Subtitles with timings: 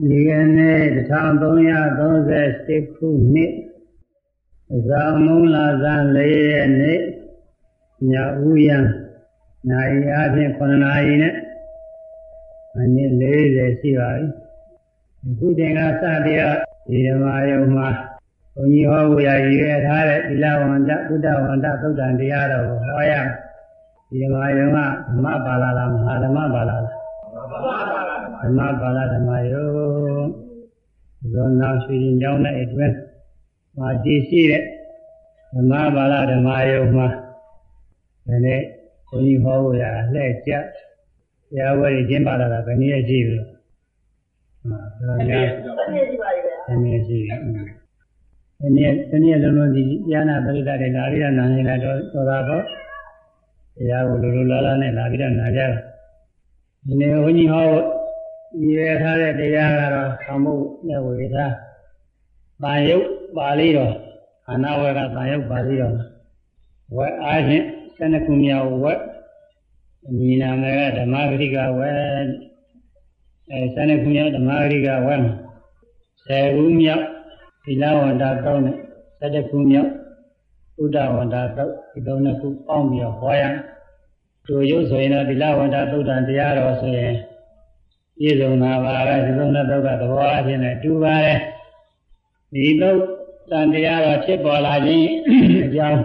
[0.00, 3.52] ဒီကနေ့1338ခုနှစ်
[4.88, 6.18] ဇာမုံလာဇန်၄
[6.50, 7.00] ရက်နေ့
[8.10, 8.12] ည
[8.46, 8.84] ဦးရန်
[9.70, 11.34] နိုင်အားဖြင့်9နာရီနဲ့
[12.74, 14.24] မိနစ်40ရှိပါပြီ
[15.28, 16.56] အခုချိန်ကစတရား
[16.88, 17.88] ဒီဓမ္မယုံမှာ
[18.54, 23.12] ဘုန်းကြီးဟောဖို့ရည်ရွယ်ထားတဲ့သီလဝန္တသုဒ္ဓဝန္တသုဒ္ဓံတရားတော်ကိုဟောရ
[24.10, 24.78] ဒီဓမ္မယုံက
[25.08, 26.80] ဓမ္မပါဠိလားမဟာဓမ္မပါဠိလား
[28.42, 29.64] ဓမ္မပါဠိဓမ္မယုံ
[31.30, 32.96] ဇောနာရှိရင်ကြောင်းတဲ့အတွင်း
[33.78, 34.62] မှာတည်ရှိတဲ့
[35.54, 37.06] ဓမ္မပါဠိဓမ္မယုံမှာ
[38.26, 38.60] ဒီနေ့
[39.08, 40.62] ဘုန်းကြီးဟောဖို့ရလှည့်ကြတ
[41.58, 43.44] ရားဝဲကျင်းပါလာတာဘယ်နည်းရှိပြီလဲ
[44.70, 45.46] ဟာဒါများ
[45.78, 47.34] တနည်းရှိပါပြီပဲတနည်းရှိပြီ
[48.60, 52.62] တနည်းတနည်းလုံးလုံးဒီဉာဏပရိသတ်တွေလာပြီးတော့နာနေလာတော့သောတာပေါ့
[53.76, 55.68] တရားကိုလိုလိုလားလားနဲ့လာပြီးတော့နာကြတာ
[56.86, 57.66] ဒီနေ့ဘုန်းကြီးဟော
[58.60, 60.54] ရည်ထားတဲ့တရားကတော့သမှု
[60.88, 61.52] နဲ့ဝေထား။
[62.62, 63.94] တာယုတ်ပါဠိတော်
[64.46, 65.94] ခန္ဓာဝက်ကတာယုတ်ပါဠိတော်
[66.96, 67.64] ဝက်အားဖြင့်
[67.98, 69.00] 12ခုမြောက်ဝက်
[70.18, 71.94] ဒီနာမည်ကဓမ္မဂရိကဝက်
[73.50, 75.20] အဲ12ခုမြောက်ဓမ္မဂရိကဝက်
[76.28, 77.04] 10ခုမြောက်
[77.64, 78.76] သီလဝန္တာတောင်းနဲ့
[79.20, 79.90] 17ခုမြောက်
[80.82, 83.44] ဥဒ္ဒဝန္တာတောင်းဒီသုံးခုပေါင်းပြီးတော့ဟောရ
[84.46, 87.14] သူရုပ်ဆိုရင်တော့သီလဝန္တာသုတ်တန်တရားတော်ဆိုရင်
[88.22, 91.38] ပြည့်စုံတာပါပဲဒီသုံးတဲ့သုတ်ကသဘောအချင်းနဲ့တူပါတယ်
[92.54, 93.00] ဒီသုတ်
[93.50, 95.08] တန်တရားတော်ဖြစ်ပေါ်လာခြင်း
[95.64, 96.00] အကြောင်း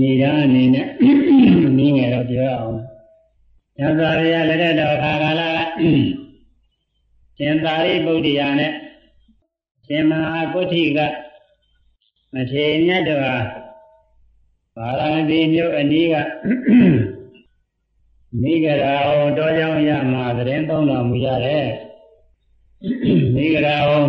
[0.00, 0.88] နေရအနေနဲ့
[1.78, 2.78] နင်းငယ်တော့ပြောအောင်
[3.78, 5.58] ညဇာရရလက်တဲ့တော်ခါကာလက
[7.38, 8.72] ရှင်သာရိပုတ္တရာနဲ့
[9.86, 10.98] ရှင်မဟာကုဋ္ဌိက
[12.32, 13.34] မထေရမြတ်တော်ဟာ
[14.76, 16.14] ပါရမတိမြို့အနီးက
[18.42, 21.66] မိဂရာအောင်တောကြောင့်ရမှာသတင်းသုံးတော်မူရတယ်
[23.34, 24.08] မိဂရာအောင်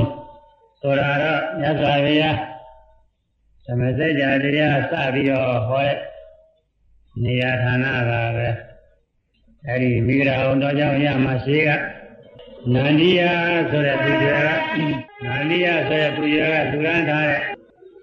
[0.81, 2.37] ဆိုတာတော့မြတ်စွာဘုရား
[3.65, 5.97] သမစကြာတရားစပြီးတော့ဟောတဲ့
[7.23, 8.47] နေရာဌာနပါပဲ
[9.67, 11.69] အဲဒီမိဂရာအောင်တောကြောင့်ရမှာရှိက
[12.73, 13.21] နန္ဒီယ
[13.71, 14.39] ဆိုတဲ့သူတွေက
[15.25, 17.41] နန္ဒီယဆိုတဲ့သူတွေကလူရန်ထားတဲ့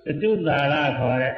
[0.05, 1.35] သတုသာရခေါ်တဲ့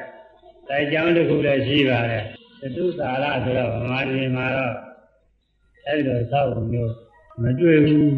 [0.69, 2.36] တိုင်ကြောင်းတစ်ခုလည်းရှိပါတယ်သ
[2.77, 4.75] တုသာရဆိုတော့ဗမာပြည်မှာတော့
[5.87, 6.93] အဲဒီလိုသောက်မျိုး
[7.43, 8.15] မတွေ့ဘူး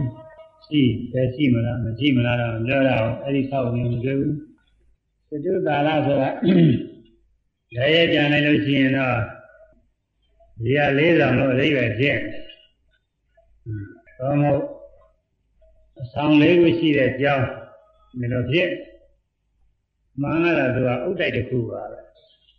[0.66, 0.82] ရှိ
[1.12, 4.34] တယ်ရှိမလားမရှိမလားတော့ပြောတာအဲဒီသောက်မျိုးမတွေ့ဘူး
[5.28, 6.30] သတုသာရဆိုတာ
[7.74, 9.16] လည်းရကြနိုင်လို့ရှိရင်တော့
[10.62, 12.18] ဒီဟာလေးဆောင်လို့အဓိပ္ပာယ်ဖြစ်
[14.18, 14.64] သောမဟုတ်
[16.00, 17.46] အဆောင်လေးခုရှိတဲ့ကြောင်း
[18.18, 18.70] ဒီလိုဖြစ်
[20.20, 21.97] မှန်လာတာသူကဥဒ္ဒိုက်တစ်ခုပါပဲ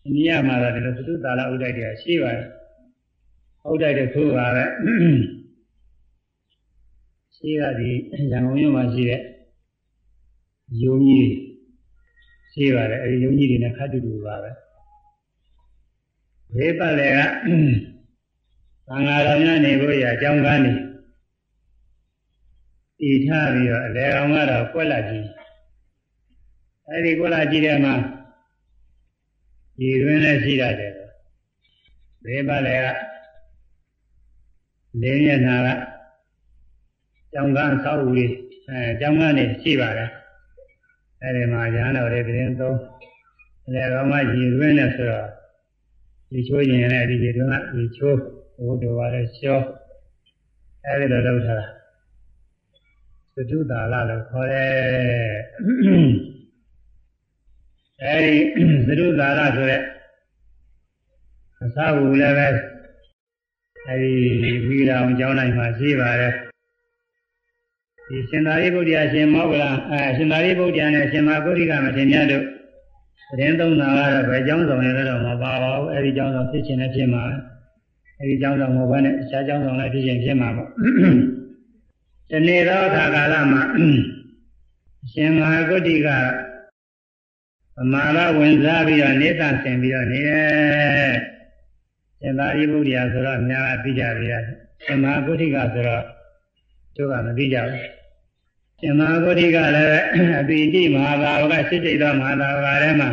[0.10, 2.48] အိန္ဒိယမှာတော့ဒီလိုသတုတာလဥဒ္ဒိုက်တွေကရှိပါတယ်
[3.72, 4.66] ဥဒ္ဒိုက်တစ်ခုပါပဲ
[7.36, 7.90] ရှိကဒီ
[8.32, 9.22] ရန်ကုန်မြို့မှာရှိတဲ့
[10.84, 11.32] ယုံကြီး
[12.54, 14.52] ရှိပါတယ်အဲဒီယုံကြီးတွေနဲ့ခတ်တူတူပါပဲ
[16.56, 17.20] ဘေးပတ်လည်းက
[18.88, 20.74] သံဃာတော်များနေဖို့ရအကြောင်းကားနေ
[23.00, 25.28] တည်ထားပြီးတော့အလေကောင်ကတော့ကွက်လာကြည့်
[26.88, 27.94] အဲဒီကွက်လာကြည့်တဲ့မှာ
[29.80, 30.94] ဒီတွင်လည်းရှိရတယ်
[32.24, 32.88] ဘေးပတ်လည်းက
[35.02, 35.70] လင်းမျက်နှာက
[37.34, 38.34] ကျောင်းကန်းဆောက်ဦးလေး
[38.70, 40.10] အဲကျောင်းကနေရှိပါတယ်
[41.22, 42.78] အဲဒီမှာရဟန်းတော်တွေတင်းသုံး
[43.66, 45.28] အလေကောင်ကရည်တွင်နဲ့ဆိုတော့
[46.32, 48.18] ဒီချိုးရင်လည်းဒီရည်တွင်ကဒီချိုး
[48.66, 49.60] ဘုဒ္ဓဝါရဲရှော
[50.86, 51.68] အဲဒီလိုလုပ်ထားတာ
[53.36, 56.39] သတုတာလလို့ခေါ်တယ်
[58.04, 59.82] အဲဒီသတုတာလဆိုတဲ့
[61.64, 62.48] အစာဝူလည်းပဲ
[63.88, 63.96] အဲ
[64.44, 66.34] ဒီဝိရာအောင်ကျောင်းတိုင်းမှာရှိပါတယ်
[68.08, 72.44] ဒီရှင်သာရိပုတ္တရာရှင်မောဂလအဲရှင်သာရိပုတ္တရာနဲ့ရှင်မဂုရိကမထေရမြတ်တို့
[73.30, 77.24] သတင်းသုံးတာကတော့ဘယ်ကျောင်းဆောင်လဲတော့မပါပါဘူးအဲဒီကျောင်းဆောင်ဖြစ်ခြင်းနဲ့ဖြစ်မှာ
[78.20, 80.70] အဲဒီကျောင်းဆောင်မဟုတ်ဘဲနဲ့အခြားကျောင်းဆောင်လည်းဖြစ်ခြင်းဖြစ်မှာပေါ့
[82.30, 83.62] ဒီနေ့သောအခါကာလမှာ
[85.12, 86.08] ရှင်မဟာဂုတိက
[87.80, 91.14] ဗမာလဝင်စားပြီးတော့နေတဆင်ပြီးတော့နေတယ်
[92.20, 94.28] ရှင်သာရိပုတ္တရာဆိုတော့အများကသိကြပြီ
[94.84, 96.04] ရှင်မဟာဂုတိကဆိုတော့
[96.96, 97.90] သူကမသိကြဘူး
[98.80, 100.02] ရှင်မဟာဂုတိကလည်း
[100.40, 103.10] အပိတိမဟာဘာဝကစိတ်တိတ်သောမဟာဘာဝကထဲမှာ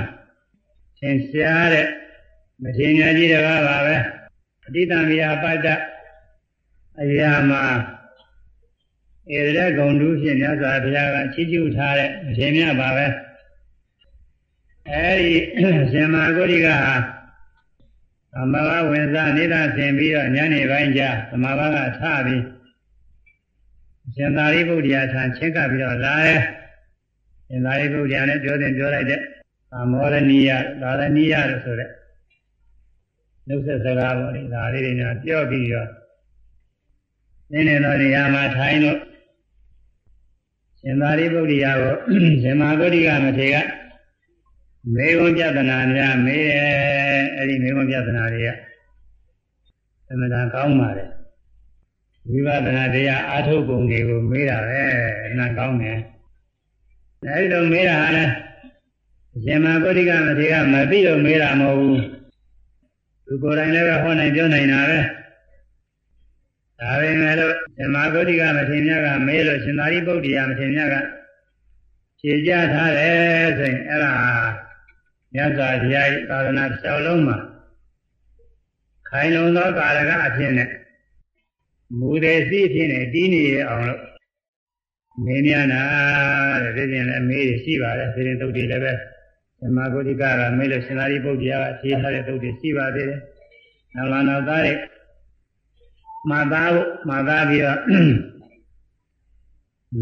[0.99, 1.87] သင်ရှားတဲ့
[2.63, 3.97] မထေရကြီးတကားပါပဲ
[4.67, 5.67] အတိတံမြာပတ္တ
[7.01, 7.63] အရာမှာ
[9.33, 13.07] ဧရဂုံတူးဖြင့်မြတ်စွာဘုရားကချီးကျူးထားတဲ့ရှင်မြတ်ပါပဲ
[14.93, 15.35] အဲဒီ
[15.93, 16.95] ရှင်မဂုရိကဟာ
[18.33, 22.43] သမဘာဝင်စားနေတာဆင်ပြီးတော့ညနေပိုင်းကျသမဘာကထပြီး
[24.15, 26.41] ရှင်သာရိပုတ္တရာထံချင်းကပ်ပြီးတော့လာတယ်
[27.49, 29.21] ရှင်သာရိပုတ္တရာနဲ့ပြောတယ်ပြောလိုက်တဲ့
[29.71, 30.51] သာမောရဏီယ
[30.81, 31.91] သာရဏီယလို့ဆိုတဲ့
[33.47, 35.89] နှုတ်ဆက်စကားပေါ့လေဒါလေးတွေညာပြောပြီးတော့
[37.53, 38.99] နင်းနေတော့နေရာမှာထိုင်လို့
[40.81, 41.95] ရှင်သာရိပုတ္တရာကို
[42.43, 43.57] ရှင်မာဂုတိကမထေက
[44.95, 48.49] မေဂုံပြဒနာများမေးတယ်အဲ့ဒီမေဂုံပြဒနာတွေက
[50.11, 51.11] အမှန်တန်ကောင်းပါတယ်
[52.31, 54.83] ဝိပဿနာတရားအာထုတ်ပုံတွေကိုမေးတာပဲ
[55.27, 55.99] အနံကောင်းတယ်
[57.35, 58.25] အဲဒီလိုမေးတာဟာလဲ
[59.45, 62.03] ရှင်မဂုတိကမထေကမသိလို့မေးတာမဟုတ်ဘူး
[63.27, 64.99] သူကိုယ်တိုင်လည်းပဲဟောနိုင်ပြောနိုင်တာပဲ
[66.81, 70.95] ဒါပေမဲ့လို့ရှင်မဂုတိကမထေရကမေးလို့ရှင်သာရိပုတ္တရာမထေရက
[72.19, 74.13] ဖြေကြထားတယ်ဆိုရင်အဲ့ဒါ
[75.37, 77.39] မြတ်စွာဘုရားသာသနာတစ်လျှောက်လုံးမှာ
[79.09, 80.71] ခိုင်လုံသောကာလကအဖြစ်နဲ့
[81.99, 84.03] မူတယ်စီအဖြစ်နဲ့တီးနေရအောင်လို့
[85.25, 85.83] မင်းများနာ
[86.63, 88.93] တဲ့ဒီပြင်လည်းမေးရှိပါတယ်ဒီရင်သုတ်တွေလည်းပဲ
[89.61, 93.21] ဓမ္မဂုတိကကမေးလို့ရှင်သာရိပုတ္တရာကဖြေထားတဲ့သုတ်တွေရှိပါသေးတယ်။
[93.95, 94.79] နောက်လာနောက်သားတဲ့
[96.31, 97.81] မာသားဖို့မာသားပြီးတော့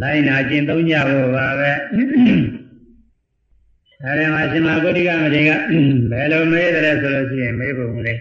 [0.03, 1.71] လိုက်နာကျင့်သုံးကြဖို့ပါပဲ။
[4.07, 5.53] အဲဒီမှာရှင်မဂုတိကမထေရက
[6.11, 8.15] ဘယ်လိုမေးတယ်ဆိုလို့ရှိရင်မေးဖို့လေ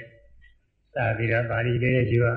[0.95, 2.33] စပြီးတော့ပါဠိလေးရှိပါ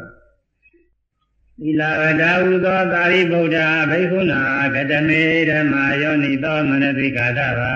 [1.61, 3.57] သီလဝတ္တဟုသောသာရိပုတ္တ
[3.91, 4.41] ဘိက္ခုနာ
[4.75, 5.21] ကတမေ
[5.51, 7.73] ဓမ္မာယောနိသောမနတိကာတဗံ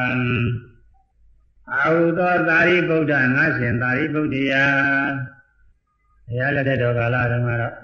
[1.72, 4.64] အာဟုသောသာရိပုတ္တငါရှင်သာရိပုတ္တရာ
[6.26, 7.74] ဘုရားလက်ထက်တော်ကာလတုန်းကတော့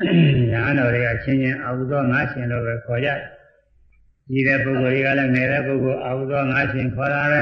[0.53, 3.09] ညာတော်တွေကချင်းချင်းအာဟုသောငါရှင်လို့ပဲခေါ်ကြ
[4.29, 7.41] ကြီးတဲ့ပုဂ္ဂိုလ်တွေကလည်းငယ်တဲ့ပုဂ္ဂိုလ်အာဟုသောငါရှင်ခေါ်တာပဲ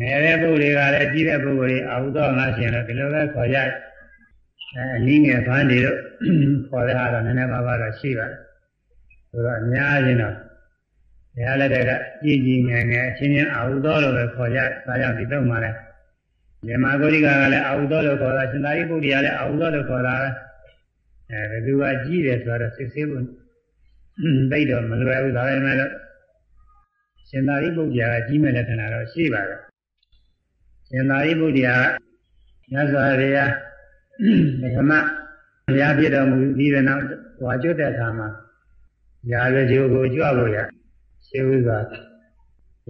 [0.00, 3.68] ငယ်တဲ့ပုဂ္ဂိုလ်တွေကလည်းကြီးတဲ့ပုဂ္ဂိုလ်တွေအာဟုသောငါရှင်လို့ဒီလိုပဲခေါ်ကြတယ်
[4.76, 5.98] အဲအနည်းငယ်ဖန်းနေတော့
[6.68, 8.40] ခေါ်တဲ့အားတော့နည်းနည်းပါးပါးတော့ရှိပါတယ်
[9.30, 10.34] ဆိုတော့အများကြီးတော့
[11.34, 11.90] ဘုရားလက်ထက်က
[12.22, 15.76] ကြီးကြီးငယ်ငယ်အချင်းချင်းအာဟုသောလို့ပဲခေါ်ကြဒါကြောင့်ဒီတော့မှလည်း
[16.66, 20.28] မြမဂုရိကကလည်းအာဟုသောလို့ခေါ်တာရှင်သာရိပုတ္တရာလည်းအာဟုသောလို့ခေါ်တာပဲ
[21.30, 23.24] အဲဘယ်သူကကြီးတယ်ဆိုတော့စစ်ဆေးဖို့
[24.50, 25.92] သိတော့မလွယ်ဘူးဒါပေမဲ့လို့
[27.28, 29.60] ရှင်သာရိပုတ္တရာကကြီးမဲ့လက္ခဏာတော့ရှိပါတယ်
[30.88, 31.86] ရှင်သာရိပုတ္တရာက
[32.72, 33.50] မြတ်စွာဘုရား
[34.76, 34.92] ဓမ္မ
[35.66, 37.02] ဘုရားပြတော်မူပြီးတဲ့နောက်
[37.44, 38.28] ဝါကျွတ်တဲ့အခါမှာ
[39.32, 40.58] ရာဇဂျိုကိုကြွဖို့ရ
[41.26, 41.78] ရှင်းဥစွာ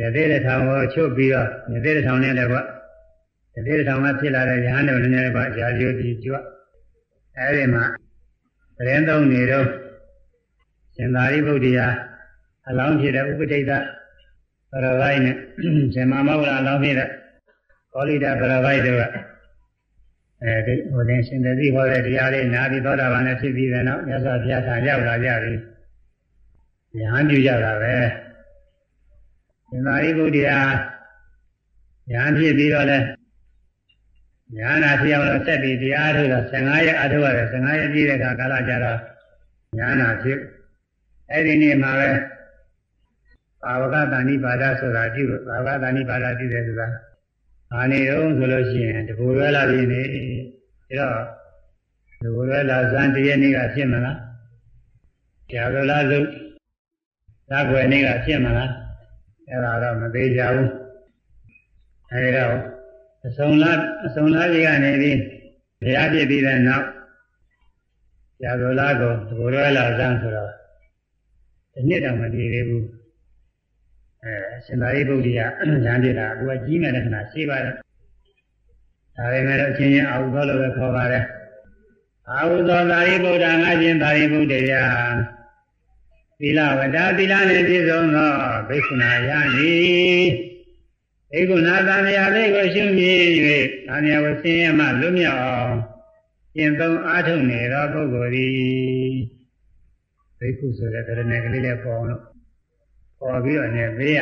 [0.00, 2.58] ရသေးတဲ့ထောင်ကိုချုပ်ပြီးတော့ရသေးတဲ့ထောင်နဲ့လည်းကွ
[3.54, 6.34] ရသေးတဲ့ထောင်ကဖြစ်လာတဲ့ရဟန်းတော်လည်းလည်းကွရာဇဂျိုဒီကြွ
[7.38, 7.84] အဲဒီမှာ
[8.76, 9.66] သတင်းသုံးနေတော့
[10.94, 11.86] ရှင်သာရိပုတ္တရာ
[12.68, 13.72] အလောင်းဖြစ်တဲ့ဥပတိတ်သ
[14.70, 15.36] ပရဝိုင်းနဲ့
[15.94, 17.10] ရှင်မမောဂလအလောင်းဖြစ်တဲ့
[17.94, 19.02] ကောလိတပရဝိုင်းတို့က
[20.42, 25.54] အဲဒီဟိုတင်ရှင်သတိဟောတဲ့တရားလေးနာပြီးသောတာပန်နဲ့ဖြစ်ပြီးတဲ့နောက်မြတ်စွာဘုရားထံရောက်လာကြပြီ။
[26.98, 27.94] ဉာဏ်ပြုကြတာပဲ။
[29.70, 30.58] ဒီမာရိပုတ္တရာ
[32.12, 32.98] ဉာဏ်ဖြစ်ပြီးတော့လဲ
[34.58, 38.98] ဉာဏ်နာဖြစ်အောင်လို့ဆက်ပြီးတရားထုတ်တာ15ရက်အထုတ်ရတယ်15ရက်ပြည့်တဲ့အခါကာလကြတော့
[39.78, 40.38] ဉာဏ်နာဖြစ်
[41.30, 42.10] အဲ့ဒီနေ့မှာပဲ
[43.62, 46.88] ဘာဝကတဏိပါဒဆိုတာပြုလို့ဘာဝကတဏိပါဒပြုတယ်ဆိုတာ
[47.74, 50.02] အာနေတော့ဆိုလို့ရှိရင်တကူရွယ်လာပြီနေ
[50.98, 51.24] ဒါတော့
[52.22, 54.18] တကူရွယ်လာဇန်တရက်နေ့ကဖြစ်မလား
[55.50, 56.18] ကြာကလာစု
[57.50, 58.70] သဘွယ်နေ့ကဖြစ်မလား
[59.48, 60.70] အဲ့ဒါတော့မသေးကြဘူး
[62.10, 62.56] အဲဒီတော့
[63.26, 65.18] အစုံလားအစုံလားကြီးကနေပြီး
[65.80, 66.86] ဘုရားပြည့်ပြီးတဲ့နောက်
[68.42, 70.50] ကြာကလာကိုတကူရွယ်လာဇန်ဆိုတော့
[71.72, 72.84] ဒီနှစ်တောင်မတည်သေးဘူး
[74.24, 77.74] အဲရှင်သာရိပုတ္တရာဉာဏ်ပြတာသူကကြီးမဲ့လက္ခဏာရှိပါတယ်
[79.16, 81.24] ဒါပေမဲ့အချင်းချင်းအာဟုသောလို့ပဲခေါ်ပါတယ်
[82.30, 84.84] အာဟုသောသာရိပုတ္တငါချင်းသာရိပုတ္တရာ
[86.40, 88.32] သီလဝဒသီလနှင့်ပြည့်စုံသော
[88.68, 89.74] ဘိက္ခုနာယနိ
[91.30, 93.18] ဘိက္ခုနာသံဃာလေးကိုရှုမြင်၍
[93.86, 95.74] သံဃာဝဆင်းရဲမှလွတ်မြောက်အောင်
[96.56, 98.54] ကျင့်သုံးအားထုတ်နေသောပုဂ္ဂိုလ်သည်
[100.38, 102.33] ဘိက္ခုဆိုတဲ့ကရဏကလေးလေးပေါ်အောင်လို့
[103.20, 104.20] ပေါ်ပြီးတော့နေသေးရ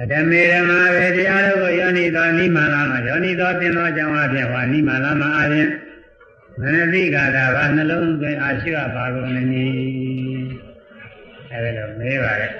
[0.00, 5.68] အတမေဓမ္မာပဲတရားတို့ကိုယောနိသောနိမလာမှာယောနိသောသင်သောကြောင့်အဖြစ်ဟောနိမလာမှာအပြင်
[6.60, 9.66] မနတိကာတာဘာနှလုံးသွင်းအာရှိရပါကုန်နေ
[11.52, 12.52] အဲဒီလိုမေးပါရဲ့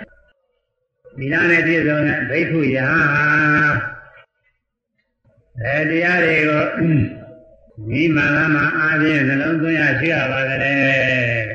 [1.19, 2.76] ဒီနာနဲ့ပြည့်စုံတဲ့ဘိက္ခုယ
[5.62, 6.64] အဲတရားတွေကို
[7.90, 8.64] နိမလာမှာ
[8.95, 10.78] အပြင်နှလုံးသွင်းအာရှိရပါကြတယ်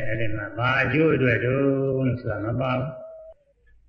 [0.08, 1.64] အဲဒီမှာဘာအကျိုးအတွက်တုံး
[2.06, 3.05] လို့ဆိုတာမပါဘူး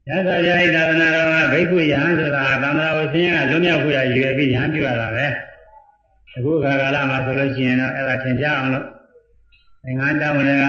[0.08, 5.26] ရသော်ပြိသာသနာတော်ကဘိက္ခုယဟန်ဆိုတာသံဃာဝဆင်းရဲကလွတ်မြောက်ခွင့်ရည်ရွယ်ပြီးယဟန်ပြုရတာပဲ
[6.36, 8.86] အခုခါကာလမှာဆိုလို့ရှိရင်တော့အဲ့ဒါသင်ပြအောင်လို့
[9.84, 10.64] သင်္ကန်းတောင်းတွေက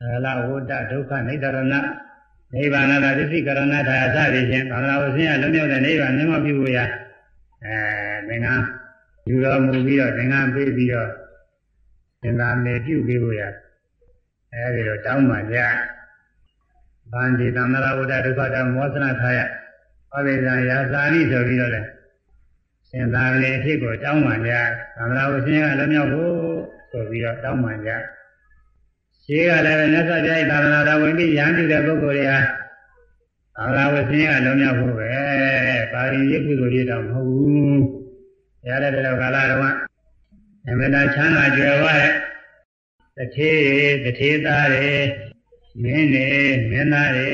[0.00, 6.78] အလဝတ္တဒုက္ခနိဒရဏနိဗ္ဗာန်သာသစ္စိကရဏထာအစသည်ဖြင့်သာသနာ့ဝဆင်းရဲလုံးမြောက်တဲ့နိဗ္ဗာန်မြတ်မပြုဖို့ရ
[7.64, 7.76] အဲ
[8.28, 8.64] သင်္ကန်း
[9.28, 11.10] ယူတော်မူပြီးတော့သင်္ကန်းပေးပြီးတော့
[12.22, 13.42] သင်္သာမေပြုပေးဖို့ရ
[14.52, 15.58] အဲဒီတော့တောင်းပါကြ
[17.12, 19.38] ဗန္ဒီသံဃာဝတ္တဒုက္ခတမောသနာထာယ
[20.10, 21.80] ဟောဒီဇာယာသာနိဆိုပြီးတော့လေ
[22.90, 24.52] သင်္သာလေအဖြစ်ကိုတောင်းပါကြ
[24.96, 26.34] သံဃာဝဆင်းရဲလုံးမြောက်ဖို့
[26.90, 27.90] ဆိုပြီးတော့တောင်းပါကြ
[29.24, 32.38] ရှိကလည်းပဲမြတ်စွာဘုရားသာသနာတော်ဝင်ပြီးရဟန်းပြုတဲ့ပုဂ္ဂိုလ်တွေဟာ
[33.56, 35.10] သာသနာဝဆင်းရဲလုံးမြောက်ဖို့ပဲ
[35.92, 37.78] ပါရီရကုသိုလ်တွေတော့မဟုတ်ဘူး။
[38.68, 39.64] ရတဲ့တဲ့ကာလတော်က
[40.68, 42.12] အမနာချမ်းသာကြွယ်ဝတဲ့
[43.16, 43.60] တထေး
[44.04, 44.94] တထေးသားတွေ
[45.82, 46.28] မင်းတွေ
[46.70, 47.26] မင်းသားတွေ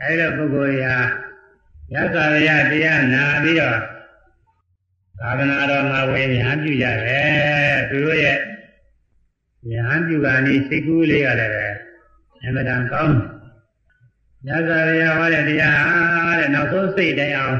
[0.00, 0.94] အဲဒီတော့ပုဂ္ဂိုလ်ရာ
[1.92, 3.78] ရသဗျာတရားနာပြီးတော့
[5.18, 8.38] သာသနာတော်မှာဝင်ရဟန်းပြုကြတယ်သူတို့ရဲ့
[9.72, 11.66] ရဟန်းပြုကနေ့စိတ်ကူးလေးရတယ်ပဲ
[12.42, 13.16] အမှန်တန်ကောင်း
[14.46, 17.56] ညဇာရဟောတဲ့တရားတဲ့နောက်ဆုံးစိတ်တိုင်းအောင်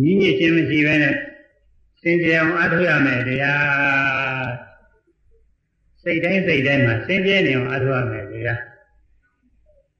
[0.00, 1.14] ညီညွတ်ခြင်းမရှိဘဲနဲ့
[2.02, 4.25] စင်ကြယ်အောင်အထုရမယ်တရား
[6.06, 8.60] စိတ်တိုင်းစိတ်တိုင်းမှာစင်ကြယ်နေအောင်အထုရမယ်တရား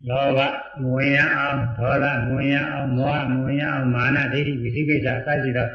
[0.09, 0.39] လောဘ
[0.83, 5.69] ငဝင်ရအောင်ဒေါသငဝင်ရအောင်မောဟငဝင်ရအောင်မာနဒိဋ္ဌိဝိသိကိစ္စအစရှိသော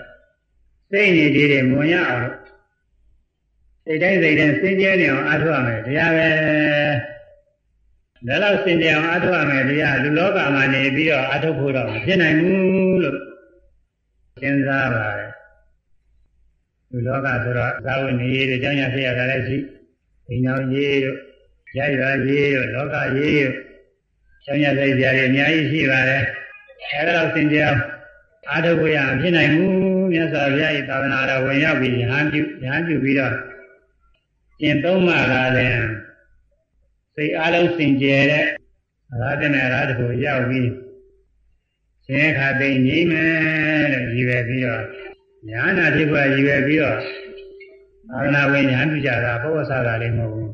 [0.92, 2.28] စိတ်နေသေးတယ်ငဝင်ရအောင်
[3.86, 6.30] စိတ်တိုင်းစိတ်တိုင်းစင်ကြယ်နေအောင်အထုရမယ်တရားပဲ
[8.28, 13.18] ဒါလောက်စင်ကြယ်အောင်အထုရမယ်တရားလူလောကမှာနေပြီးတော့အထုဖို့တော့မဖြစ်နိုင်ဘူးလို့
[14.42, 15.32] စဉ်းစားပါတယ်
[16.92, 19.58] လူလောကဆိုတော့သာဝနေရေးတို့ကြောင်းရဖြစ်ရတာလည်းရှိ
[20.28, 21.18] အိမ်တော်ရေးတို့
[21.78, 23.56] ရရွာရေးတို့လောကရေးတို့
[24.44, 26.24] ကြောင်းရစိတ်ကြရအများကြီးရှိပါတယ်
[26.90, 27.82] အဲဒါတော့စင်ကြယ်အောင်
[28.50, 33.36] အာထုဖို့ရဖြစ်နိုင်ဘူးမြတ်စွာဘုရား၏သာသနာတော်ဝင်ရောက်ပြီးရဟန်းပြုရဟန်းပြုပြီးတော့
[34.60, 35.78] ကျင့်သုံးမှလာတယ်
[37.16, 38.46] စိတ်အားလုံးစင်ကြယ်တဲ့
[39.22, 40.70] ရာဇနဲ့ရာဇကိုရောက်ပြီး
[42.06, 44.84] ရှင်ခါသိငြိမ့်မယ်လို့ရည်ပဲပြီးတော့
[45.50, 46.98] ညာနာဖြစ်ဖို့ရည်ပဲပြီးတော့
[48.12, 50.54] သာသနာ့ဝိညာဉ်ပြုကြတာပုဝဆတာလေးမဟုတ်ဘူး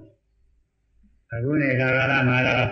[1.32, 2.68] အခုနေကာလမှာတော့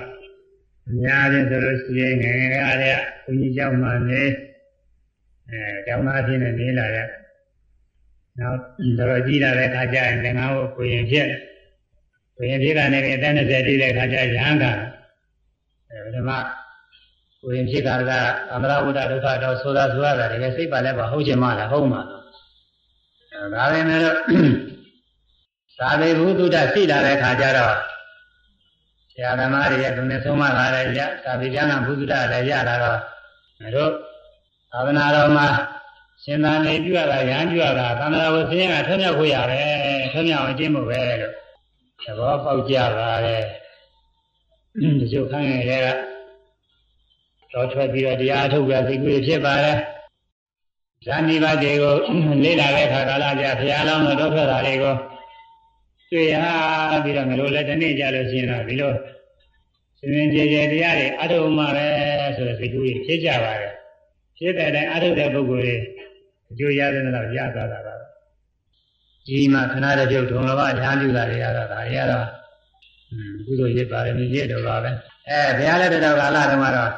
[0.88, 2.86] အများကြီးဆိုလို့ရှိရင်ငယ်ငယ်အားရ
[3.24, 4.22] ဘုန်းကြီးကျောင်းမှာနေ
[5.50, 7.08] အဲကျောင်းသားချင်းနဲ့နေလာတဲ့
[8.40, 8.60] နောက်
[8.98, 11.28] တော်ကြီးလာတဲ့ခါကျရင်ငါ့ကိုကိုရင်ဖြစ်
[12.36, 14.66] ဘုရင်ဖြစ်ကနေအသက်20ပြည့်တဲ့ခါကျရဟန်းက
[15.90, 16.32] အဲဓမ္မ
[17.42, 18.12] ကိုရင်ဖြစ်တာက
[18.54, 24.18] အမရဝုဒဒုက္ခတော့ဆိုတာဆိုရတာတကယ်စိတ်ပါလဲပါဟုတ်ချင်မလားဟုတ်မှာလားဒါပဲမဲ့တော့
[25.80, 27.76] သာဝေဘုဒ္ဓရှိလာတဲ့ခါကျတော့
[29.12, 33.00] ဆရာသမားတွေရဲ့သူနဲ့ဆုံးမလာတဲ့ရသာဝေကျမ်းကဘုဒ္ဓလည်းရလာတော့
[33.76, 33.92] တို့
[34.72, 35.48] သာသနာတော်မှာ
[36.24, 39.70] ရှင်သာနေပြုရတာရဟန်းပြုရတာသံဃာဝဆင်းရဲကထွံ့မြောက်ခွင့်ရတယ်
[40.12, 41.34] ထွံ့မြောက်အောင်ကျင့်မှုပဲလို့
[42.04, 43.44] သဘောပေါက်ကြပါတယ်
[45.00, 45.88] ဒီကျုပ်ခိုင်းရတဲ့က
[47.54, 49.78] တော့ထွက်ပြီးတော့တရားထုတ်ပြစိတ်ကူးဖြစ်ပါတယ်
[51.06, 51.96] ဇာနိဘတ်တွေကို
[52.44, 54.96] လေ့လာတဲ့အခါကာလကြာဘုရားလောင်းတော်ထွက်တာတွေကို
[56.12, 56.36] တွေ့ရ
[57.04, 58.94] ပြီးတော့ငါတို့လည်းတနေ့ကြလို့ရှိရင်တော့ဒီလို
[60.00, 61.88] ရှင်ရှင်ကြည်ကြည်တရားတွေအထုံးမှပဲ
[62.36, 63.74] ဆိုတဲ့စိတ်ကူးဖြစ်ကြပါတယ်
[64.38, 65.76] ဖြစ်တဲ့အတိုင်းအထုတဲ့ပုဂ္ဂိုလ်တွေ
[66.52, 67.96] အကျိုးရတယ်တော့ရသွားတာပါ
[69.28, 72.26] ကြီးမှခဏတည်းပြုတ်ထုံလဘရဟန်းပြုတာတွေရတော့ဒါတွေကတော့
[73.46, 74.92] ကုသိုလ်ရစ်ပါတယ်မြည်ရတော့ပါပဲ
[75.30, 76.92] အဲဘုရားလက်တော်ကာလတုန်းကတော့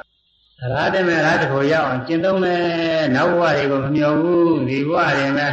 [0.74, 2.62] ရာတမေရာတကိုရောက်အောင်ကျင့်သုံးမယ်
[3.16, 5.50] နောက်ဘဝတွေကိုမမျှော်ဘူးဒီဘဝတွေမှာ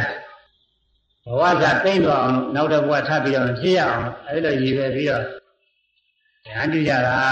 [1.27, 5.23] ဘဝကသိမ့်တော့အောင်နောက်တစ်ဘဝထပ်ပြီးတော့ဖြစ်ရအောင်အဲဒီလိုရည်ပဲပြီးတော့
[6.47, 7.25] ဉာဏ်ပြုကြတာဒါ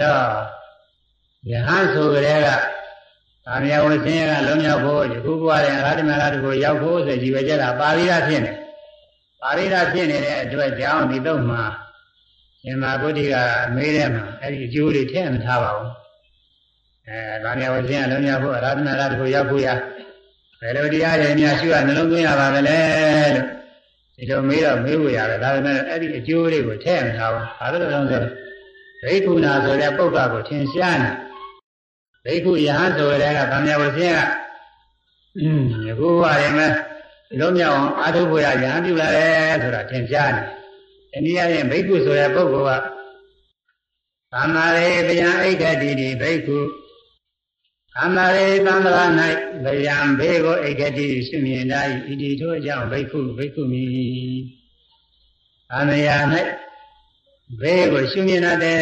[0.00, 0.24] တော့
[1.50, 2.48] ယဟန်ဆိုကြတဲ့က
[3.46, 8.52] သာမယဝဆင်းရဲကလုံးမြောက်ဖို့ဒီခုဘဝရဲ့ရာတမေရာတကိုရောက်ဖို့ဆိုရည်ပဲကြတာပါရိဒဖြစ်နေ
[9.40, 11.62] ပါရိဒဖြစ်နေတဲ့အတွက်ကြောင့်ဒီတော့မှာ
[12.62, 13.34] ရှင်မာဂုတိက
[13.74, 15.92] မေးတဲ့မှာအဲ့ဒီအကျိုးတွေထည့်မထားပါဘူး
[17.06, 19.68] အဲဗာမယဝခြင်းအလုံးများဖို့အရာသနာရတခုရောက်ဖို့ရ
[20.60, 22.78] ဘယ်လိုတရားတွေများရှိရနှလုံးသွင်းရပါမလဲ
[23.34, 23.46] လို့
[24.16, 28.24] ဒီလိုမေးတော့မေးဖို့ရတယ်ဒါပေမဲ့အဲ့ဒီအကျိုးတွေကိုထည့်မထားဘူးဘာလို့လဲဆိုတော့
[29.02, 31.10] ဘိက္ခုနာဆိုတဲ့ပုဂ္ဂိုလ်ကိုထင်ရှားနေ
[32.24, 34.20] ဘိက္ခုယဟန်ဆိုတဲ့ကဗာမယဝခြင်းက
[35.38, 36.68] အင်းယခုဘဝတွေမှာ
[37.38, 40.42] လုံးမြောက်အောင်အာထုဖို့ရယဟန်ပြုလာတယ်ဆိုတာထင်ရှားနေ
[41.12, 42.82] တနည်းအားဖြင့်ဘိက္ခုဆိုတဲ့ပုဂ္ဂိုလ်က
[44.32, 46.56] သမာရေဗျံအိဋ္ဌတိတိဘိက္ခု
[47.96, 49.04] သမာရေသံဃာ၌
[49.82, 53.84] ဗျံဘေကိုအိဋ္ဌတိရှိမြင်သားဤဒီထို့ကြောင့်ဘိက္ခုဘိက္ခုမိ
[55.70, 56.18] သံဃာ၌
[57.60, 58.78] ဘေကိုရှိမြင်တဲ့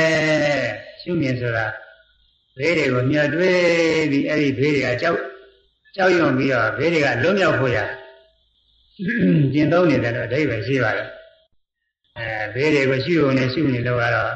[1.01, 1.67] ရှိမြင်ဆိုတာ
[2.59, 5.21] ဘေးတွေကိုမြတ်တွေးပြီးအဲ့ဒီဘေးတွေကကြောက်
[5.97, 7.79] ကြောက်ရွံ့ပြီးတော့ဘေးတွေကလွတ်မြောက်ဖို့ရ
[9.53, 11.09] ကျင့်သုံးနေတယ်တော့အဓိပ္ပာယ်ရှိပါတယ်
[12.19, 14.33] အဲဘေးတွေကိုရှုုံနေရှုနေလို့ကတော့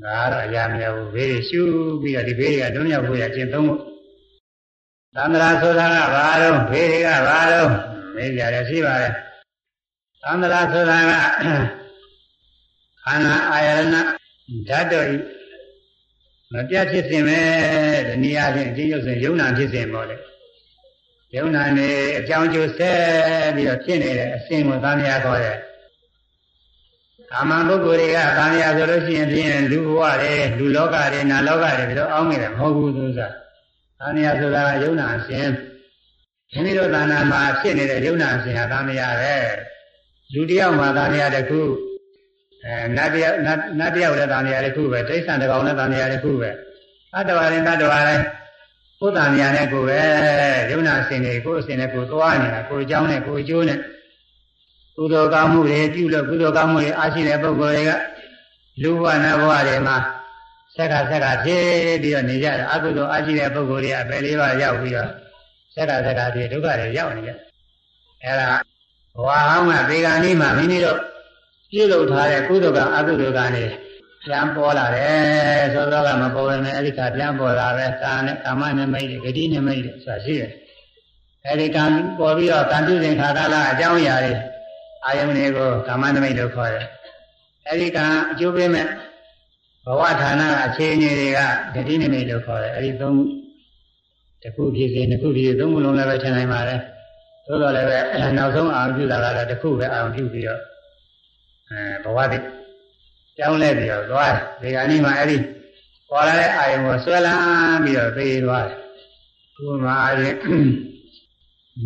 [0.00, 1.62] ငါတော့အရာမရဘူးဘေးတွေရှု
[2.02, 3.80] ပြီးတော့ဒီဘေးတွေကတွန်းရောက်ဖို့ရကျင့်သုံးဖို့
[5.14, 7.70] သန္တရာဆိုတာကဘာတော့ဘေးတွေကဘာတော့
[8.14, 9.12] မေးကြတယ်ရှိပါတယ်
[10.22, 11.12] သန္တရာဆိုတာက
[13.04, 15.16] ခန္ဓာအာယရဏဓာတ်တော်ဤ
[16.52, 17.40] မပြတ်ဖြစ်စဉ်ပဲ
[18.08, 20.16] ဒီနည်းအားဖြင့်အကျဉ်းချုပ်စဉ်ယုံနာဖြစ်စဉ်ပေါ့လေ
[21.36, 23.00] ယုံနာနေအကြောင်းကျိုးဆက်
[23.54, 25.46] ပြီးတော့ဖြစ်နေတဲ့အစဉ်ကိုသံဃာခေါ်တ
[27.32, 33.32] ယ်ကာမပုဂ္ဂိုလ်တွေကသံဃာဆိုလို့ရှိရင်ဖြင့်လူဘဝတွေလူလောကတွေနာလောကတွေပြီးတော့အောင်းနေတယ်မဟုတ်ဘူးသူစား
[34.00, 35.48] သံဃာဆိုတာယုံနာအစဉ်
[36.52, 39.36] မိမိတို့သာနာမှာဖြစ်နေတဲ့ယုံနာအစဉ်ဟာသံဃာပဲ
[40.32, 41.60] လူတယောက်မှာသံဃာတစ်ခု
[42.64, 43.36] အဲနတ်တယောက်
[43.78, 46.50] နတ်တယောက်လည်းသံဃာတစ်ခုပဲတိဋ္ဌာန်တစ်ကောင်လည်းသံဃာတစ်ခုပဲ
[47.14, 48.24] အတ္တဝါရင်တတ္တဝါလည်း
[49.00, 50.00] ကိုယ်တန်မြာနဲ့ကိုယ်ပဲ
[50.70, 53.78] ယုံနာအစဉ်တွေကိုယ်အစဉ်နဲ့ကိုယ်သွားနေတာကိုယ်အကြောင်းနဲ့ကိုယ်အကျိုးနဲ့
[54.96, 57.92] ကုသိုလ်ကောင်းမှုတွေပြုလို့ကုသိုလ်ကောင်းမှုတွေအားရှိတဲ့ပုဂ္ဂိုလ်တွေက
[58.82, 59.96] လူဘဝနတ်ဘဝတွေမှာ
[60.76, 61.64] ဆက်ကဆက်ကဖြစ်
[62.02, 65.10] ပြီးတော့နေကြတယ်အကုသိုလ်အားရှိတဲ့ပုဂ္ဂိုလ်တွေအပယ်လေးပါးရောက်ပြီးတော့
[65.74, 67.32] ဆက်ကဆက်ကဖြစ်ဒုက္ခတွေရောက်နေကြ
[68.24, 68.48] အဲဒါ
[69.14, 70.98] ဘဝဟောင်းကဒီကနေ့မှမိမိတို့
[71.70, 73.64] ပြုလုပ်ထားတဲ့ကုသိုလ်ကအကုသိုလ်ကနေ
[74.24, 80.50] ပြန်ပေါ်လာတယ်ဆိုတော့ကမပေါ်ရင်အဲ့ဒီကပြန်ပေါ်လာပဲကာနဲ့ကာမနဲ့မိတ်တွေဂတိနဲ့မိတ်တွေဆိုတာရှိတယ်
[81.46, 81.84] အဲ့ဒီကံ
[82.18, 84.32] ပေါ်ပြီးတော့ကံပြုစဉ်ခါကာလအကြောင်းအရာတွေ
[85.04, 86.86] အာယုန်တွေကိုကာမနမိတ်လို့ခေါ်တယ်
[87.66, 88.86] အဲ့ဒီကံအကျိုးပေးမဲ့
[89.86, 91.38] ဘဝဌာနအခြေအနေတွေက
[91.74, 93.16] ဂတိနမိတ်လို့ခေါ်တယ်အဲ့ဒီသုံး
[94.42, 96.80] တစ်ခုဖြစ်စေတစ်ခုဖြစ်စေသုံးခုလုံးလည်းပဲထင်နိုင်ပါတယ်
[97.46, 97.98] သို့တော်လည်းပဲ
[98.38, 100.60] နောက်ဆုံးအာရုံပြုတာကတော့တစ်ခုပဲအာရုံပြုပြီးတော့
[101.70, 102.46] အဲဘဝတည်း
[103.38, 105.36] ကြောင်းလဲပြီးတော့သွားတယ်ဒီကနေ့မှအဲ့ဒီ
[106.08, 108.78] ပေါ်လာတဲ့အာယုံကိုဆွဲလန်းပြီးတော့သိသွားတယ်
[109.64, 110.36] ဥပမာအရင်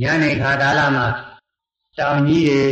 [0.01, 1.07] ညနေခါကာလမှာ
[1.99, 2.63] တောင်ကြီးတွေ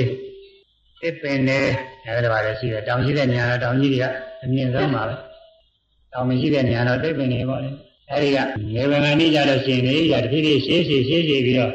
[1.04, 1.60] တစ်ပင်တွေ
[2.06, 4.04] အဲ့ဒါပါလေရှိတယ်တောင်ကြီးတဲ့နေရာတော့တောင်ကြီးတွေက
[4.42, 5.14] အမြင့်ဆုံးပါပဲ
[6.12, 7.70] တောင်မရှိတဲ့နေရာတော့တစ်ပင်တွေပေါ့လေ
[8.10, 8.38] အဲ့ဒီက
[8.74, 11.72] နေဗငန်ကြီးကြလို့ရှိရင်နေရတဖြည်းဖြည်းရှေးရှေးရှေးရှေးပြီးတော့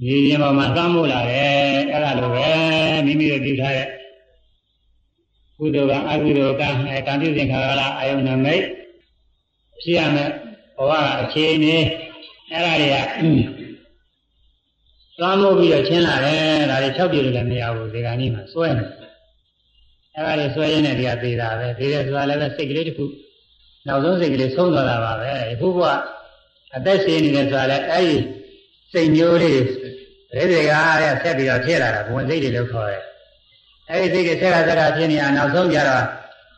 [0.00, 2.48] ဒီရင်ပေါ်မှာသမ်းမို့လာတယ်အဲ့ဒါလိုပဲ
[3.06, 3.88] မိမိတို့ပြုထားတဲ့
[5.58, 8.64] ကုသိုလ်ကအကုသိုလ်ကအဲကံပြုစဉ်ခါကလာအာယုန်နမိတ်
[9.80, 10.30] ဖြစ်ရမယ်
[10.76, 11.76] ဘဝအခြေအနေ
[12.50, 13.59] အဲ့ဒါတွေက
[15.20, 18.84] သွားမို့ပြီးတော့ချင်းလာတယ်ဒါတွေ၆ပြည့်လို့လည်းမရဘူးဒီကနေ့မှစွဲနေ
[20.16, 23.04] အဲ့ဒါတွေစွဲရင်းနဲ့ဒီကသေးတာပဲသေးတယ်ဆိုတာလည်းပဲစိတ်ကလေးတစ်ခု
[23.86, 25.80] နောက်ဆုံးစိတ်ကလေးဆုံးသွားတာပါပဲအခုက
[26.76, 28.16] အသက်ရှင်နေတယ်ဆိုတာလည်းအဲ့ဒီ
[28.92, 29.60] စိတ်မျိုးလေး
[30.32, 33.02] တွေတွေကအဲ့ဆက်ပြီးတော့ဖြစ်လာတာဘုံစိတ်တွေလို့ခေါ်တယ်
[33.90, 36.04] အဲ့ဒီစိတ်တွေဆက်ကဆက်ကဖြစ်နေတာနောက်ဆုံးကြတော့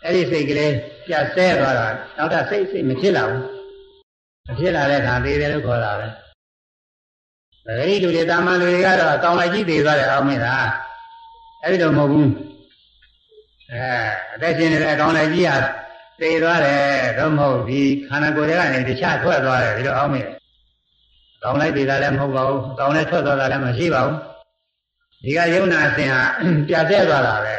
[0.05, 0.72] အဲ့ဒီစိတ်ကလေး
[1.07, 3.42] ပြတ်ဆဲသွားတာနောက်ထပ်စိတ်စိတ်မဖြစ်လာဘူး
[4.46, 6.07] မဖြစ်လာတဲ့အခါသေးတယ်လို့ခေါ်တာပဲ
[7.66, 10.68] ပဂရိလူတွေတာမန်လူတွေကတော့အကောင်လိုက်ကြီးသေးသွားတယ်အောင်မင်းလား
[11.62, 12.31] အဲ့ဒီတော့မဟုတ်ဘူး
[13.72, 13.85] အဲ
[14.35, 15.57] အသက်ရှင်နေတဲ့အကောင်လိုက်ကြီးဟာ
[16.20, 16.83] သေသွားတယ်
[17.18, 20.29] တော့မဟုတ်ဒီခန္ဓာကိုယ်ထဲကနေတခြားထွက်သွားတယ်ဒီတော့အောင်မင်း
[21.42, 24.18] ကောင်းလိုက်သေးတာလည်းမဟုတ်ပါဘူးကောင်းလည်းထွက်သွားတာလည်းမရှိပါဘူး
[25.25, 26.22] ဒီကယုံနာအစဉ်ဟာ
[26.68, 27.55] ပြတ်သေးသွားတာပဲ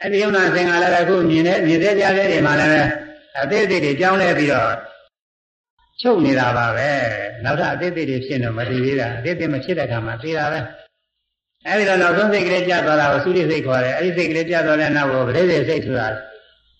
[0.00, 2.88] အဲ့ဒီယုံနာအစဉ်ကလည်းအခုမြင်တဲ့မြင်တဲ့ကြားတဲ့တွေမှာလည်း
[3.40, 4.70] အသေးသေးတွေကြောင်းလဲပြီးတော့
[6.00, 6.90] ချုပ်နေတာပါပဲ
[7.44, 10.60] နောက်ထပ်အသေးသေးတွေဖြစ်နေမတည်သေးတာအသေးသေးမဖြစ်တဲ့အခါမှာသိတာပဲ
[11.66, 16.08] အဲ့ဒီတော့နောက်ဆုံးစိတ်ကလေးကြသွားတာကိုသုရိစိတ်ခေါ်တယ်အဲ့ဒီစိတ်ကလေးကြသွားတဲ့နောက်ကိုပရိသေစိတ်ဆိုတာ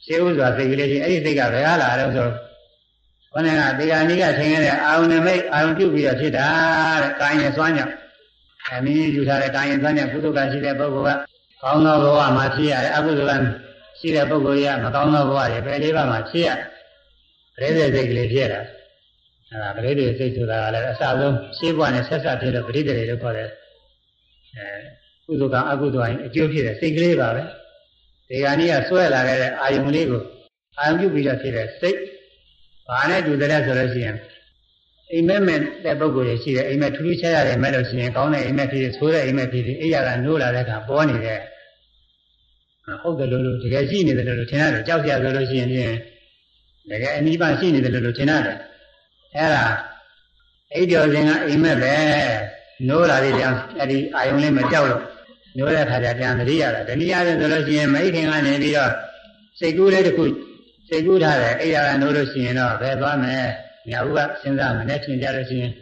[0.04, 2.28] ရှင်းဥစွာစိတ်ကလေးချင်းအဲ့ဒီစိတ်ကဘယ်ဟာလာတော့ဆို
[3.32, 6.46] ခொနကဒီကနေ့ကချိန်ခဲ့တဲ့အာယုန်နမိတ်အာယုန်ပြုတ်ပြီးတော့ဖြစ်တာ
[7.02, 7.92] တဲ့ကာယရဲ့စွမ်းကြောင့်
[8.68, 11.18] အမင်းယူထားတဲ့ကာယစွမ်းကြောင့်ကုသကရှိတဲ့ပုဂ္ဂိုလ်က
[11.62, 13.30] ကောင်းသောဘဝမှာဖြစ်ရတယ်အကုသက
[13.98, 16.50] ရှိတဲ့ပုဂ္ဂိုလ်ကမကောင်းသောဘဝတွေပဲလေးပါးမှာဖြစ်ရ
[17.56, 18.60] ပရိသေစိတ်ကလေးဖြစ်တာ
[19.54, 23.48] အဲဒါပရိသေစိတ်ဆိုတာကလည်းအစဆုံးရှင်းဘဝနဲ့ဆက်ဆက်ဖြစ်လို့ပရိသေလို့ခေါ်တယ်
[25.28, 27.42] အဲကုသကအကုသရင်အကျိုးဖြစ်တဲ့စိတ်ကလေးပါပဲ
[28.28, 30.22] ဒီကနေ့ကဆွဲလာခဲ့တဲ့အာယုန်လေးကို
[30.78, 31.98] အာယုန်ပြုပြီးတော့ဖြစ်တဲ့စိတ်
[32.88, 34.16] ဘာနဲ့တူတယ်ဆိုလို့ရှိရင်
[35.12, 41.40] အိမ်မက်မဲ့တဲ့ပုဂ္ဂိုလ်တွေရှိတယ်အိမ်မက်ထူးထူးခြားခြားတယ်မဲ့လို့ရှိရင်ကောင်းတဲ့အိမ်မက်ဖြစ်ဆိုးတဲ့အိမ်မက်ဖြစ်အိယာကနိုးလာတဲ့အခါပေါ်နေတယ်
[43.02, 45.94] ဟုတ်တယ်လို့လို့တကယ်ရှိနေတယ်လို့ထင်ရတယ်ကြောက်ကြဆိုလို့ရှိရင်ဖြင့်
[46.90, 48.58] တကယ်အနိဗ္ဗာန်ရှိနေတယ်လို့ထင်ရတယ်
[49.36, 49.64] အဲ့ဒါ
[50.74, 51.94] အိပ်ကျော်စဉ်ကအိမ်မက်ပဲ
[52.88, 55.02] နိုးလာတဲ့ကြောင့်အဲ့ဒီအာယုံလေးမကြောက်လို့
[55.56, 58.92] နိုးတဲ့ခါကျပြန်သတိရတာတနည်းအားဖြင့်ဆိုလို့ရှိရင်မိခင်ကနေပြီးတော့
[59.58, 60.24] စိတ်ကူးလေးတစ်ခု
[60.88, 63.40] စိတ်ကူးထားတယ်အိယာကနိုးလို့ရှိရင်တော့ဘယ်သွားမလဲ
[63.90, 65.72] ညာဦးကစဉ်းစားမယ်နဲ့ထင်ကြလို့ရှိရင်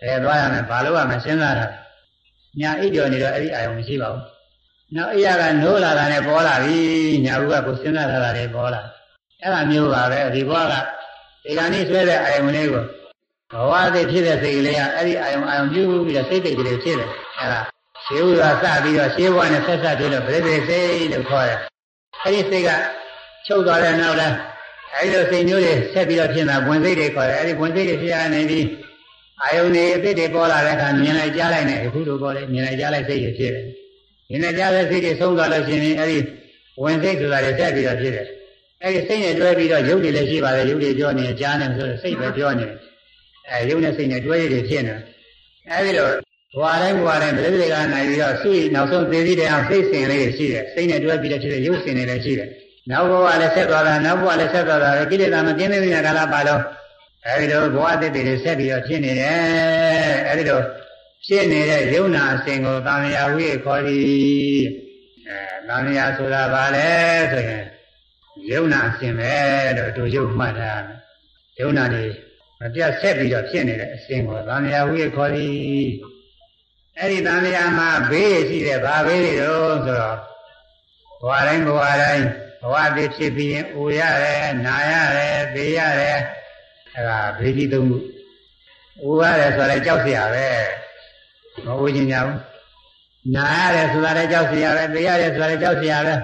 [0.00, 1.66] ဘယ်သွားရမလဲဘာလို့ရမလဲစဉ်းစားတာ
[2.60, 4.24] ညာအိပ်ကျော်နေတော့အဲ့ဒီအာယုံမရှိပါဘူး
[4.96, 6.76] နောက်အိယာကနိုးလာတာနဲ့ပေါ်လာပြီ
[7.24, 8.82] ညာဦးကကိုစဉ်းစားထားတာတွေပေါ်လာ
[9.42, 10.74] အဲ့ဒါမျိုးပါပဲဒီဘဝက
[11.44, 12.84] ဒီကနေ့ဆွဲတဲ့အာယုံလေးကို
[13.52, 17.60] ဘဝသည်ဖြစ်တဲ့စိတ်ကလေးကအဲ့ဒီအာယုံအာယုံပြုပြီးတော့စိတ်တိတ်ကလေးဖြစ်တယ်အဲ့ဒါ
[18.06, 21.58] ရှင်းဥစွာစပြီးတော့ရှင်းဘဝနဲ့ဆက်ဆက်ပြီးတော့ပြိပိစိတ်လို့ခေါ်တယ်
[22.22, 22.70] အဲဒီစိတ်က
[23.46, 24.34] ချုပ်သွားတဲ့နောက်လား
[24.94, 28.66] အဲဒီလိုစိတ်မျိုးတွေဆက်ပြီးတော့ဖြစ်တာဝင်စိတ်တွေခေါ်တယ်အဲဒီဝင်စိတ်တွေဖြစ်ရနေပြီး
[29.42, 33.64] အာယုန်တွေအစ်တွေပေါ်လာတဲ့အခါမြင်လိုက်ကြားလိုက်နေအခုလိုပေါ်တယ်မြင်လိုက်ကြားလိုက်စိတ်တွေဖြစ်တယ်
[34.30, 36.18] မြင်လိုက်ကြားတဲ့စိတ်တွေဆုံးသွားလို့ရှိရင်အဲဒီ
[36.82, 38.26] ဝင်စိတ်ဆိုတာတွေဆက်ပြီးတော့ဖြစ်တယ်
[38.84, 42.76] အဲဒီစိတ်နဲ့တွဲပြီးတော့ရုပ်တွေလည်းရှိပါတယ်ရုပ်တွေပြောနေကြားနေဆိုတော့စိတ်ပဲပြောနေတယ်
[43.50, 44.94] အဲရုပ်နဲ့စိတ်နဲ့တွဲရည်ဖြစ်နေ
[45.70, 46.08] အဲဒီလို
[46.54, 52.48] ဘဝတိုင်းဘဝတိုင်းပြိတိကနိုင်ပြီးတော့သူ့နောက်ဆုံးသေပြီးတဲ့အောင်စိတ်စဉ်လေးရှိတယ်စိတ်နဲ့တွဲပြီးတော့ဖြစ်တဲ့ရုပ်စဉ်တွေလည်းရှိတယ်
[52.90, 56.62] နောက်ဘဝလည်းဆက်သွားတာနောက်ဘဝလည်းဆက်သွားတာကိလေသာမကင်းသေးတဲ့ကာလပါတော့
[57.26, 60.60] အဲဒီလိုဘဝတည်တည်တွေဆက်ပြီးတော့ဖြစ်နေတယ်အဲဒီလို
[61.26, 64.62] ဖြစ်နေတဲ့ယုံနာအစဉ်ကိုတာမယာဝိခေါ်သည်
[65.28, 66.88] အဲတာမယာဆိုတာဘာလဲ
[67.32, 67.64] ဆိုရင်
[68.50, 69.32] ယုံနာအစဉ်ပဲ
[69.76, 70.72] လို့အတူယုံမှတ်တာ
[71.60, 72.04] ယုံနာနေ
[72.60, 75.90] မပြတ်ဆက်ပြီးတော့ဖြစ်နေတဲ့အစဉ်ကိုသံဃာဝိခေါ်သည်
[76.98, 80.16] အဲ့ဒီသံဃာမှာဘေးရရှိတဲ့ဗာဘေးတွေတော့ဆိုတော့
[81.20, 82.26] ဘဝတိုင်းဘဝတိုင်း
[82.62, 86.18] ဘဝတည်ဖြစ်ပြီးရင်အိုရတယ်နာရတယ်ဘေးရတယ်
[86.94, 87.98] အဲ့ဒါဘေးကြီးသုံးခု
[89.02, 90.48] အိုရတယ်ဆိုတော့ကြောက်စရာပဲ
[91.64, 92.38] မအိုချင်ကြဘူး
[93.34, 96.14] နာရတယ်ဆိုတာလည်းကြောက်စရာပဲဘေးရတယ်ဆိုတာလည်းကြောက်စရာပဲ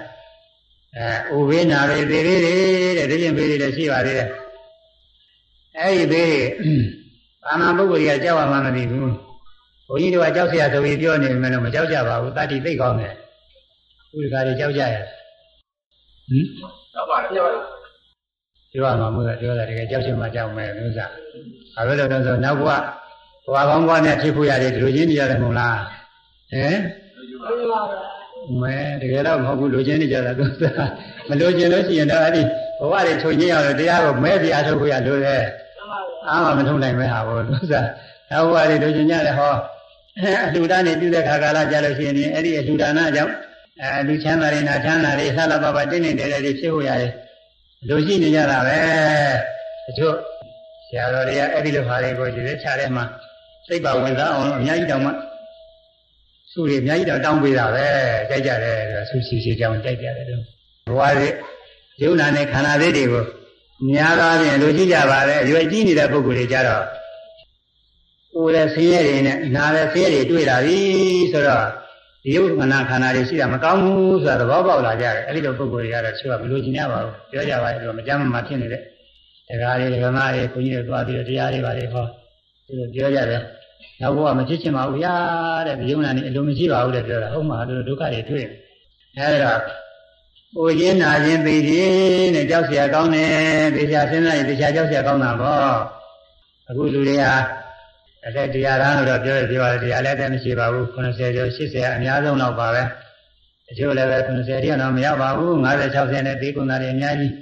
[0.98, 2.54] အဲအိုဘေးနာဘေးသေဘေးတွေ
[2.98, 4.30] တဲ့ဒီပြင်ဘေးတွေလည်းရှိပါသေးတယ်
[5.80, 6.44] အဲ့ဒီဘေး
[7.46, 9.02] ဘာမှပုဂ္ဂိုလ်ကြီးကကြောက်ရမှမသိဘူး
[9.88, 13.14] ဘုန်းကြီးတို့ကကြောက်เสียဆိုပြီးပြောနေမယ်လို့မကြောက်ကြပါဘူးတတိသိကောင်းတယ်
[14.16, 15.06] ဥဒကာတွေကြောက်ကြရဟင်
[16.94, 17.64] ကြောက်ပါတယ်ကြောက်ပါတယ်
[18.72, 21.12] ပြောရမှာမဟုတ်လားပြောတာတကယ်ကြောက်ချင်မှကြောက်မယ်လို့စား
[21.76, 22.70] ဘာလို့လဲတော့ဆိုနောက်ဘဝ
[23.46, 25.78] ဘဝကောင်းဘဝနဲ့ဖြစ်ဖို့ရတယ်ဒီလိုချင်းနေရတယ်မဟုတ်လား
[26.54, 26.78] ဟမ်
[28.63, 30.91] မဲတကယ်တော့မဟုတ်ဘူးလိုချင်နေကြတာသူစား
[31.29, 32.43] မလိုချင်လို့ရှိရင်တော့အဲ့ဒီ
[32.79, 35.37] ဘဝတွေချုပ်ချင်းရတော့တရားကိုမဲပြအားထုတ်ဖို့ရလို့လေ
[36.29, 37.87] အားမမထုံနိုင်မဲ့ဟာဘောသူစား
[38.31, 39.55] နောက်ဘဝတွေလိုချင်ကြတယ်ဟော
[40.47, 43.33] အလှူဒါန်းနေပြုတဲ့ခါကာလကြာလို့ရှိရင်အဲ့ဒီအလှူဒါနကြောင့်
[43.83, 47.13] အဲလူချမ်းသာတွေနာချမ်းသာတွေဆလာပပတင်းနေတယ်တွေဖြစ်ဖို့ရတယ်
[47.89, 48.79] လူရှိနေကြတာပဲ
[49.87, 50.15] တချို့
[50.87, 53.05] ဆရာတော်တွေကအဲ့ဒီလိုဟာတွေကိုဒီလိုခြားထဲမှာ
[53.67, 55.11] စိတ်ပါဝင်စားအောင်အများကြီးတောင်းမှ
[56.53, 57.87] သူတွေအများကြီးတော့တောင်းပေးတာပဲ
[58.29, 58.77] ကြိုက်ကြတယ်
[59.09, 60.43] ဆူစီစီကြောင်းကြိုက်ကြတယ်လို့
[60.89, 61.29] ဘဝတွေ
[62.03, 63.25] ယုံနာနဲ့ခန္ဓာသေးတွေကို
[63.89, 66.85] များသောအားဖြင့်လူကြည့်ကြပါလေရွယ်ကြီးနေတဲ့ပုဂ္ဂိုလ်တွေကြတော့
[68.35, 70.79] ကိုယ်လည်းဆင်းရဲတွေနဲ့နားလည်းဆင်းရဲတွေတွေ့လာပြီ
[71.33, 71.65] ဆိုတော့
[72.25, 78.83] ဒီယုတ်ခန္ဓာခန္ဓာတွေရှိတာမကောင်းဘူးဆိုတာသဘောပေါက်လာကြတယ်အဲ့ဒီလိုပုဂ္ဂိုလ်တွေကတော့သူကမလို့ကျင်ရပါဘူးပြောကြပါလေတော့မကြမ်းမဖြစ်နေတဲ့
[79.49, 82.05] တရားတွေဓမ္မတွေဘုန်းကြီးတွေသွားပြီးတော့တရားတွေပါလေဟော
[82.67, 83.43] သူတို့ပြောကြတယ်
[84.02, 85.16] နောက်ဘဝမဖြစ်ချင်ပါဘူးဗျာ
[85.68, 88.46] တဲ့ဒီယုံနာနေအလိုမရှိပါဘူးတဲ့ပြောတာဟုတ်မှာတို့ဒုက္ခတွေတွေ့
[89.16, 89.54] တယ်အဲ့ဒါ
[90.56, 93.32] ဟိုရင်းနာခြင်းသိခြင်းနဲ့ကြောက်เสียကောင်းတယ်
[93.76, 95.74] သိချာစဉ်းစားရင်သိချာကြောက်เสียကောင်းတာပေါ့
[96.70, 97.34] အခုလူတွေဟာ
[98.28, 102.84] အသက်တရားရမ်းလို့တော့ပြောရပြောရတယ်တရားလည်းတည်းမရှိပါဘူး90ကျော်80အများဆုံးတော့ပါပဲ
[103.68, 107.34] တချို့လည်းပဲ90တိတော့မရောက်ပါဘူး50 60နဲ့သိကုန်တာတွေအများကြီး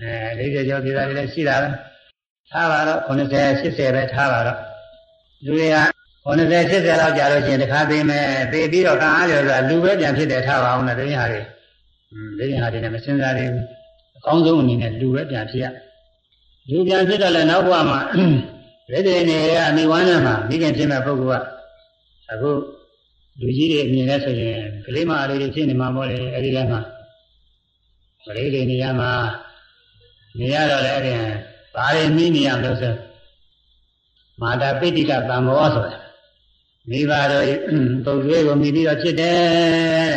[0.00, 1.68] အဲ40ကျော်ပြည်သားတွေလည်းရှိတာပဲ
[2.50, 4.58] ထားပါတော့90 80ပဲထားပါတော့
[5.45, 5.77] လူတွေက
[6.25, 11.41] 90 80လောက်ကြာလို့ရှိရင်တခါသိမယ်သိပြီးတော့ကံအားလျော်ဆိုတာလူပဲပြန်ဖြစ်တယ်ထားပါအောင်နဲ့တင်းဟာတွေ
[12.11, 13.65] อืมတင်းဟာတွေနဲ့မစင်စားသေးဘူး
[14.17, 15.65] အကောင်းဆုံးအနေနဲ့လူပဲပြန်ဖြစ်ရ
[16.69, 17.99] လူပြန်ဖြစ်တော့လည်းနောက်ဘဝမှာ
[18.89, 22.51] ဒိဋ္ဌိနေကအမိဝမ်းနဲ့မှာမိခင်ဖြစ်မဲ့ပုဂ္ဂိုလ်ကအခု
[23.41, 26.79] လူကြီးတွေအမြင်နဲ့ဆိုရင်ကလေးမလေးတွေဖြစ်နေမှာပေါ့လေအဲဒီထဲမှာ
[28.25, 29.11] ကလေးတွေနေရာမှာ
[30.39, 31.11] နေရတော့လည်းအဲ့ဒီ
[31.75, 32.93] ဘာတွေမိနေရလို့ဆို
[34.41, 35.99] မာတာပိဋိကသံဃောဆိုတာ
[36.89, 37.45] မိဘတို့
[38.05, 40.11] သုံးသွေးကိုမိပြီးတော့ဖြစ်တယ်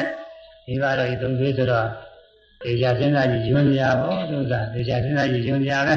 [0.67, 1.87] မိဘတို့သုံးသွေးဆိုတော့
[2.63, 5.95] ဒေချာစဉ်းစားကြည့်ယွန်းကြပါဘောသူကဒေချာစဉ်းစားကြည့်ယွန်းကြပဲ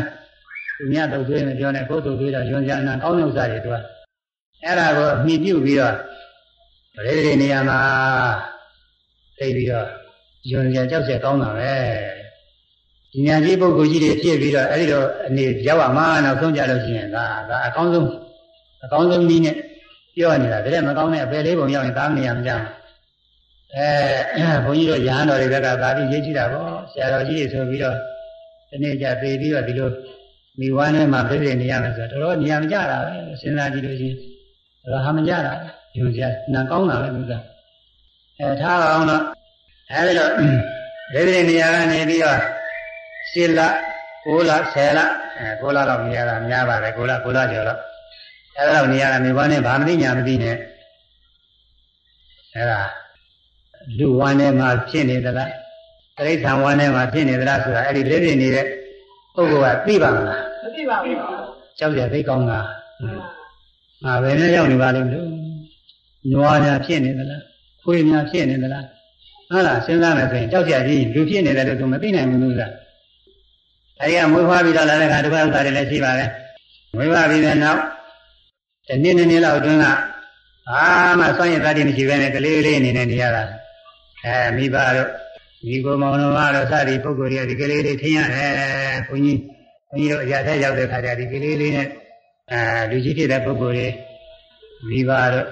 [0.77, 3.75] သူများတုတ်သွေးမပြောနဲ့ကိုယ်တုတ်သွေးတော့ယွန်ကြနာကောင်းဥစ္စာတွေသူက
[4.63, 5.95] အဲ့ဒါကိုအမိပြုပြီးတော့
[6.95, 7.79] ပရိသေနေရာမှာ
[9.37, 9.87] သိပြီးတော့
[10.51, 12.16] ယွန်ကြကြောက်ချက်ကောင်းတာပဲ
[13.17, 18.07] ဒီညာကြီးပုဂ္ဂိုလ်ကြီးတွေဖြစ်ပြီးတော့အဲ့ဒီတော့အနေရောက်ရမှာနောက်ဆုံးကြလို့ရှိရင်ဒါဒါအကောင်းဆုံး
[18.83, 19.55] အကောင်းဆုံးနည်းနဲ့
[20.15, 22.65] ပြောနေတာဒါလည်းမကောင်းတဲ့အပယ်လေးပုံရောက်ရင်သားမနေရမကြဘူး
[23.75, 27.95] အဲဘုန်းကြီးတို့ရဟန်းတော်တွေဘက်ကသာပြီးရေးကြည့်တာပေါ့ဆရာတော်ကြီးတွေဆိုပြီးတော့
[28.69, 29.89] ဒီနေ့ကျသေပြီးတော့ဒီလို
[30.59, 34.17] မိဝမ်းထဲမှာပြည့်ပြည့်နေရမယ်ဆိုတော့တော်တော်နေရာမကြတာပဲစဉ်းစားကြည့်လို့ရှိရင်
[34.83, 35.53] တော်ဟာမကြတာ
[35.97, 36.21] ယုံကြ
[36.53, 37.33] နာကောင်းတာပဲသူက
[38.39, 39.23] အဲထားအောင်တော့
[39.91, 42.39] အဲဒီတော့ပြည့်ပြည့်နေရာကနေပြီးတော့
[43.31, 43.61] ရှင်းလ
[44.25, 44.99] 9လ10လ
[45.37, 47.79] အဲ9လတော့နေရာတာများပါတယ်9လ9လကျော်တော့
[48.57, 50.55] အဲဒါတော့နေရာတာမိဘနဲ့ဗာမသိညာမသိနဲ့
[52.55, 52.79] အဲဒါ
[53.97, 55.51] လူဝမ်းထဲမှာဖြစ်နေသလား
[56.17, 58.65] တိရစ္ဆာန်ဝမ်းထဲမှာဖြစ်နေသလားဆိုတာအဲ့ဒီပြည့်ပြည့်နေတဲ့
[59.35, 61.17] ပုဂ္ဂိုလ်ကသိပါမလားမသိပါဘူး
[61.79, 62.59] ကြောက်ရသိကောင်းတာ
[64.03, 65.29] ငါဘယ်နဲ့ရောက်နေပါလိမ့်မလို့
[66.31, 67.43] နွားများဖြစ်နေသလား
[67.83, 68.85] ခွေးများဖြစ်နေသလား
[69.49, 72.71] ဟုတ်လားစဉ်းစားမယ်ဆိုရင်ကြောက်ကြကြီးလူဖြစ်နေတယ်လို့သူမသိနိုင်ဘူးလို့လား
[74.01, 76.25] အဲဒီကမွေးဖွားပြီးတော့လာတဲ့ခါဒုက္ခဥစ္စာတွေလည်းရှိပါပဲ
[76.95, 77.81] မွေးဖွားပြီးတဲ့နောက်
[78.87, 79.85] တနည်းနည်းလောက်အတွင်းက
[80.71, 80.83] အာ
[81.19, 83.43] မဆွမ်းရည်တတ်တယ်မရှိဘဲနဲ့ကလေးလေးအနေနဲ့နေရတာ
[84.23, 85.09] အဲမိဘတို့
[85.65, 88.51] ဒီကိုမောင်တော်ကတော့စသည်ပုဂ္ဂိုလ်တွေကဒီကလေးလေးထင်ရတယ်
[89.07, 89.39] ဘုန်းကြီး
[89.89, 91.87] ဘုန်းကြီးတို့အရာထက်ရောက်တဲ့ခါကျဒီကလေးလေးနဲ့
[92.51, 93.87] အဲလူကြီးဖြစ်တဲ့ပုဂ္ဂိုလ်တွေ
[94.89, 95.47] မိဘတို့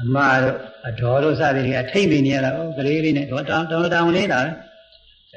[0.00, 0.56] အမတို့
[0.88, 4.46] အတော်တို့စသည်တွေအထိမ့်နေနေရတာဩကလေးလေးနဲ့တော့တောင်းတောင်းတောင်းလေးတာက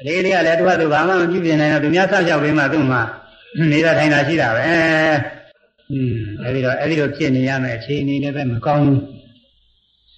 [0.06, 3.02] လေးလေးကလည်းသူကသူဘာမှမပြုပြင်နိုင်တော့သူများဆောက်ရှောက်ပေးမှသူ့မှာ
[3.70, 4.64] နေတာထိုင်တာရှိတာပဲ
[5.92, 9.00] อืมအဲ့ဒီတော့အဲ့ဒီတော့ဖြစ်နေရမယ်အခြေအနေလည်းပဲမကောင်းဘူး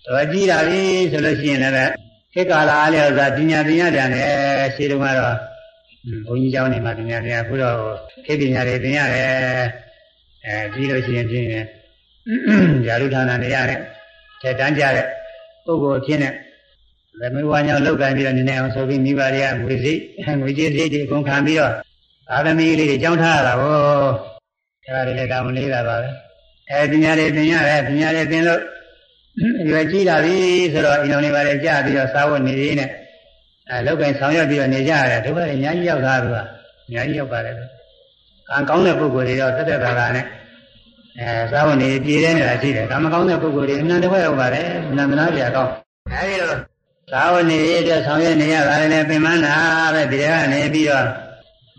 [0.07, 0.81] တော့ကြည့်တာပြီ
[1.13, 1.93] ဆိုလို့ရှိရင်လည်း
[2.35, 5.37] ခေတ်ကာလအားလျော်စွာပညာပညာကြံတယ်ရှင်းတော့ကတော့
[6.27, 7.79] ဘုန်းကြီးကျောင်းနေမှာပညာပညာခုတော့
[8.27, 9.29] ခေတ်ပညာတွေသင်ရတယ်
[10.45, 11.47] အဲပြီးလို့ရှိရင်ဖြင့်
[12.89, 13.79] ရာထူးဌာနနေရတဲ့
[14.41, 15.07] ထက်တန်းကြတဲ့
[15.65, 16.33] ပုဂ္ဂိုလ်အဖြစ်နဲ့
[17.23, 19.93] လက်မဝါညောင်းလောက်ကန်ပြီးတော့နေနေအောင်ဆိုပြီးမိဘတွေကငွေစိ
[20.41, 21.73] ငွေကြေးစိတွေအကုန်ခံပြီးတော့
[22.29, 23.77] သာသမီလေးတွေကြောင်းထားရတာဟော
[24.85, 26.09] အဲဒါတွေလည်းကောင်းလေးတာပါပဲ
[26.71, 28.61] အဲပညာတွေသင်ရတယ်ပညာတွေသင်လို့
[29.71, 30.37] ရွယ်ကြီးလာပြီ
[30.73, 32.91] ဆိုတော့အိမ်တော်လေးပါလေကြာပြီးတော့စားဝတ်နေရင်းနဲ့
[33.71, 36.27] အဲလောက်ကင်ဆောင်ရွက်ပြီးတော့နေကြရတယ်ဒုက္ခတွေအများကြီးရောက်တာက။
[36.87, 37.55] အများကြီးရောက်ပါတယ်။
[38.49, 40.27] ကံကောင်းတဲ့ပုဂ္ဂိုလ်တွေတော့သက်သက်သာသာနဲ့
[41.19, 45.71] အဲစားဝတ်နေပြည်တဲ့နေတာရှိတယ်။ကံမကောင်းတဲ့ပုဂ္ဂိုလ်တွေအမှန်တကွရောက်ပါတယ်။နာမနာပြကောင်း။
[46.13, 46.72] အဲဒီတော့
[47.12, 49.56] စားဝတ်နေရတဲ့ဆောင်ရွက်နေရတာလည်းပင်မနာ
[49.94, 51.06] ပဲဒီကနေပြီးတော့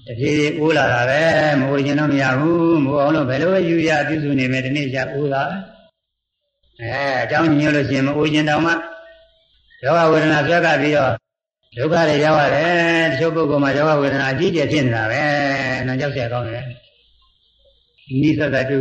[0.07, 1.23] တပြေးအိုးလာတာပဲ
[1.61, 5.43] မဟုတ်ရင်တော့မရဘူးမဟုတ်အောင်လို့ဘယ်လိုယူရပြုစုနေမယ်ဒီနေ့ကျအိုးတာ
[6.81, 8.73] အဲအကြောင်းညွှန်လို့ရှိရင်မအိုးခြင်းတောင်မှ
[9.85, 11.13] ယောဂဝေဒနာဆွဲကပ်ပြီးတော့
[11.77, 15.23] ဒုက္ခတွေရောက်ရတယ်တချို့ပုဂ္ဂိုလ်မှာယောဂဝေဒနာအကြီးကျယ်ဖြစ်နေတာပဲ
[15.87, 16.65] နာကြောက်เสียကောင်းတယ်
[18.07, 18.79] ဒီသက်ကတူ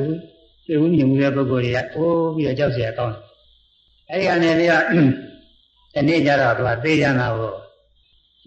[0.68, 3.24] တူညုံတဲ့ပုဂ္ဂိုလ်တွေကအိုးပြီးတော့ကြောက်เสียကောင်းတယ်
[4.10, 4.84] အဲဒီကနေပြီးတော့
[5.95, 7.51] ဒီနေ့ကျတော့သူကသေးကြတာကို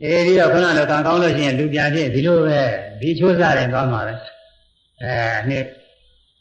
[0.02, 2.60] ဒီပြီးတော့ခဏတော့ကံကောင်းလို့ရှိရင်လူပြဖြစ်ဒီလိုပဲ
[3.02, 4.14] ဒီချိုးစားတယ်ကောင်းပါပဲ
[5.04, 5.14] အဲ
[5.50, 5.66] နှစ်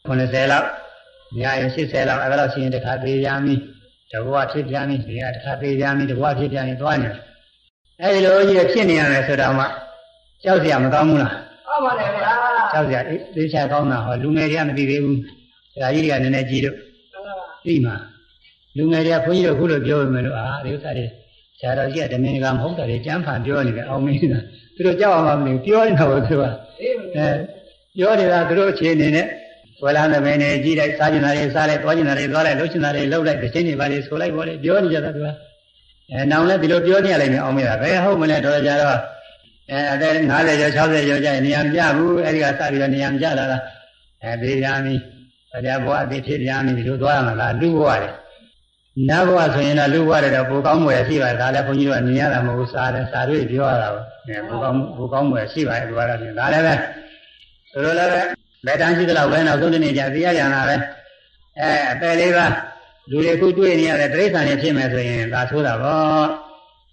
[0.06, 0.68] 90လောက်
[1.40, 3.54] ညာရင်80လောက်အဲ့ဒါရှိရင်တခါသေးကြပြီ
[4.12, 7.18] တဘဝဖြစ်ပြန်ပြီဒီကတခါသေးကြပြီတဘဝဖြစ်ပြန်ပြီသွားနေတယ်
[8.02, 9.64] အဲဒီလိုကြီးဖြစ်နေရတယ်ဆိုတော့မှ
[10.44, 11.32] ကြောက်စရာမကောင်းဘူးလား
[11.66, 12.32] ဟုတ်ပါတယ်ဗျာ
[12.72, 13.00] ကြောက်စရာ
[13.36, 15.18] သိချာကောင်းတာဟောလူငယ်တွေကမသိသေးဘူး
[15.80, 16.76] ဒါကြီးတွေကနည်းနည်းကြည့်လို့
[17.64, 17.94] သိမှာ
[18.76, 21.06] လူငယ်တွေကခွန်ကြီးတို့ခုလိုပြောမယ်လို့အာဒီဥစ္စာတွေ
[21.58, 24.24] ဆရာတော်ကြီးကဓမင်းကမဟုတ်တယ်ကျမ်းဖန်ပြောနေတယ်အောင်မင်းက
[24.76, 26.42] သူတို့ကြောက်အောင်မလို့ပြောနေတာကိုသူက
[26.80, 27.28] အဲ
[27.96, 29.26] ပြောနေတာသူတို့အခြေအနေနဲ့
[29.84, 35.28] ဝလာသမင်းနေကြည့်လိုက်စားကျင်တာတွေစားလိုက်သွားကျင်တာတွေသွားလိုက်လှုပ်ကျင်တာတွေလှုပ်လိုက်တစ်ချိန်နေပါလေဆိုလိုက်ပေါ်လေပြောနေကြတာသူက
[36.10, 38.98] အဲနောင်လည်းဒီလိုပြောနေရလိုက်မယ်အောင်မင်းကဘယ်ဟုတ်မလဲတော်ကြတော့
[39.70, 43.58] အဲအသက်50ကျော်60ကျော်ကျရင်နေရာမပြဘူးအဲဒီကစပြီးတော့နေရာမပြလာတာ
[44.22, 45.00] အဲပြေးရမည်
[45.50, 48.10] ဆရာဘဝအသေးဖြစ်ရမည်ဒီလိုသွားရမှာလားလူဘဝလေ
[49.08, 56.74] နတ်ဘဝဆိုရင်တော့လူဘဝတွေတော့ပိုကောင်းမွယ်ရှိပါတယ်ဒါလည်းဘုန်းကြီးတို့ကမြင်ရတာမဟုတ်ဘူးစားတယ်စားတွေ့ပြောရတာပဲအဲပိုကောင်းပိုကောင်းမွယ်ရှိပါတယ်ဒီဘဝတော့ဒါလည်းပဲ
[57.72, 58.22] ဆိုလိုလည်းပဲ
[58.66, 60.74] လက်တန်းရှိသလောက်ပဲနောက်ဆုံးတနေ့ကျသိရကြတာပဲ
[61.60, 62.46] အဲအပယ်လေးပါ
[63.10, 66.26] လူတွေခုတွေ့နေရတဲ့တိရစ္ဆာန်တွေဖြစ်မယ်ဆိုရင်ဒါဆိုးတာပေါ့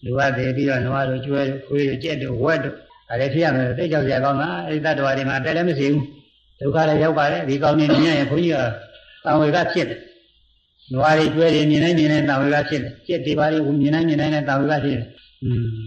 [0.03, 2.75] လူကသေးပြီးတော့နွားတို့ကျွဲတို့ခွေးတို့ကြက်တို့ဝက်တို့
[3.09, 6.03] ဒါလည်းဖြစ်ရမယ်သိကြောက်ကြကောင်းတာအဲဒီတတ္တဝါတွေမှာအပယ်လည်းမရှိဘူး
[6.59, 8.57] ဒုက္ခလည်းရောက်ပါတယ်ဒီကောင်းနေနေရင်ဘုန်းကြီးက
[9.25, 9.99] တောင်ဝေကဖြစ်တယ်
[10.93, 15.05] နွားတွေကျွဲတွေမြင်နိုင်မြင်နိုင်တာဝေကဖြစ်တယ်ကြက်တွေပါတွေမြင်နိုင်မြင်နိုင်တာဝေကဖြစ်တယ်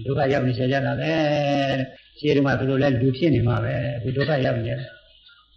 [0.05, 1.13] ဒုက္ခရောက်နေဆရာကြတာပဲ
[2.19, 4.79] ရှင်းတယ်မှာသူတို့လည်းလူဖြစ်နေမှာပဲဒီဒုက္ခရောက်နေတယ်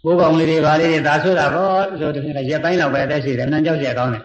[0.04, 4.24] ကိုယ်ကောင်လေးတွေပါလေးတွေဒါဆိုတာတော့ဆိုတော့ရက်ပိုင်းလောက်ပဲအသက်ရှိတယ်နှမ်းကြောက်ရကောင်းတယ်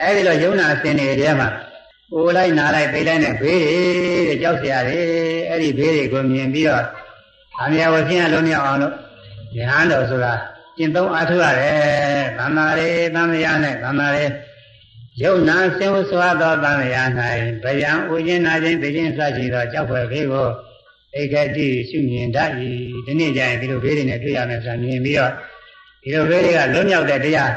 [0.00, 1.48] အဲဒီလိုယုံနာအစင်တွေတည်းမှာ
[2.12, 3.60] ဟိုလိုက်နားလိုက်ပိတ်လိုက်နဲ့ဘေး
[4.26, 5.00] တွေကြောက်စရာတွေ
[5.48, 6.84] အဲဒီဘေးတွေကိုမြင်ပြီးတော့
[7.62, 8.94] အမြဲဝဆင်းရလုံးရအောင်လို့
[9.56, 10.32] ဉာဏ်တော်ဆိုတာ
[10.76, 14.24] ကျင့်သုံးအားထုတ်ရတယ်သံဃာရေသံဃာနဲ့သံဃာရေ
[15.22, 17.04] ယုံနာဆင်းဝစွာသောသံဃာ၌
[17.64, 20.48] ဗျံဥခြင်းနာခြင်းသိခြင်းစရှိသောကြောက်ဖွယ်ဘေးကို
[21.20, 22.50] ဧကတိရှုမြင်တတ်၏
[23.06, 25.32] ဒီနေ့ကျရင်ဒီလိုဘေးတွေနဲ့တွေ့ရမယ်ဆိုတာမြင်ပြီးတော့
[26.02, 27.52] ဒီလိုဘေးတွေကလွတ်မြောက်တဲ့တရား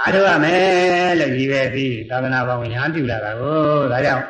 [0.00, 3.58] အားထုတ်ရမယ်လို့ကြီးပဲပြီးသာသနာ့ဘောင်ရဟန်းပြုလာတာကို
[3.92, 4.24] ဒါကြောင့်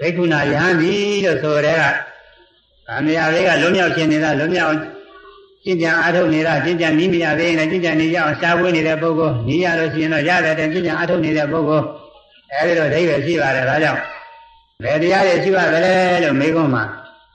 [0.00, 0.92] ဘိက္ခုနာယဟန်ပြီ
[1.24, 1.82] လို့ဆိုတဲ့က
[2.86, 4.74] ဗာမယာလေးကလွတ်မြောက်ခြင်းနေတာလွတ်မြောက်
[5.64, 11.86] ကျင့်ကြံအားထုတ်နေတာကျင့်ကြံမိမရသေးရင်ကျင့်ကြံနေကြအောင်ရှားဝေးနေတဲ့ပုဂ္ဂိုလ်ညီရလို့ရှိရင်တော့ရတဲ့တည်းကျင့်ကြံအားထုတ်နေတဲ့ပုဂ္ဂိုလ်
[12.52, 14.00] အဲဒီလိုဒိဋ္ဌိရှိပါတယ်ဒါကြောင့်
[14.84, 15.94] ဘယ်တရားတွေရှိပါသလဲ
[16.24, 16.84] လို့မေးခွန်းမှာ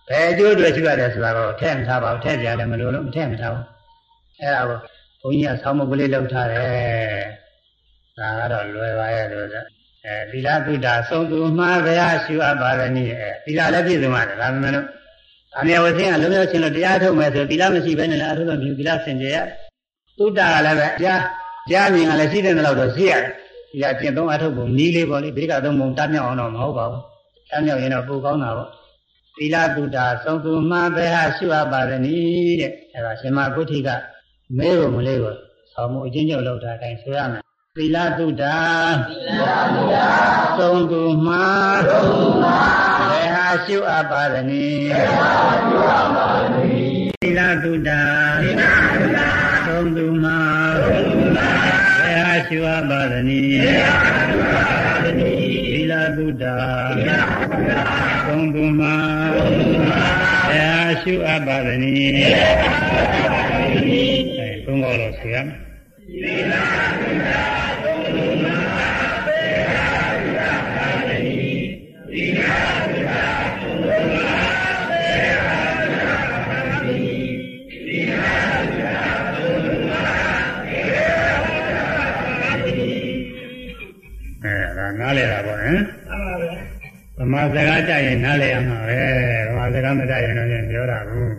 [0.08, 3.66] ဘယ်အကျိုးအတွက်ရှိရတယ်ဆိုတာကိုထည့်မထားပါဘူးထည့်ကြတယ်မလို့လို့မထည့်မထားဘူး
[4.40, 4.80] အဲဒါကို
[5.22, 6.66] ဘုန်းကြီးကဆောင်းမကလေးလောက်ထားတယ်
[8.18, 9.64] ဒါကတော့လွယ်ပါရဲ့လို့ဆို
[10.06, 14.86] အဲသီလသုဒ္ဓသုံးသူမှားဗျာရှုအပ်ပါရနည်းအဲသီလလည်းပြည့်စုံပါတယ်ဒါပေမဲ့လို့
[15.60, 19.38] အမြဲဝဆင်းကလုံးလုံးချင်းလို့တရားထုတ်မယ်ဆိုသီလမရှိဘဲနဲ့လည်းအထုလို့မရှိသီလဆင်ကြရ
[20.18, 21.22] သုဒ္ဓကလည်းပဲကြား
[21.70, 23.24] ကြားမြင်ကလည်းရှိတဲ့လောက်တော့ရှိရတယ်
[23.72, 27.02] ဒီကကျင့်သုံးအထုတ်ပုံနီးလေးပေါ့လေဘေးကသုံးပုံတတ်မြောက်အောင်တော့မဟုတ်ပါဘူး
[27.52, 28.70] တတ်မြောက်ရင်တော့ပိုကောင်းတာပေါ့
[29.38, 33.90] သီလတုဒ္ဒါသုံးသူမှဘယ်ဟာရှုအပ်ပါသနည်းတဲ့အဲဒါရှင်မကုဋ္ဌိက
[34.58, 35.36] မဲကိုမလေးကို
[35.74, 37.42] ဆောင်းမှုအချင်းချင်းလောက်တာအတိုင်းဆိုရမယ်
[37.78, 38.58] သီလတုဒ္ဒါ
[39.10, 39.42] သီလ
[39.74, 40.08] တုဒ္ဒါ
[40.58, 41.36] သုံးသူမှ
[41.90, 42.95] သုံးသူမှဘယ်ဟာ
[43.64, 45.30] ရှုအပ်ပါသနည်းဘယ်ဟာ
[45.68, 48.02] ရှုအပ်ပါသနည်းသီလတုဒ္ဒါ
[48.42, 49.30] သီလတုဒ္ဒါ
[49.66, 50.32] သုံးသူမှ
[50.82, 51.42] သုံးသူမှ
[52.00, 55.40] ဘယ်ဟာရှုအပ်ပါသနည်းဘယ်ဟာရှုအပ်ပါသနည်း
[55.72, 56.56] သီလတုဒ္ဒါ
[56.96, 57.82] သီလတုဒ္ဒါ
[58.26, 58.88] သုံးသူမှ
[59.36, 59.96] သုံးသူမှ
[60.48, 65.48] ဘယ်ဟာရှုအပ်ပါသနည်းဘယ်ဟာရှုအပ်ပါသနည်းအဲဘုံတော်လို့ဆိုရမယ်
[66.08, 67.44] သီလတုဒ္ဒါ
[67.84, 68.55] သုံးသူမှ
[85.18, 85.80] လည်တာပေါ့ဟမ်
[87.18, 89.00] ဗမာစကားကြရင်နားလည်ရမှာပဲ
[89.48, 91.32] ဗမာစကားမကြရင်တော့ပြောတာဘူး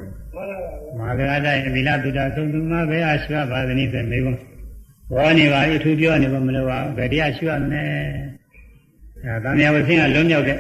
[0.97, 4.41] ဗမာစကားကြရင်သီလတုဒ္ဒါသုံးသူမှဘယ်ဟာရှုအပ်ပါသနည်းဆိုမေးခွန်း
[5.13, 7.91] ဘောနေပါအထူးပြောနေပါမလို့ပါဗတရားရှုရမယ်
[9.25, 10.59] အဲဒါမြတ်ဝဆင်းကလွံ့မြောက်တဲ့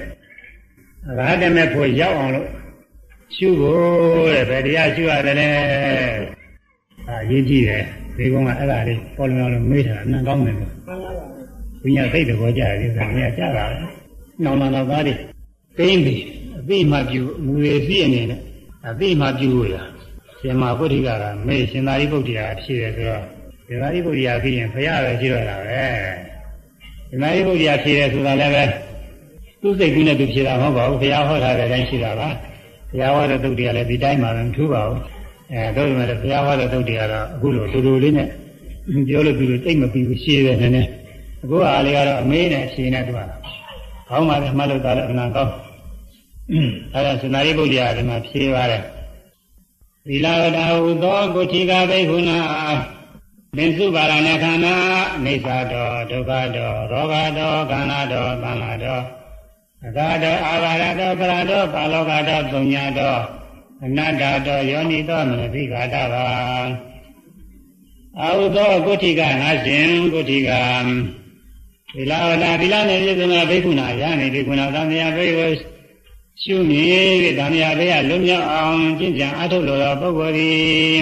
[1.19, 2.49] ရာဂမဲ့ဖို့ရောက်အောင်လို့
[3.37, 5.49] ရှုဖို့တဲ့ဗတရားရှုရတယ်လေ
[7.09, 7.85] အာရေးကြည့်တယ်
[8.17, 10.73] ဒီကောင်ကအဲ့ဒါလေးပေါ်လွင်အောင်လို့မေးတာအနံကောင်းတယ်လို့
[11.87, 13.77] ဘုရားသိတဲ့ဘောကြတယ်ဆိုတော့ကြားတာပဲ
[14.45, 15.15] နောင်နောင်သားတွေ
[15.79, 16.17] သိမ့်ပြီ
[16.59, 18.41] အသိမှပြုမူရည်သိအနေနဲ့
[18.89, 19.75] အသိမှပြုရ
[20.41, 23.23] ရှင်မပုရိကကမေရှင်သာရိပုတ္တရာဖြစ်တယ်ဆိုတော့
[23.67, 25.67] ရှင်သာရိပုတ္တရာဖြစ်ရင်ဖရာပဲရှိတော့တာပဲ
[27.09, 28.65] ရှင်သာရိပုတ္တရာဖြစ်တယ်ဆိုတာလည်းပဲ
[29.61, 32.29] သူ့စိတ်ကူးနဲ့သူဖြစ်တာမဟုတ်ပါဘူးဖရာဟောတာတဲ့အတိုင်းရှိတာပါ
[32.91, 35.01] ဖရာဟောတဲ့သုတ်တရားလည်းဒီတိုင်းမှမထူးပါဘူး
[35.53, 38.29] အဲတို့မှလည်းဖရာဟောတဲ့သုတ်တရားတော့အခုလိုတူတူလေးနဲ့
[39.09, 40.89] ပြောလို့သူတို့တိတ်မပြီးဘူးရှင်းတယ်နည်းနည်း
[41.43, 43.37] အခုအားလေးကတော့အမေးနဲ့အရှင်နဲ့တွေ့တာ
[44.09, 45.55] ကောင်းပါလေမှတ်လို့တာလည်းအမှန်ကောင်း
[46.93, 48.83] အဲဒါရှင်သာရိပုတ္တရာဒီမှာဖြေပါတယ်
[50.07, 52.39] သီလဝတ္တဟုသောကုဋ္ဌိကဘိက္ခုနာ
[53.57, 54.75] မင်းစုပါရဏခန္ဓာ
[55.25, 59.01] အိဋ္ဌာတောဒုက္ခတောရောဂတောခန္ဓာတောသံဃာတော
[59.87, 63.17] အဂါတောအာဘာရတောပရတောပါလောကတောသုံညာတော
[63.85, 66.25] အနတ္တတောယောနိတောမနတိကာတပါ
[68.21, 70.51] အာဟုသောကုဋ္ဌိကငါရှင်ကုဋ္ဌိက
[71.95, 75.47] သီလဝတ္တသီလနဲ့ပြည့်စုံသောဘိက္ခုနာယနေ့ဒီခုနာသံဃာဘိက္ခု
[76.43, 80.99] ရှုမြည်တဲ့ဓမ္မရာဘေးကလွတ်မြောက်အောင်ကျင့်ကြံအထုတ်လိုသောပုဂ္ဂိုလ်သည်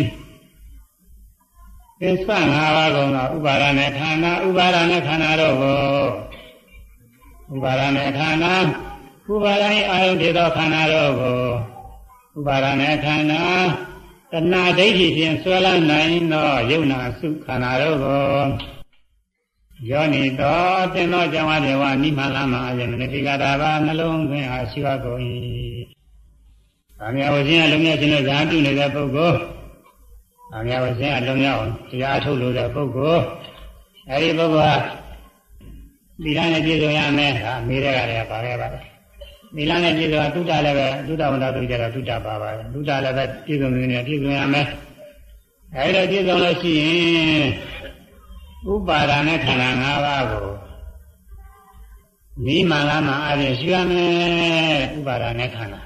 [2.01, 8.55] သစ္စာ၅ပါးကုန်သောဥပါဒနဲ့ခန္ဓာဥပါဒနဲ့ခန္ဓာတို့ကိုဥပါဒနဲ့ခန္ဓာ
[9.33, 11.41] ဥပါဒ၏အာယုထေသောခန္ဓာတို့ကို
[12.39, 13.43] ဥပါဒနဲ့ခန္ဓာ
[14.33, 18.74] တဏှာဒိဋ္ဌိဖြင့်ဆွဲလန်းနိုင်သောယုံနာစုခန္ဓာတို့ကို
[19.91, 20.59] ယောနိတော
[20.95, 25.21] တင်သောကြောင့်အဒေဝနိမလာမအယမနတိကတာဘာနှလုံးသွင်းအားရှိပါကုန်၏။
[26.99, 29.39] ဗာမြဝရှင်ကလုံမြောက်ခြင်းနဲ့ဇာတုနေတဲ့ပုဂ္ဂိုလ်
[30.53, 33.23] ဗာမြဝရှင်ကလုံမြောက်တရားထုတ်လို့တဲ့ပုဂ္ဂိုလ်
[34.11, 34.75] အဲဒီပုဂ္ဂိုလ်ဟာ
[36.23, 38.83] သီလနဲ့ပြည့်စုံရမယ်။ဒါမေးတဲ့ကလည်းပါခဲ့ပါတယ်။
[39.57, 44.67] သီလနဲ့ပြည့်စုံတုဒ္ဒလည်းပဲတုဒ္ဒဝန္တတို့ကြတော့တုဒ္ဒပါပါတယ်။တုဒ္ဒလည်းပဲပြည့်စုံနေပြည့်စုံရမယ်။
[45.77, 47.74] အဲဒီတော့ပြည့်စုံလို့ရှိရင်
[48.73, 50.49] ဥပါဒာနဲ့ခန္ဓာ၅ပါးကို
[52.45, 55.81] မိမာလာမှာအပြင်ရှိရမယ်ဥပါဒာနဲ့ခန္ဓာ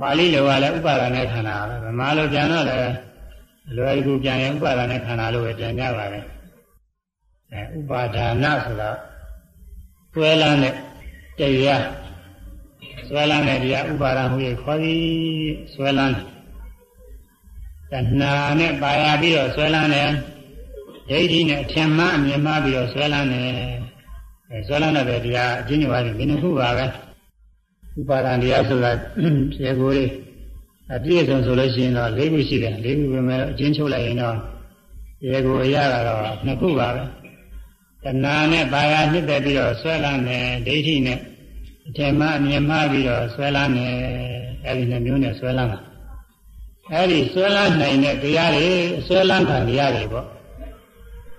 [0.00, 2.94] ပါဠိလိုကလည်းဥပါဒာနဲ့ခန္ဓာပဲဗမာလိုပြန်တော့လည်း
[3.76, 6.20] လွယ်ကူပြန်ရင်ဥပါဒာနဲ့ခန္ဓာလို့ပဲပြန်ကြပါပဲ
[7.52, 8.90] အဲဥပါဒါနဆိုတာ
[10.12, 10.74] ဆွဲလန်းတဲ့
[11.38, 11.84] တရား
[13.08, 15.04] ဆွဲလန်းတဲ့တရားဥပါဒာဟူ၍ခေါ်သည်
[15.74, 16.14] ဆွဲလန်း
[17.90, 20.10] တဏှာနဲ့ပါရပြီးတော့ဆွဲလန်းတယ်
[21.08, 23.50] ဒိဋ္ဌိနဲ့အထင်မှအမြင်မှပြီးတော့ဆွဲလန်းတယ်
[24.50, 26.86] အဲဆွဲလန်းတဲ့တရားအချင်းချင်းပါရင်ဒီနှစ်ခုပါပဲ
[27.98, 28.92] ဥပါဒံတရားဆိုတာ
[29.52, 30.10] ပြေကိုလေး
[30.94, 34.36] အပြည့်စုံဆိုလို့ရှိရင်တော့၄ခုရှိတယ်၄ခုပဲမဲ့အချင်းချုပ်လိုက်ရင်တော့
[35.20, 37.02] ပြေကိုအရတာတော့နှစ်ခုပါပဲ
[38.04, 41.18] တဏှာနဲ့ပါရနှစ်သက်ပြီးတော့ဆွဲလန်းတယ်ဒိဋ္ဌိနဲ့
[41.88, 43.94] အထင်မှအမြင်မှပြီးတော့ဆွဲလန်းတယ်
[44.66, 45.80] အဲဒီနှမျိုးနဲ့ဆွဲလန်းတာ
[46.92, 48.68] အဲဒီဆွဲလန်းနိုင်တဲ့တရားတွေ
[49.06, 50.26] ဆွဲလန်းခံတရားတွေပေါ့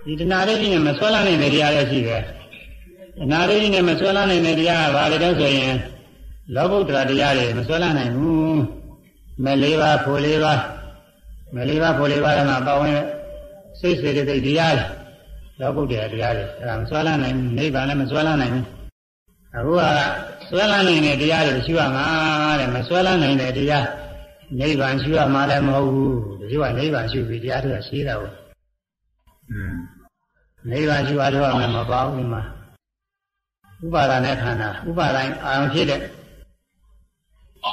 [0.05, 2.21] ဒီတဏှာရိဋ္ဌိနဲ့မဆွဲလန်းနိုင်တဲ့တရားလည်းရှိတယ်
[3.17, 5.75] တဏှာရိဋ္ဌိနဲ့မဆွဲလန်းနိုင်တဲ့တရားကဘာလဲတော့ဆိုရင်
[6.55, 8.59] လောဘုဒ္ဓရာတရားတွေမဆွဲလန်းနိုင်ဘူး
[9.43, 10.53] မလေးပါဖို့လေးပါ
[11.55, 12.99] မလေးပါဖို့လေးပါကမှပါဝင်
[13.79, 14.87] စိတ်စေတသိက်တရားတွေ
[15.59, 18.65] လောဘုဒ္ဓရာတရားတွေအဲဒါမဆွဲလန်းနိုင်ဘူးနိဗ္ဗာန်လည်းမဆွဲလန်းနိုင်ဘူး
[19.55, 19.81] အခုက
[20.49, 22.05] ဆွဲလန်းနိုင်တဲ့တရားတွေရှိရမှာ
[22.59, 23.85] တဲ့မဆွဲလန်းနိုင်တဲ့တရား
[24.59, 26.15] နိဗ္ဗာန်ရှိရမှာလည်းမဟုတ်ဘူး
[26.49, 28.33] ဒီကနိဗ္ဗာန်ရှိပြီတရားတွေကရှိတာဘူး
[30.71, 32.41] ၄ပါးရှိပါတော့မယ်မပါဘူးဒီမှာ
[33.85, 35.99] ဥပါဒာနဲ့ခန္ဓာဥပါဒိုင်အာရုံဖြစ်တဲ့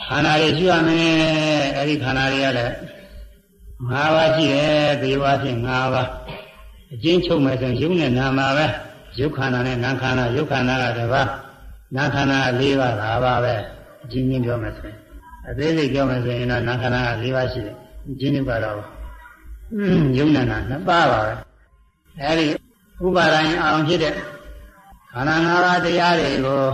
[0.09, 1.09] ခန္ဓာတွေရှိရမယ်
[1.77, 2.73] အဲ့ဒီခန္ဓာတွေကလည်း
[3.91, 6.09] ၅ပါးရှိတယ်ဒီဝါဖြင့်၅ပါး
[6.93, 8.67] အကျဉ်းချုပ်မယ်ဆိုရင်ယုံနဲ့နာမှာပဲ
[9.19, 11.29] ယုတ်ခန္ဓာနဲ့နာခန္ဓာယုတ်ခန္ဓာကတစ်ပါး
[11.97, 13.55] နာခန္ဓာ၄ပါး၅ပါးပဲ
[14.03, 14.99] အကျဉ်းချင်းပြောမယ်ဆိုရင်
[15.49, 17.77] အသေးစိတ်ပြောမယ်ဆိုရင်တော့နာခန္ဓာက၄ပါးရှိတယ်
[18.09, 18.77] အကျဉ်းချင်းကတော့
[20.19, 21.33] ယုံနဲ့နာနှစ်ပါးပါပဲ
[22.23, 22.47] အဲဒီ
[23.07, 24.15] ဥပါဒိုင်အောင်ဖြစ်တဲ့
[25.13, 26.65] ခန္ဓာ၅ပါးတရားတွေကို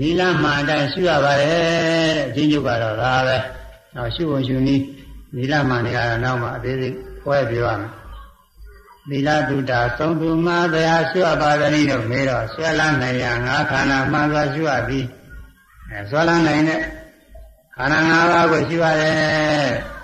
[0.00, 3.36] နိလမှန်တိုင်းရှုရပါတယ်အချင်းချုပ်ကတော့ဒါပဲ။
[3.94, 4.84] နောက်ရှုဖို့ရှုနည်း
[5.36, 7.90] နိလမှန်တွေကတော့နောက်မှအသေးစိတ်ဟောပြရမယ်။
[9.10, 15.04] နိလတုတာသုံးသူမှာတရားရှုရပါသည်လို့မေးတော့ဆွဲလန်းနိုင်ရငါခန္ဓာမှန်စွာရှုရသည်။
[15.90, 16.82] အဲဆွဲလန်းနိုင်တဲ့
[17.76, 19.70] ခန္ဓာ၅ပါးကိုရှုရတယ်။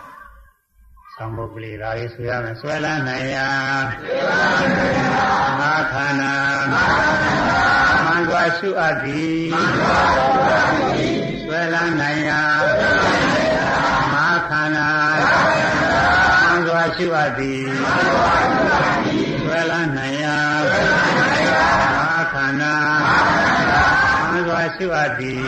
[1.22, 3.48] သံဃုပလီဒါလေးဆိုရမယ်ဆွဲလန်းနိုင်ရာ
[5.60, 6.34] ငါခန္ဓာ
[8.04, 9.42] မှန်စွာရှုအပ်သည်
[11.42, 12.42] ဆွဲလန်းနိုင်ရာ
[14.12, 14.90] ငါခန္ဓာ
[16.42, 17.66] မှန်စွာရှုအပ်သည်
[19.42, 20.38] ဆွဲလန်းနိုင်ရာ
[21.98, 22.74] ငါခန္ဓာ
[24.30, 25.42] မှန်စွာရှုအပ်သည်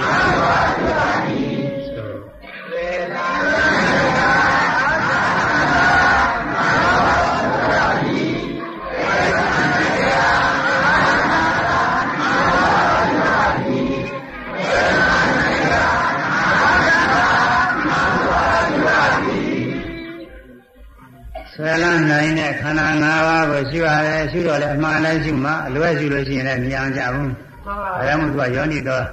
[24.75, 27.31] အမှန်တိုင်းရှုမှအလွဲရှုလို့ရှိရင်လည်းမရအောင်ကြဘူး။
[27.67, 27.75] ဒါ
[28.07, 29.05] ကြောင့်မို့သူကယောနိတော်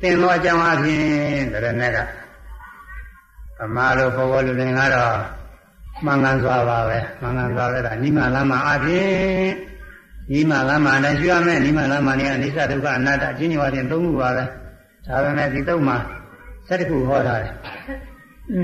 [0.00, 1.02] သင်သောအကြောင်းအဖြစ်
[1.52, 1.98] တရနဲ့က
[3.64, 5.16] အမှားလို့ပေါ်ပေါ်လူတွေကတော့
[6.04, 9.08] မှန်ကန်စွာပါပဲမှန်ကန်စွာပဲဒါနိမလမ်းမှာအဖြစ်
[10.32, 14.44] နိမလမ်းမှာလည်းရှုရမယ်နိမလမ်းမှာနေအနိစ္စဒုက္ခအနတ္တအချင်းချင်းဝါဖြင့်သုံးခုပါပဲ
[15.06, 15.96] ဒါပေမဲ့ဒီတော့မှာ
[16.68, 17.54] စက်တခုဟောထားတယ်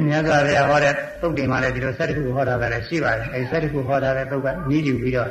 [0.08, 5.30] မြတ်စွာဘုရားဟောတဲ့သုတ်တင်မှာလည်းဒီလို၁၁ခုဟောတာလည်းရှိပါတယ်အဲဒီ၁၁ခုဟောတာတဲ့သုတ်ကညီးယူပြီးတော့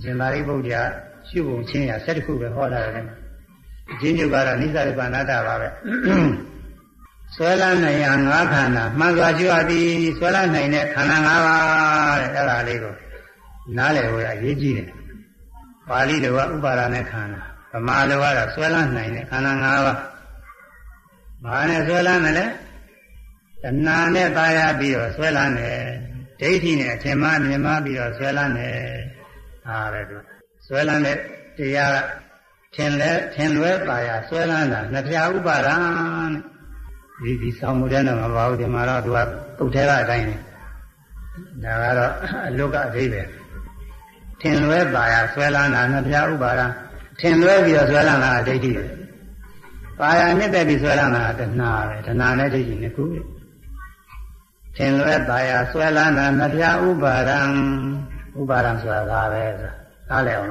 [0.00, 0.82] ရှင်သာရိပုတ္တရာ
[1.28, 3.10] ရှုပုံချင်းရ၁၁ခုပဲဟောတာလည်း
[3.92, 5.68] အချင်းချုပ်ကတော့နိစ္စရပနာတပါပဲ
[7.34, 9.88] ဆွဲလန်းနိုင်ရငါးခန္ဓာမှန်စွာကြွရသည်
[10.18, 12.94] ဆွဲလန်းနိုင်တဲ့ခန္ဓာ၅ပါးတဲ့အဲ့ဒါလေးကို
[13.76, 14.88] နားလည်ဖို့အရေးကြီးတယ်
[15.88, 20.00] ပါဠိတော်ကဥပါဒာနဲ့ခန္ဓာဗမာလိုကတော့ဆွဲလန်းနိုင်တဲ့ခန္ဓာ၅ပါး
[21.44, 22.46] ဘာနဲ့ဆွဲလန်းတယ်လဲ
[23.62, 25.78] တဏှာနဲ့ပါရပြီးတော့ဆွဲလန်းတယ်
[26.40, 28.76] ဒိဋ္ဌိနဲ့အထင်မှားမြင်မှားပြီးတော့ဆွဲလန်းတယ်
[29.66, 30.16] ဟာပဲသူ
[30.66, 31.16] ဆွဲလန်းတဲ့
[31.58, 31.96] တရားက
[32.74, 35.76] ထင်လဲထင်လွဲပါရဆွဲလန်းတာနှစ်ဖြာဥပါဒံ
[37.22, 39.18] ဒီဒီဆောင်မှုတဲ့တော့မပါဘူးဒီမှာတော့သူက
[39.58, 42.12] ပုတ်ထဲကအတိုင်းဒါကတော့
[42.48, 43.22] အလုကအသေးပဲ
[44.40, 46.66] ထင်လွဲပါရဆွဲလန်းတာနှစ်ဖြာဥပါဒံ
[47.20, 48.84] ထင်လွဲပြီးတော့ဆွဲလန်းတာဒိဋ္ဌိပဲ
[49.98, 53.20] ပါရနှစ်သက်ပြီးဆွဲလန်းတာတဏှာပဲတဏှာနဲ့ဒိဋ္ဌိနှစ်ခုပဲ
[54.76, 57.40] ထင်လွဲပါရဆွဲလန်းတာမပြဥပါဒံ
[58.38, 59.72] ဥပါဒံဆိုတာဒါပဲဆိုတာ
[60.10, 60.50] နားလည်အောင်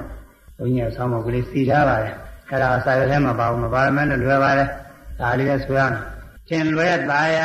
[0.57, 2.13] ဘုန်းကြီးဆောင်းမကလေးစီထားပါတယ်
[2.49, 4.69] အဲ့ဒါစာရွက်ထဲမှာပါဘူးမပါမယ်လို့လွယ်ပါတယ်
[5.19, 5.95] ဒါလေးလည်းဆွဲအောင်
[6.49, 7.39] ထင်လွဲပါရ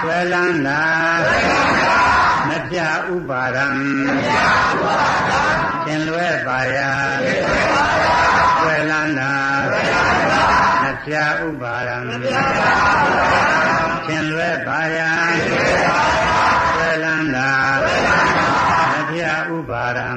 [0.00, 0.82] ဆွဲလန်းတာ
[2.48, 2.78] မပြ
[3.12, 3.66] ဥပါဒံ
[5.84, 6.78] ထင်လွဲပါရ
[8.60, 9.32] ဆွဲလန်းတာ
[10.82, 11.14] မပြ
[11.44, 11.98] ဥပါဒံ
[14.06, 15.10] ထင်လွဲပါရာ
[15.46, 16.23] ဆွဲ
[19.54, 20.08] ဥပါရံ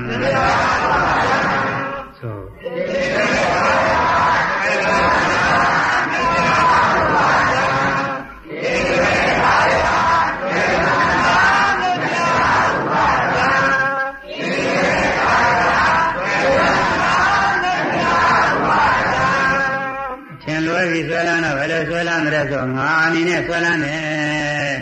[21.87, 24.75] ဆွဲလန်းတဲ့ဆိုငါအနေနဲ့ဆွဲလန်းတယ်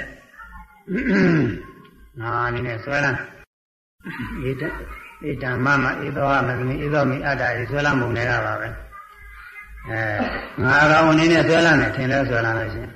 [2.22, 3.18] ငါအနေနဲ့ဆွဲလန်း
[4.48, 4.64] ဧတ
[5.28, 8.68] ဧတမမဧသောမသမီဧသောမိအတ္တဧဆွဲလန်းပုံတွေကပါပဲ
[9.90, 10.02] အဲ
[10.64, 12.94] ငါကောင်အနေနဲ့ဆွဲလန်းတယ်ထင်တယ်ဆွဲလန်းလို့ရှိရင်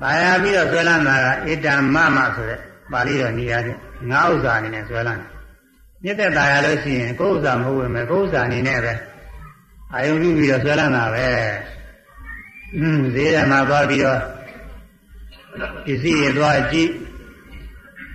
[0.00, 2.60] ပါရပြီးတော့ဆွဲလန်းတာကဧတမမဆိုတဲ့
[2.92, 3.80] ပါဠိတော်နေရာချင်း
[4.10, 5.30] ငါဥစ္စာအနေနဲ့ဆွဲလန်းတယ်
[6.04, 8.92] မြစ်သက်တာရလို့ရှိရင်ကိုယ်ဥစ္စာမဟုတ်ဝင်မယ်ကိုယ်ဥစ္စာအနေနဲ့ပဲ
[9.92, 11.26] အာယုံပြုပြီးတော့ဆွဲလန်းတာပဲ
[12.76, 14.20] อืมဈေးရမှာသွားပြီးတော့
[15.84, 16.90] ပစ္စည်းရသွားကြည့်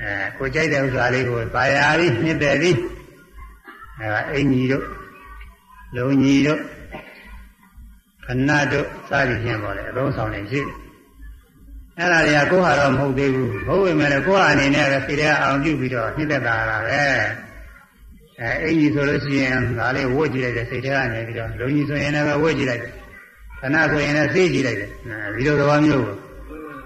[0.02, 2.78] အဲကိုကြိုက်တဲ့ဥစ္စာလေးကိုပါရပြီးနှစ်တယ်ပြီး
[4.00, 4.86] အဲအင်ကြီးတို့
[5.96, 6.62] လုံကြီးတို့
[8.26, 10.62] ခဏတို့စသည်ဖြင့်ပေါ်တယ်အလုံးဆောင်နေရှိ
[11.98, 17.02] အဲ့ဒါတွေကကိုယ်ဟာတော့မဟုတ်သေးဘူးဘုဝေမဲ့ကိုယ်ဟာအနေနဲ့ပဲစိတ်ထဲအောင်ပြုပြီးတော့နှစ်သက်တာလားပဲ
[18.42, 22.92] အဲအင်ကြီးဆိုလို့ရှိရင်ဒါလေးဝတ်ကြည့်လိုက်တယ်စိတ်ထဲကနေပြီးတော့လုံကြီးဆိုရင်လည်းဝတ်ကြည့်လိုက်တယ်
[23.60, 24.90] ခဏဆိုရင်လည်းသိကြည့်လိုက်တယ်
[25.36, 26.16] ဒီလိုသဘောမျိုးကို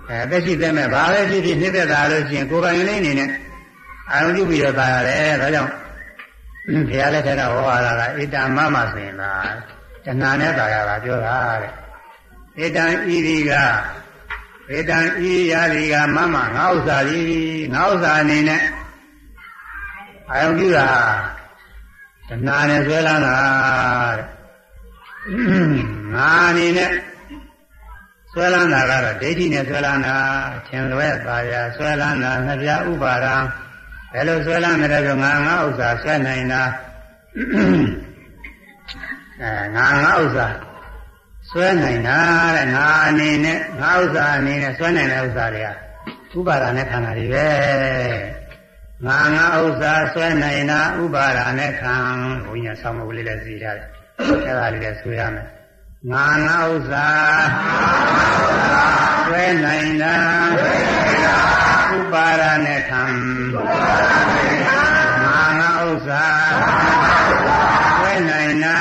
[0.10, 3.30] အဲသက်ရှိသက်မဲ့ဘာပဲဖြစ်ဖြစ်နှိမ့်သက်တာလို့ရှိရင်ကိုယ်ပိုင်လေးအနေနဲ့
[4.12, 5.72] အာရုံပြုပြီးတော့သာရတယ်ဒါကြောင့်
[6.90, 9.56] ဘုရားလက်ထက်ကဟောရတာကဣတမမဆိုရင်လား
[10.06, 12.86] တဏှာနဲ့သာရတာပြောတာတဲ့ဣတံ
[13.16, 13.52] ဤဒီက
[14.70, 14.98] ဣတံ
[15.30, 17.20] ဤရာဒီကမမငါဥစ္စာဒီ
[17.74, 18.64] ငါဥစ္စာအနေနဲ့
[20.30, 20.90] အာယုပြုတာ
[22.28, 23.38] တဏှာနဲ့ဆွဲလန်းတာ
[24.18, 24.28] တဲ့
[26.14, 26.92] ငါအနေနဲ့
[28.38, 30.18] ဆွဲလန်းတာကတော့ဒိဋ္ဌိနဲ့ဆွဲလန်းတာ
[30.68, 33.36] သင်လွဲပါရဆွဲလန်းတာငပြဥပါဒံ
[34.14, 36.64] ဘယ်လိုဆွဲလန်းတယ်ဆိုငါငါဥစ္စာဆွဲနိုင်တာ
[39.42, 40.48] အဲငါငါဥစ္စာ
[41.50, 42.18] ဆွဲနိုင်တာ
[42.58, 45.70] တဲ့ငါအနေနဲ့ငါဥစ္စာအနေနဲ့ဆွဲနိုင်တဲ့ဥစ္စာတွေက
[46.38, 47.48] ဥပါဒနဲ့ခန္ဓာတွေပဲ
[49.08, 51.94] ငါငါဥစ္စာဆွဲနိုင်တာဥပါဒနဲ့ခံ
[52.46, 55.48] ဘုညာဆောင်းမလေးလည်းစီထားတယ်အဲ့ဒါလေးလည်းဆွဲရမယ်
[56.12, 57.08] ငါငါဥစ္စာ
[59.26, 60.18] ဆွဲနိုင်တာ
[61.98, 63.06] ဥပါဒနဲ့ခံ
[65.24, 66.26] ငါငါဥစ္စာ
[67.98, 68.80] ဆွဲနိုင်တာ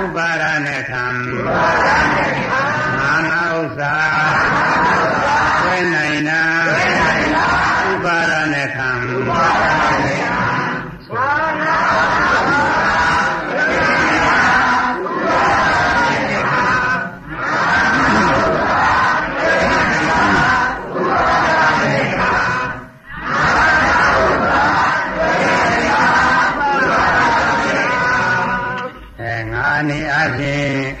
[0.00, 1.04] ဥပါဒနဲ့ခံ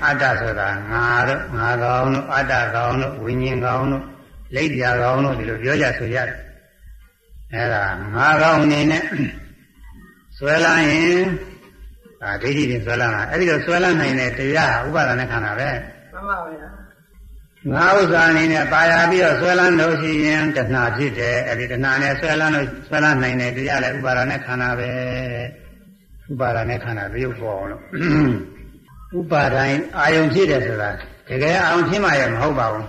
[0.00, 4.04] းအတ္တဆိုတာငါတို့ငါကောင်တို့အတ္တကောင်တို့ဝိညာဉ်ကောင်တို့
[4.54, 6.38] လိပ်ပြာကောင်တို့ဒီလိုပြောကြဆိုရတယ်
[7.52, 7.84] အဲဒါ
[8.14, 9.04] ငါကောင်အနေနဲ့
[10.38, 11.22] ဆွဲလာရင်
[12.20, 15.70] ဒါဒိဋ္ဌိနဲ့ဆွဲလာတာအဲ့ဒီတော့ဆွဲလာနိုင်တဲ့တရားဥပါဒနဲ့ခန္ဓာပဲ
[16.12, 16.68] မှန်ပါဗျာ
[17.72, 24.90] ငါဥစ္စာအနေနဲ့ပါရပြီးတော့ဆွဲလန်းလို့ရှိရင်တဏှာဖြစ်တယ်အဲ့ဒီတဏှာနဲ့ဆွဲလန်းလို့ဆွဲလန်းနိုင်တဲ့တရားလည်းဥပါဒနဲ့ခန္ဓာပဲ
[26.30, 27.82] ဥပါဒနဲ့ခန္ဓာပြုတ်ပေါ်အောင်လို့
[29.18, 30.90] ဥပါဒိုင်အာယုံဖြစ်တယ်ဆိုတာ
[31.28, 32.86] တကယ်အာယုံဖြစ်မှရမဟုတ်ပါဘူး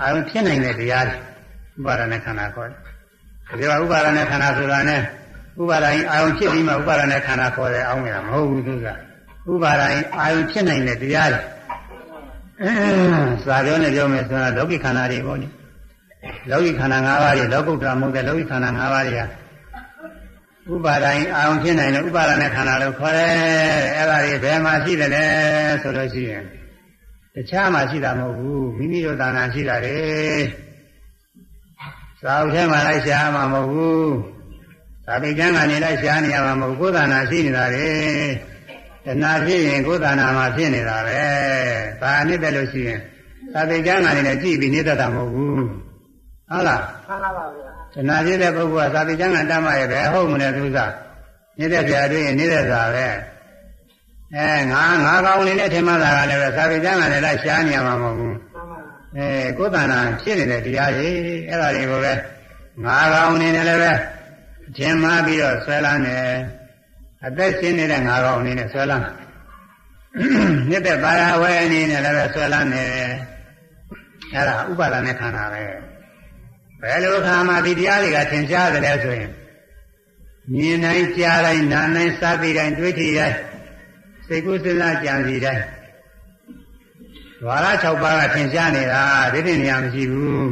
[0.00, 1.18] အာယုံဖြစ်နိုင်တဲ့တရားတွေ
[1.78, 2.70] ဥပါဒနဲ့ခန္ဓာခေါ်
[3.58, 5.00] တယ်ဒါကဥပါဒနဲ့ခန္ဓာဆိုတာနဲ့
[5.60, 8.86] ဥပါဒိုင်အာယုံဖြစ်ပြီးမှဥပါဒနဲ့ခန္ဓာခေါ်တယ်အောင်းနေတာမဟုတ်ဘူးသူက
[9.52, 11.42] ဥပါဒိုင်အာယုံဖြစ်နိုင်တဲ့တရားတွေ
[12.62, 12.72] အဲ
[13.44, 15.48] စာပြောနဲ့ပြောမယ်ဆိုတာလောကိခန္ဓာတွေပေါ့နိ
[16.50, 19.22] လောကိခန္ဓာ၅ပါးတွေလောကုတ္တရာမဟုတ်တဲ့လောကိခန္ဓာ၅ပါးတွေက
[20.74, 23.32] ဥပါဒိုင်အာရုံဖြစ်နိုင်တဲ့ဥပါဒနဲ့ခန္ဓာလို့ခေါ်တယ်
[23.96, 25.24] အဲ့ဒါတွေဘယ်မှာရှိတယ်လဲ
[25.82, 26.44] ဆိုလို့ရှိရင်
[27.34, 29.98] တခြားမှာရှိတာမဟုတ်ဘူးမိမိတို့သာနာရှိတာလေ
[32.24, 34.14] သာဝထဲမှာလိုက်ရှားမှာမဟုတ်ဘူး
[35.06, 37.88] သာပိကျမ်းကနေလိုက်ရှားနေရမှာမဟုတ်ကိုယ်သာနာရှိနေတာလေ
[39.04, 41.20] တဏှာဖြစ်ရင်ကိုယ်သာနာမှာဖြစ်နေတာပဲ
[42.00, 43.00] ဒါအနည်းတယ်လို့ရှိရင်
[43.52, 45.54] သာပိကျမ်းကနေလည်းကြည့်ပြီးနေတတ်တာမဟုတ်ဘူး
[46.50, 47.59] ဟုတ်လားမှန်ပါပါဗျာ
[47.94, 50.92] တဏှာဖြစ်တဲ့ပုဂ္ဂိုလ်ကသာပိကျမ်းကတတ်မှရဲ့ပဲဟုတ်မလဲသူစား
[51.58, 53.06] နေတဲ့ပြာတွေ့ရင်နေတဲ့စာပဲ
[54.36, 58.78] အဲငါငါကောင်းနေတဲ့ထင်မှသာကလည်းပဲသာပိကျမ်းကလည်းလိုက်ရှားနေရမှာမဟုတ်ဘူးမှန်ပါ
[59.16, 59.26] အဲ
[59.58, 61.16] ကိုယ်တဏ္ဍာဖြစ်နေတဲ့တရားကြီး
[61.48, 62.12] အဲ့ဒါတွေကိုပဲ
[62.84, 63.92] ငါကောင်းနေတယ်လည်းပဲ
[64.76, 66.32] ထင်မှပြီးတော့ဆွဲလန်းတယ်
[67.26, 69.04] အသက်ရှင်နေတဲ့ငါကောင်းအနေနဲ့ဆွဲလန်း
[70.70, 73.12] နေတဲ့ပါရဝဲအနေနဲ့လည်းပဲဆွဲလန်းနေတယ်
[74.34, 75.62] အဲ့ဒါဥပါဒနဲ့ခန္ဓာပဲ
[76.82, 79.30] ဘယ်လိုခါမှဒီတရားတွေကသင်ရှားတယ်လဲဆိုရင်
[80.52, 83.36] မြင်တိုင်းကြားတိုင်းနားတိုင်းစားပြီးတိုင်းတွေးထီတိုင်း
[84.26, 85.64] စိတ်ကူးစဉ်းစားကြံစီတိုင်း
[87.46, 89.02] ဝါရ6ပါးကသင်ရှားနေတာ
[89.32, 90.48] ဒီနေ့နေရာမရှိဘူး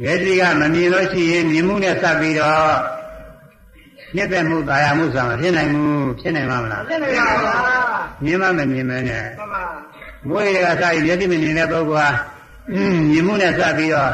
[0.00, 2.72] မျက်စိကမမြင်လို့ရှိရင်မြင်မှုနဲ့စပ်ပြီးတော့
[4.16, 7.54] နှစ်သက်မှုတာယာမှုဆိုတာမဖြစ်နိုင်ဘူးဖြစ်နိုင်မှာမလားဖြစ်နေပါဗျာ
[8.24, 9.62] မြင်မှမမြင်မဲနဲ့မှန်ပါ
[10.28, 12.08] မွေးတွေကစပြီးမျက်စိမမြင်တဲ့ပုဂ္ဂိုလ်ဟာ
[12.72, 14.12] အင်းမြင်မှုနဲ့စပ်ပြီးတော့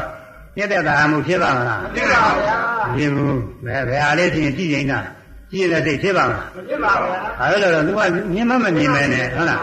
[0.56, 2.56] နှစ်သက်တာယာမှုဖြစ်ပါမလား ဖြစ်ပါဗျာ
[2.96, 4.98] မြင်ဘူးဘယ်ဘယ်ဟာလေးဖြစ်ရင်ကြည့်နေတာ
[5.50, 8.00] ကြည့်တဲ့စိတ်ဖြစ်ပါမလား မဖြစ်ပါဗျာ အဲလိုတော့ तू က
[8.34, 9.62] မြင်မှမမြင်မဲနဲ့ဟုတ်လား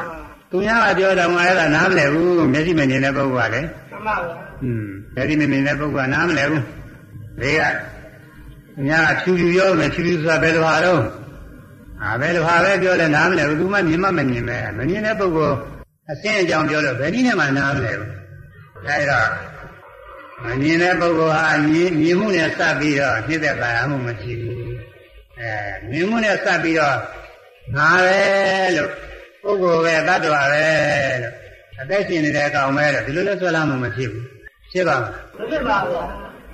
[0.52, 4.34] သူများကပြောတော့ငါအဲ့ဒါနားမလဲဘူးမျက်စိမမြင်တဲ့ပုဂ္ဂိုလ်ကလည်း မှန်ပါဗျာ
[4.64, 4.86] อืม
[5.16, 6.64] မျက်စိမမြင်တဲ့ပုဂ္ဂိုလ်ကနားမလဲဘူး
[7.42, 7.62] ဒီက
[8.76, 11.02] သူများကဖြူဖြူပြောမယ်ဖြူဖြူဆိုတာဘယ်လိုဟာတော့
[12.04, 15.56] အာဘယ်လိုဟာပဲပြောတယ်နားမလဲဘူး तू မှမြင်မှမမြင်မဲမမြင်တဲ့ပုဂ္ဂိုလ်
[16.12, 18.10] အစင်းအကြောင်းပြောလို့ဘယ်နည်းနဲ့မှနားမလဲဘူး
[18.88, 19.20] အဲဒါ
[20.43, 24.59] မမြင်တဲ့ပုဂ္ဂိုလ်ဟာမြင်မြင်မှုနဲ့စပ်ပြီးတော့နှိမ့်သက်ပါရမှုမရှိဘူး
[25.39, 25.53] အဲ
[25.91, 26.97] မြင်မှုနဲ့စပ်ပြီးတော့
[27.77, 28.21] ငါပဲ
[28.77, 28.91] လို့
[29.43, 30.67] ပုဂ္ဂိုလ်ပဲတ attva ပဲ
[31.23, 31.35] လို့
[31.81, 34.25] အသက်ရှင်နေတဲ့အကောင်ပဲလို့ဒီလိုလဲဆွဲလာမှမဖြစ်ဘူး
[34.73, 36.05] ဖြစ်ပါမလားမဖြစ်ပါဗျာ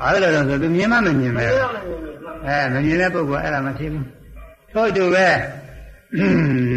[0.00, 4.06] ဘာလို့လဲဆိုသူမြင်မှမမြင်ပဲဖြစ်ရမယ်မှန်ပါအဲမမြင်တဲ့ပုဂ္ဂိုလ်အဲ့ဒါမဖြစ်ဘူး
[4.72, 5.28] ထို့တူပဲ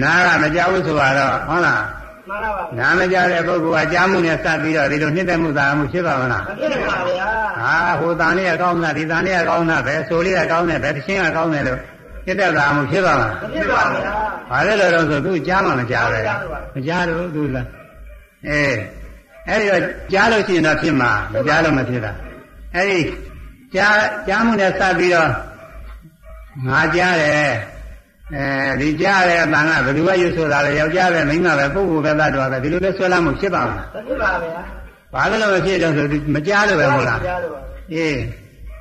[0.04, 1.84] နာကမကြောက်ဘူးဆိုတော့ဟုတ်လား
[2.30, 7.28] မှန်ပါပါနာမကြတဲ့ပုဂ္ဂိုလ်ကကြားမှုနဲ့စပ်ပြီးတော့ဒီလိုနှစ်သက်မှုသာမှုဖြစ်ပါမလားမဖြစ်ပါဗျာ
[7.62, 11.80] ဟာဟိုတန်လေးကကောင်းတာဒီတန်လေးကကောင်းတာပဲဆိုလေးကကောင်းတယ်ပဲတခြင်းကကောင်းတယ်လို့
[12.26, 14.12] နှစ်သက်သာမှုဖြစ်ပါမလားမဖြစ်ပါဗျာ
[14.50, 16.20] ဘာလဲလို့တော့ဆိုသူကြားမှမကြားပဲ
[16.76, 17.68] မကြားတော့သူလား
[18.48, 18.76] အေး
[19.48, 19.82] အဲ့ဒီတော့
[20.14, 22.12] ကြားလို့ရှိရင်တော့ဖြစ်မှာမကြားလို့မဖြစ်တာ
[22.76, 23.00] အဲ့ဒီ
[23.76, 23.96] ကြား
[24.28, 25.30] ကြားမှုနဲ့စပ်ပြီးတော့
[26.68, 27.52] ငါကြားတယ်
[28.32, 34.62] အဲဒီကြားတဲ့အတန်ကဘယ်သူကရွတ်ဆိုတာလဲယောက်ျားပဲမိန်းမပဲပုဂ္ဂိုလ်ပဲသတ္တဝါပဲဒီလိုလဲဆွဲလာမှုဖြစ်ပါမလားမဖြစ်ပါဗျာ
[35.14, 37.60] ဘာလို့လဲမဖြစ်တော့ဆိုသူမကြားလို့ပဲမဟုတ်လားကြားလို့ပါ
[37.94, 38.18] အေး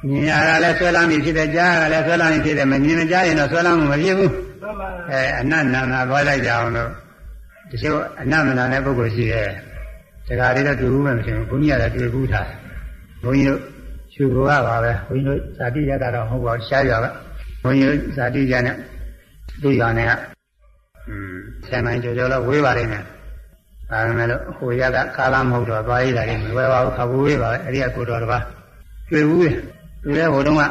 [0.09, 6.91] မြင်ရတာလည်းဆွဲလာမှုဖြစ်တယ်ကြားရတာလည်းဆွဲလာမှုဖြစ်တယ်မမြင်မကြားရင်တော့ဆွဲလာမှုမဖြစ်ဘူးမှန်ပါအဲအနတ်နာနာသွားလိုက်ကြအောင်လို့
[7.71, 9.49] တချို့အနတ်မနာတဲ့ပုဂ္ဂိုလ်ရှိတယ်။
[10.41, 12.57] ဒါကြလေးတော့တွေ့ဘူးမှမဖြစ်ဘူး။ဘုန်းကြီးကလည်းတွေ့ဘူးထားတယ်။
[13.23, 13.61] ဘုန်းကြီးတို့
[14.15, 17.11] ရှုဘောကပါပဲ။ဘုန်းကြီးတို့ဇာတိရတာတော့ဟုတ်ပါဘူးရှားကြပါ။
[17.63, 18.77] ဘုန်းကြီးတို့ဇာတိကြနဲ့
[19.63, 20.13] သူ့ရနဲ့က
[21.09, 21.37] อืม
[21.67, 23.05] ဆယ်မိုင်ကျော်ကျော်တော့ဝေးပါလိမ့်မယ်။
[23.91, 28.45] ဒါပေမဲ့လို့ဟိုရကကာလမဟုတ်တော့သွားရတာလည်းမဝဲပါဘူး။ခဘူးဝေးပါပဲ။အဲ့ဒီကကိုတော်တစ်ပါး
[29.11, 29.53] တွေ့ဘူးလေ။
[30.05, 30.65] တွေ့တဲ့ဟိုတုန်းက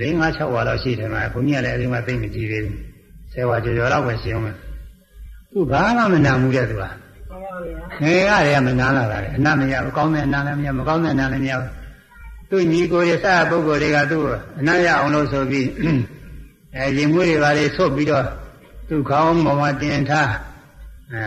[0.00, 2.76] ၄၅6ဝါလောက်ရှိတယ်မှာဘုန်းကြီးကလည်းအဲဒီမှာသိမကြည့်သေးဘူး။
[3.32, 4.56] ဆယ်ဝါကျော်ကျော်တော့ပဲရှင်းအောင်။
[5.52, 6.94] သူဘာမှမနာမှုတဲ့သူကမှန်
[7.32, 11.72] ပါဗျာငယ်ကတည်းကမနာလာတာလေအနမရဘူးကောင်းတဲ့အနာလည်းမရမကောင်းတဲ့အနာလည်းမရဘူး
[12.50, 15.66] သူညီကိုရစတဲ့ပုဂ္ဂိုလ်တွေကသူ့ကိုအနာရအောင်လို့ဆိုပြီး
[16.78, 18.24] အဲရင်မွေးတွေပါလေဆုတ်ပြီးတော့
[18.88, 20.30] သူ့ခေါင်းပေါ်မှာတင်ထား
[21.12, 21.24] အဲ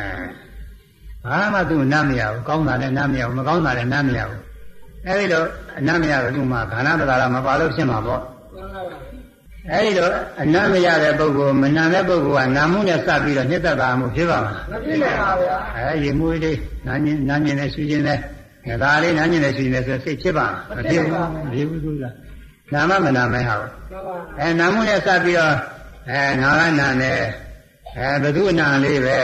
[1.26, 4.42] ဘာမှသူ့နားမရဘူးကောင်းတာလည်းနားမရဘူးမကောင်းတာလည်းနားမရဘူး
[5.08, 5.44] အဲဒီလို
[5.80, 8.98] အနာမရဘူးသူ့မှာခန္ဓာပဒါရမပါလို့ဖြစ်မှာပေါ့မှန်ပါပါ
[9.72, 18.20] အဲဒီတော့အနတ်မရတဲ့ပုဂ္ဂိုလ်မနာတဲ့ပုဂ္ဂိုလ်ကနာမှုနဲ့စပ်ပြီးတော့နှစ်သက်တာမှုဖြစ်ပါမှာမဖြစ်ပါဗျာအဲရေမွေးလေးနာညင်နာညင်နဲ့ရှူခြင်းနဲ့
[18.84, 20.48] ဒါလေးနာညင်နဲ့ရှူခြင်းနဲ့ဆိုစိတ်ဖြစ်ပါ
[20.78, 22.06] မဖြစ်ဘူးမဖြစ်ဘူးသူက
[22.74, 25.56] နာမမနာမဲဟာမှန်ပါအဲနာမှုနဲ့စပ်ပြီးတော့
[26.10, 27.20] အဲငါကနာနဲ့
[27.98, 29.20] အဲဘသူအနာလေးပဲ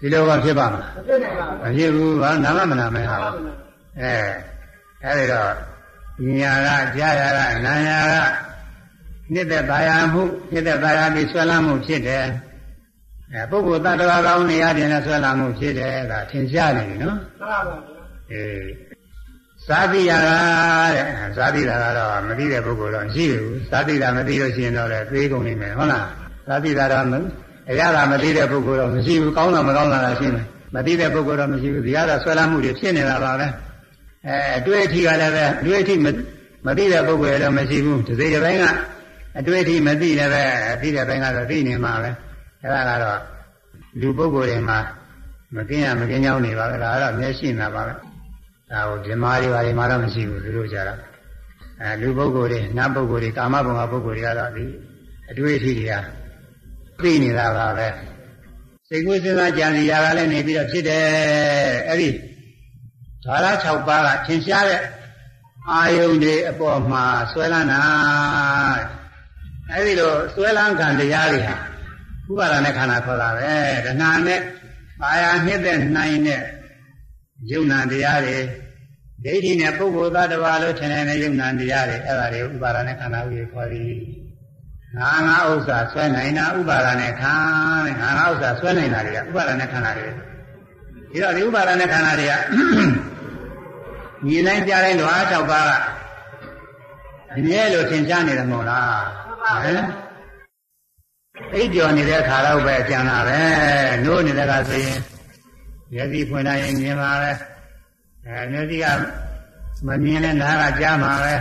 [0.00, 3.16] ဒီလိုကဖြစ်ပါမလားမဖြစ်နိုင်ပါမဖြစ်ဘူးဘာနာမမနာမဲဟာ
[4.00, 4.14] အဲ
[5.04, 5.52] အဲဒီတော့
[6.38, 8.14] ညာကကြားရကနာညာက
[9.32, 12.26] နှစ်သက်သာယာမှုနှစ်သက်သာယာပြီးဆွဲလမ်းမှုဖြစ်တယ်
[13.32, 17.76] အဲပုဂ္ဂိုလ်တ attva ကောင်းနေရတယ်နဲ့ဆွဲလမ်းမှုဖြစ်တယ်ဒါထင်ရှားနေပြီနော်မှန်ပါဗျာ
[18.32, 18.87] အေး
[19.70, 20.28] သာတိယာက
[20.94, 21.04] တဲ့
[21.38, 26.06] သာတိတာကတော့မသိတဲ့ပုဂ္ဂိုလ်တော့ရှိဘူးသာတိတာမသိလို့ရှိရင်တော့လေသေးကုန်နေမယ်ဟုတ်လား
[26.48, 27.04] သာတိတာတော့
[27.70, 33.46] အရာကမသိတဲ့ပုဂ္ဂိုလ်တော့မရှိဘူးကောင်းတာမကောင်းတာလည်းရှိမယ်မသိတဲ့ပုဂ္ဂိုလ်တော့မရှိဘူးဒီကတော့ဆွဲလမ်းမှုတွေဖြစ်နေတာပါပဲ
[34.26, 35.94] အဲအတွေ့အထိကလည်းပဲအတွေ့အထိ
[36.66, 38.64] မသိတဲ့ပုဂ္ဂိုလ်တော့မရှိဘူးဒီစိတ်တစ်ပိုင်းက
[39.38, 40.42] အတွေ့အထိမသိလည်းပဲ
[40.82, 42.10] သိတဲ့ပိုင်းကတော့သိနေမှာပဲ
[42.62, 43.18] အဲဒါကတော့
[44.00, 44.78] လူပုဂ္ဂိုလ်တွေမှာ
[45.56, 48.07] မကင်းရမကင်းကြောင်းနေပါပဲဒါကတော့မျက်ရှိနေတာပါပဲ
[48.70, 50.94] ဒါကိုဓမ္မတွေဘာတွေမှတော့မရှိဘူးသူတို့ကြတာ
[51.80, 54.64] အဲလူပုဂ္ဂိုလ်တွေနတ်ပုဂ္ဂိုလ်တွေကာမဘုံကပုဂ္ဂိုလ်တွေကတော့ဒီ
[55.30, 55.92] အတွေ့အထိတွေက
[57.00, 57.88] သိနေတာပါပဲ
[58.88, 61.06] စိတ်ကူးစဉ်းစားကြံစီရတာလည်းနေပြီးတော့ဖြစ်တယ်
[61.88, 62.08] အဲ့ဒီ
[63.24, 64.82] ဓာရ6ပါးကသင်ရှားတဲ့
[65.70, 67.80] အာယုန်တွေအပေါ်မှာဆွဲလန်းတာ
[69.70, 71.56] အဲ့ဒီလိုဆွဲလန်းခံတရားတွေဟာ
[72.30, 73.52] ဥပါဒနဲ့ခန္ဓာခေါ်တာပဲ
[73.86, 74.40] တဏှာနဲ့
[75.00, 76.42] ပါရနှစ်တဲ့နိုင်တဲ့
[77.50, 78.38] ယုံနာတရားတွေ
[79.24, 83.92] ဒိဋ္ဌိနဲ့ပုဂ္ဂိုလ်သတ္တဝါလို့ထင်နေတဲ့ယုံနာတရားတွေအဲ့ဒါတွေဥပါဒနဲ့ခန္ဓာဥကိုခေါ်သည်
[84.96, 92.34] ငါငါဥစ္စာဆွဲနိုင်တာဥပါဒနဲ့ခန္ဓာငါငါဥစ္စာဆွဲနိုင်တာတွေကဥပါဒနဲ့ခန္ဓာတွေဒီတော့ဒီဥပါဒနဲ့ခန္ဓာတွေက
[94.26, 95.72] ညီနိုင်ကြတိုင်းတော့အား၆ပါးက
[97.36, 99.00] အမြဲလို့သင်ကြားနေတယ်မဟုတ်လား
[99.42, 99.86] ဟမ်
[101.54, 103.40] အိပ်ကျော်နေတဲ့ခါတော့ပဲကြံတာပဲ
[104.04, 104.98] နိုးနေတဲ့ကဆိုရင်
[105.92, 107.30] မျက်စိဖွင့်လိုက်ရင်မြင်ပါပဲ
[108.26, 108.86] အဲမျက်စိက
[109.86, 111.34] မမြင်တဲ့နားကကြားမှာပဲ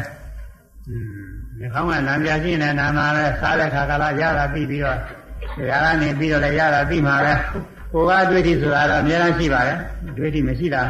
[0.89, 0.95] อื
[1.25, 4.99] มဒီခေါင်းကနားပြရှိနေနားမှာပဲစားတဲ့ခါကလာရတာပြီးပြီးတော့
[5.69, 7.33] ရာကနေပြီးတော့လည်းရတာပြီးမှာပဲ
[7.91, 9.77] ကိုယ်ကတွေ့ထိဆိုတာတော့အများကြီးရှိပါတယ်
[10.17, 10.83] တွေ့ထိမရှိတာ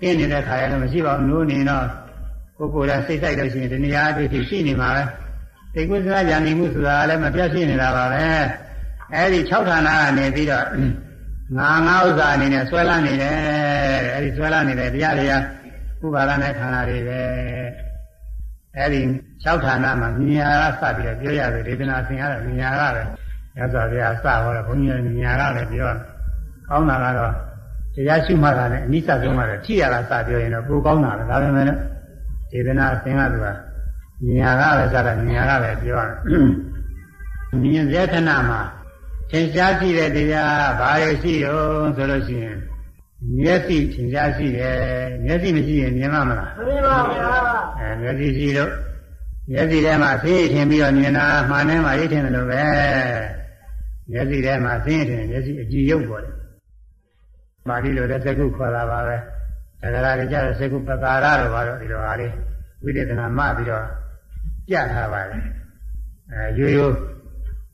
[0.00, 1.84] ပြင်းနေတဲ့ခါရလည်းမရှိပါဘူးနိုးနေတော့
[2.58, 5.02] ကိုယ်ကိုယ်လည်းစိတ်ဆိုင်လို့ရှိရင်ဒီနေရာတွေ့ထိရှိနေမှာပဲ
[5.74, 8.24] သိကုသနာဉာဏ်နေမှုဆိုတာလည်းမပြတ်ရှိနေတာပါပဲ
[9.14, 10.66] အဲဒီ6ဌာနကနေပြီးတော့
[11.56, 13.36] ငါငါဥစ္စာအနေနဲ့ဆွဲလန်းနေတယ်
[14.14, 15.34] အဲဒီဆွဲလန်းနေတဲ့တရားတွေက
[16.04, 17.20] ဥပါဒနဲ့ခန္ဓာတွေပဲ
[18.76, 19.00] အဲဒီ
[19.44, 20.48] 6ဌာနမှာမြညာ
[20.82, 23.02] ကစပြီးတော့ပြောရတယ်ဒေသနာသင်ရတာမြညာကပဲ
[23.58, 25.92] ရသော်ဗျာစဟောတယ်ဘုန်းကြီးကမြညာကလည်းပြော
[26.68, 27.32] ကောင်းတာကတော့
[27.94, 31.80] တရားရှိမှတာနဲ့အနိစ္စဆုံးမှတော့ထိရတာစပြောရင်တော့ပိုကောင်းတာပဲဒါပေမဲ့လည်း
[32.50, 33.46] ဒေသနာသင်ရသူက
[34.38, 38.60] ညာကလည်းစတာညာကလည်းပြောတယ်မြင်စေခဏမှာ
[39.30, 41.60] သင်ရှားကြည့်တဲ့တရားဘာလို့ရှိရော
[41.96, 42.58] ဆိုလို့ရှိရင်
[43.38, 44.76] မျက်စိသင်ရှားရှိတယ်
[45.24, 47.30] မျက်စိမရှိရင်မြင်မှာမလားမဖြစ်ပါဗျာ
[47.78, 48.72] အဲမျက်စိရှိလို့
[49.52, 52.62] မျက်စိထဲမှာသိထင်ပြီးတော့မြင်တာမှန်တယ်မှရိထင်တယ်လို့ပဲ
[54.10, 56.34] မျက်စိထဲမှာသိထင်မျက်စိအကြည့်ရုပ်ပေါ်တယ်
[57.68, 59.16] ပါဠိလိုတဲ့သကုခေါ်တာပါပဲ
[59.80, 62.32] သက္ကရာတွေကြတဲ့သကုပတာရတော့ဘာလို့ဒီလိုဟာလေး
[62.82, 63.84] ဝိသေသနာမှပြီးတော့
[64.68, 65.42] ပြထားပါတယ်
[66.32, 66.94] အဲရိုးရိုး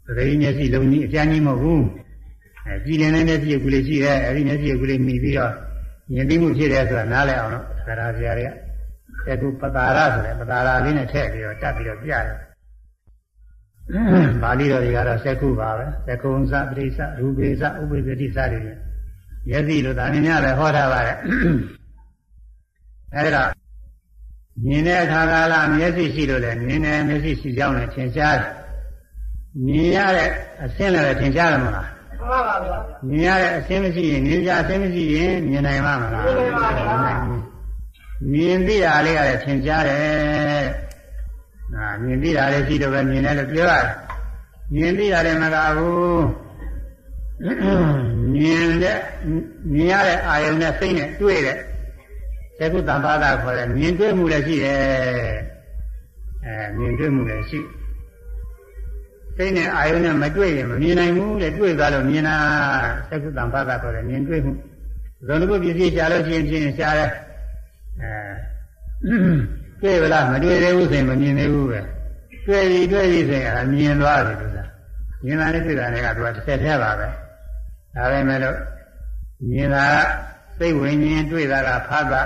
[0.06, 1.84] သတိမျက်စိလုံးကြီးအပြားကြီးမဟုတ်ဘူး
[2.66, 5.52] အဲကြည်လင်တဲ့မျက်စိကူလေးရှိတယ်အဲဒီမျက်စိကူလေးမိပြီးတော့
[6.14, 8.46] ယဉ်သိမှုဖြစ်တယ်ဆိုတာနားလည်အောင်လို့သက္ကရာဆရာတွေ
[9.26, 12.24] ကသကုပတာရဆိုတဲ့ပတာရလေးနဲ့ထည့်ပြီးတော့တတ်ပြီးတော့ပြတယ်
[14.42, 18.60] ပါဠိတော်တွေကတော့သက္ကုပါပဲသက္ကုံစပရိစ္ဆရူပေစဥပိပတိစတွေ
[19.48, 21.18] မျက်စိလို့ဒါနည်းများပဲဟောထားပါတယ်
[23.16, 23.44] အဲဒါ
[24.66, 28.52] မြင်တဲ့အခါကလာမျက်စိရှိလို့လည်းမြင်တယ်မျက်စိရှိကြောင်းလည်းထင်ရှားတယ်
[29.62, 30.28] မြင်ရတဲ့
[30.62, 31.88] အဆင်းလည်းထင်ရှားတယ်မလား
[32.18, 32.78] မှန်ပါဗျာ
[33.08, 36.94] မြင်ရတဲ့အဆင်းမရှိရင်မြင်ကြအဆင်းမရှိရင်မြင်နိုင်မှာမလားမြင်နိုင်ပါဗျာ
[38.32, 40.66] မြင်သိတာလေးကလည်းထင်ရှားတယ်
[41.74, 43.86] အာမြင်သိတာလေးရှိတော့ပဲမြင်တယ်လို့ပြောရတယ်
[44.74, 46.24] မြင်သိတာလည်းမကဘူး
[48.32, 48.98] မြင်တဲ့
[49.72, 51.56] မြင်ရတဲ့အာယုံနဲ့စိတ်နဲ့တွေ့တဲ့
[52.58, 54.80] သကုတ္တပါဒခေါ်တဲ့မြင်တွေ့မှုလည်းရှိတယ်
[56.44, 57.60] အဲမြင်တွေ့မှုလည်းရှိ
[59.36, 62.36] စိတ်နဲ့အာယုံနဲ့မတွေ့ရင်မမြင်နိုင်ဘူးတဲ့တွေ့သွားလို့မြင်တာ
[63.10, 64.52] သကုတ္တပါဒခေါ်တဲ့မြင်တွေ့မှု
[65.26, 67.10] ဇုံတစ်ခုပစ္စည်းရှားလို့ရှိရင်ဖြင့်ရှားတယ်
[68.00, 69.16] အဲ
[69.82, 71.80] တွေ့ဗလားမတွေ့သေးဘူးဆိုရင်မမြင်သေးဘူးပဲ
[72.46, 74.64] တွေ့ပြီတွေ့ပြီဆိုရင်အမြင်သွားပြီလို့ဆိုတာ
[75.24, 77.08] မြင်တာနဲ့တွေ့တာနဲ့ကသူကတစ်ဆက်တည်းပါပဲ
[77.94, 78.58] ဒါပဲမဲ့လို့
[79.50, 79.86] မြင်တာ
[80.58, 82.22] စိတ်ဝိညာဉ်တွေ့တာကဖတ်တာ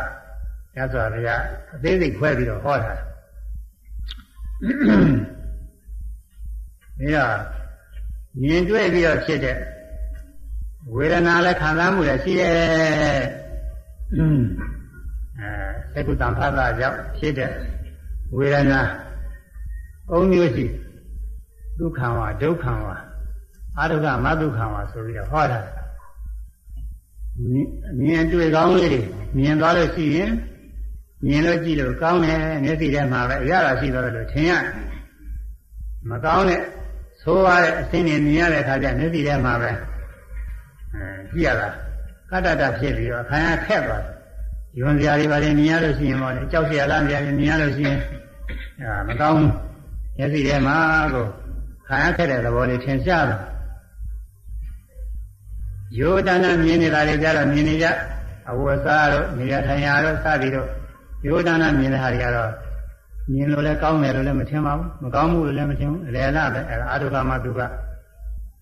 [0.77, 1.37] ရသော်ဗျာ
[1.75, 2.93] အသေးစိတ်ခွဲပြီးတော့ဟောတာ
[7.15, 7.27] ဒါ
[8.43, 9.57] မြင်တွေ့ပြီးတော့ဖြစ်တဲ့
[10.95, 12.55] ဝေဒနာလည်းခံစားမှုလည်းရှိရဲ့
[15.95, 17.51] အဲသကုတံဖတ်တာကြောင့်ဖြစ်တဲ့
[18.37, 18.81] ဝေဒနာ
[20.11, 20.67] အုံမျိုးရှိ
[21.79, 22.87] ဒုက္ခဝဒုက္ခဝ
[23.79, 25.61] အာဒုက္ခမဒုက္ခဝဆိုပြီးတော့ဟောတာ
[28.01, 29.01] မြင်တွေ့ကောင်းလေးတွေ
[29.37, 30.31] မြင်သွားလို့ရှိရင်
[31.25, 34.53] မြင်လို့ကြည့်လို့ကောင်းတယ်မျက်စိထဲမှာပဲအရသာရှိတော့လို့ထင်ရ
[36.11, 36.63] မကောင်းတဲ့
[37.29, 39.71] သိုးရတဲ့အစင်းတွေမြင်ရတဲ့အခါကျမျက်စိထဲမှာပဲ
[40.95, 41.69] အဲကြည့်ရတာ
[42.31, 44.15] ကတ္တတဖြစ်ပြီးတော့ခံရခက်သွားတယ်
[44.79, 47.99] ယွန်စရာတွေပါလေမြင်ရလို့ရှိရင်ပေါ့လေကြောက်စရာလားမြင်မြင်ရလို့ရှိရင်
[48.81, 49.43] အဲမကောင်း
[50.17, 50.77] မျက်စိထဲမှာ
[51.15, 51.27] ကို
[51.87, 53.41] ခံရခက်တဲ့သဘောလေးထင်ရှားတယ်
[55.99, 57.87] ယောတနာမြင်နေတာတွေကြတော့မြင်နေကြ
[58.51, 60.69] အဝတ်စားတို့နေရာထိုင်ရာတို့စသည်တို့
[61.27, 62.51] ယောတနာမြင်တဲ့ဟာတွေကတော့
[63.33, 67.61] မြင်လို့လည်းကောင်းတယ်လို့လည်းမထင်ပါဘူးမကောင်းဘူးလို့လည်းမထင်ဘူးအလယ်လားပဲအဲအာရုကမတုက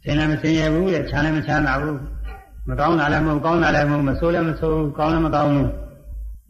[0.03, 1.99] ဆင်းလည်းမဆင်းရဘူးတဲ့ချမ်းလည်းမချမ်းသာဘူး
[2.69, 5.71] မကောင်းတာလည်းမဟုတ်ကောင်းတာလည်းမဟုတ်မဆိုးလည်းမဆိုးကောင်းလည်းမကောင်းဘူး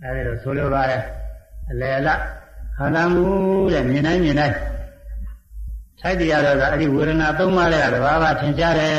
[0.02, 1.02] အဲဒီလိုဆိုလိုပါတယ်
[1.70, 2.20] အလယ်လား
[2.76, 3.24] ခန္ဓာမူ
[3.72, 4.56] တဲ့မြင်တိုင်းမြင်တိုင်း
[6.00, 8.94] ထိုက်တရားတော့ကအဲ့ဒီဝေဒနာသုံးပါးတဲ့ကတဘာဘာထင်ရှားတယ်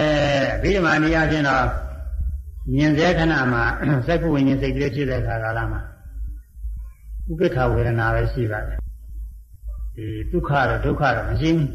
[0.62, 1.66] ဗိဓမာနိယချင်းတော့
[2.74, 3.64] မြင်စေခဏမှာ
[4.08, 5.82] စက္ကုဝိညာဉ်စိတ်ကလေးဖြစ်တဲ့ခါကာလမှာ
[7.30, 8.87] ဥပိ္ပခဝေဒနာပဲရှိပါတယ်
[9.98, 11.68] ဒီဒုက္ခတော့ဒုက္ခတော့မရှိဘူး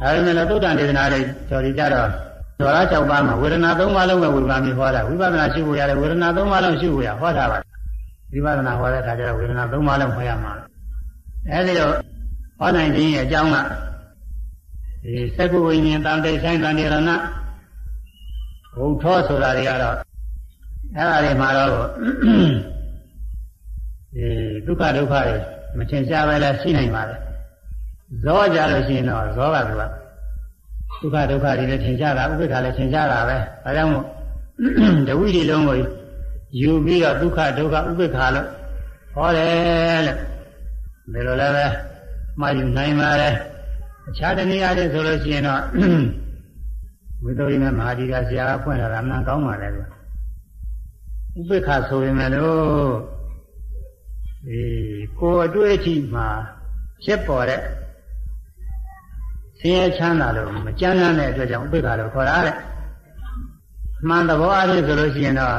[0.00, 2.08] ဒါပေမဲ့လည်းသုတ္တန်ဒေသနာတွေကျော်ဒီကြတော့
[2.60, 7.58] ဒေါ်ရ၆ပါးမှာဝေဒနာ၃ပါးလုံးပဲဝေဘာမီဟောတာဝိပဿနာရှိဖို့ရတယ်ဝေဒနာ၃ပါးလုံးရှိဖို့ရဟောတာပါ
[8.32, 10.52] ဝိပဿနာဟောတဲ့အခါကျတော့ဝေဒနာ၃ပါးလုံးဟောရမှာ
[11.50, 11.92] အဲဒီတော့
[12.58, 13.56] ဟောနိုင်ခြင်းရဲ့အကြောင်းက
[15.04, 16.96] ဒီသက္ကဝိညာဉ်တန်တိဆိုင်တန်ရဏ
[18.76, 19.96] ဘုံထောဆိုတာတွေကတော့
[20.96, 21.76] အဲ့ဒါတွေမှာတော့ဒီ
[24.66, 25.36] ဒုက္ခဒုက္ခတွေ
[25.76, 27.16] မထင်ရှားပဲလားရှိနိုင်ပါလေ
[28.24, 29.82] ဇောကြလို့ရှိရင်တော့ဇောကသူက
[31.00, 34.04] ဒုက္ခဒုက္ခတွေလည်းထင်ရှားတာဥပ္ပခါလည်းထင်ရှားတာပဲဒါကြောင့်မို့
[35.08, 35.76] တဝိဒီလုံးကို
[36.60, 38.46] ယူပြီးတော့ဒုက္ခဒုက္ခဥပ္ပခါလို့
[39.14, 40.18] ဟောတယ်လို့
[41.12, 41.66] ဒီလိုလည်းပဲ
[42.40, 43.34] မှားယူနိုင်ပါတယ်
[44.08, 45.62] အခြားတနည်းအားဖြင့်ဆိုလို့ရှိရင်တော့
[47.24, 49.86] ဝိသုရိနဲ့မဟာဒီကဆရာကဖွင့်လာတာမှန်ကောင်းပါလေကွာ
[51.38, 54.60] ဥပိ္ပခဆိုရင်လည်းဒီ
[55.18, 56.28] ကိုယ်အတွေ့အထိမှာ
[57.04, 57.62] ဖြစ်ပေါ်တဲ့
[59.62, 62.56] ဆင်းရဲချမ်းသာလို့မကြမ်းတမ်းတဲ့အတွက်ကြောင့်ဥပိ္ပခလို့ခေါ်တာတဲ့
[64.08, 65.50] မှန်သဘောအားဖြင့်ဆိုလို့ရှိရင်တော့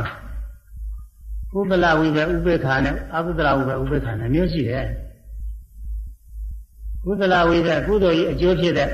[1.58, 4.86] ဥပ္ပလဝိပဲဥပိ္ပခနဲ့အကုသလဝိပဲဥပိ္ပခနဲ့မျိုးရှိတယ်
[7.04, 8.89] ကုသလဝိပဲကုသိုလ်ကြီးအကျိုးဖြစ်တဲ့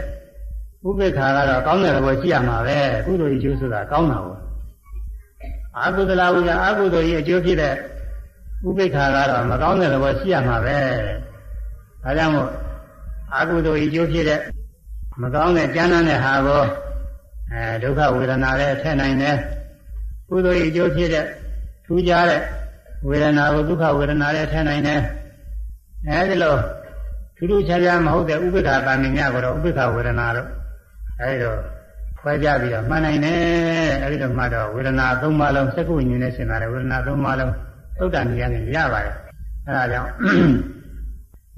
[0.88, 4.40] ဥပိ္ပခါကတော့ကောင်းတဲ့သဘောရှိရမှာပဲကုသိုလ်ကြီးအကျိုးဆိုတာကောင်းတာပေါ့
[5.86, 7.74] အကုသလဝိကအကုသိုလ်ကြီးအကျိုးဖြစ်တဲ့
[8.68, 10.78] ဥပိ္ပခါကတော့မကောင်းတဲ့သဘောရှိရမှာပဲ
[12.04, 12.50] ဒါကြောင့်မို့
[13.38, 14.40] အကုသိုလ်ကြီးအကျိုးဖြစ်တဲ့
[15.22, 16.64] မကောင်းတဲ့ကြမ်းတမ်းတဲ့ဟာကို
[17.52, 19.36] အဲဒုက္ခဝေဒနာလည်းထည့်နိုင်တယ်
[20.30, 21.26] ကုသိုလ်ကြီးအကျိုးဖြစ်တဲ့
[21.86, 22.42] ထူးခြားတဲ့
[23.08, 25.02] ဝေဒနာကိုဒုက္ခဝေဒနာလည်းထည့်နိုင်တယ်
[26.08, 26.56] အဲဒီလို
[27.36, 30.48] ထထူးထူးခြားခြားမဟုတ်တဲ့ဥပ္ပခာတာမင်ညကိုတော့ဥပ္ပခာဝေဒနာလို့
[31.22, 31.60] အဲဒီတော့
[32.20, 37.54] ခွဲကြပြီးတော့မှန်နိုင်တယ်အဲဒီတော့မှတော့ဝေဒနာသုံးပါးလုံးစက္ကုဉ္ဉနဲ့ရှင်းပါတယ်ဝေဒနာသုံးပါးလုံး
[37.98, 39.16] သုတ်တန်ဉာဏ်နဲ့ရပါတယ်
[39.66, 40.12] အဲဒါကြောင့်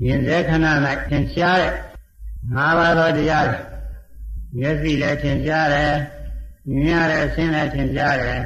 [0.05, 0.66] ယင်စေခဏ၌
[1.09, 1.74] သင်ရှားတဲ့
[2.54, 3.48] ငါးပါးသောတရား
[4.58, 5.94] မျက်စိလည်းသင်ရှားတယ်
[6.70, 8.42] မြင်ရတဲ့အဆင်းလည်းသင်ရှားတယ်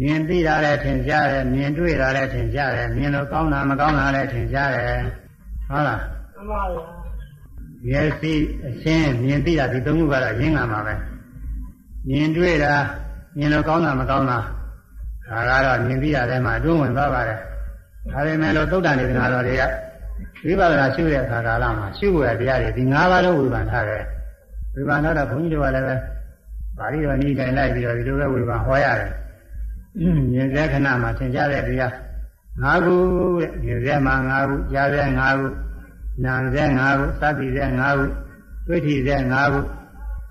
[0.00, 5.00] မြင်သိတာလည်းသင်ရှားတယ်မြင်တွေ့တာလည်းသင်ရှားတယ်မြင်လို့ကောင်းတာမကောင်းတာလည်းသင်ရှားတယ်
[5.68, 6.00] ဟုတ်လား
[6.34, 6.84] မှန်ပါဗျာ
[7.88, 8.32] မျက်စိ
[8.66, 10.94] အရှင်းမြင်သိတာဒီသုံးခုကတော့ရင်းလာမှာပဲ
[12.08, 12.74] မြင်တွေ့တာ
[13.36, 14.38] မြင်လို့ကောင်းတာမကောင်းတာ
[15.28, 17.38] ဒါကတော့မြင်သိတာထဲမှာအတွင်းဝင်သွားပါတယ်
[18.12, 19.62] ဒါပေမဲ့လို့သုတ်တန်ဒေသနာတော်တွေက
[20.44, 24.04] ဝိပဿနာရှုတဲ့အခါကာလမှာရှုရတဲ့တရားတွေဒီ၅ပါးလုံးဝေဖန်ထားတယ်
[24.74, 25.94] ဝေဖန်တော့ဘုန်းကြီးတို့ကလည်းပဲ
[26.78, 29.10] ပါဠိတော်နည်းတိုင်းလိုက်ပြီးတော့ဒီလိုပဲဝေဖန်ဟောရတယ်
[30.32, 31.92] မြင်တဲ့ခဏမှာသင်ကြားတဲ့တရား
[32.62, 32.96] ၅ခု
[33.40, 35.46] တဲ့မြင်တဲ့မှာ၅ခုကြားတဲ့၅ခု
[36.24, 38.04] နာမ်တဲ့၅ခုသတိတဲ့၅ခု
[38.66, 39.60] တွေ့ထီတဲ့၅ခု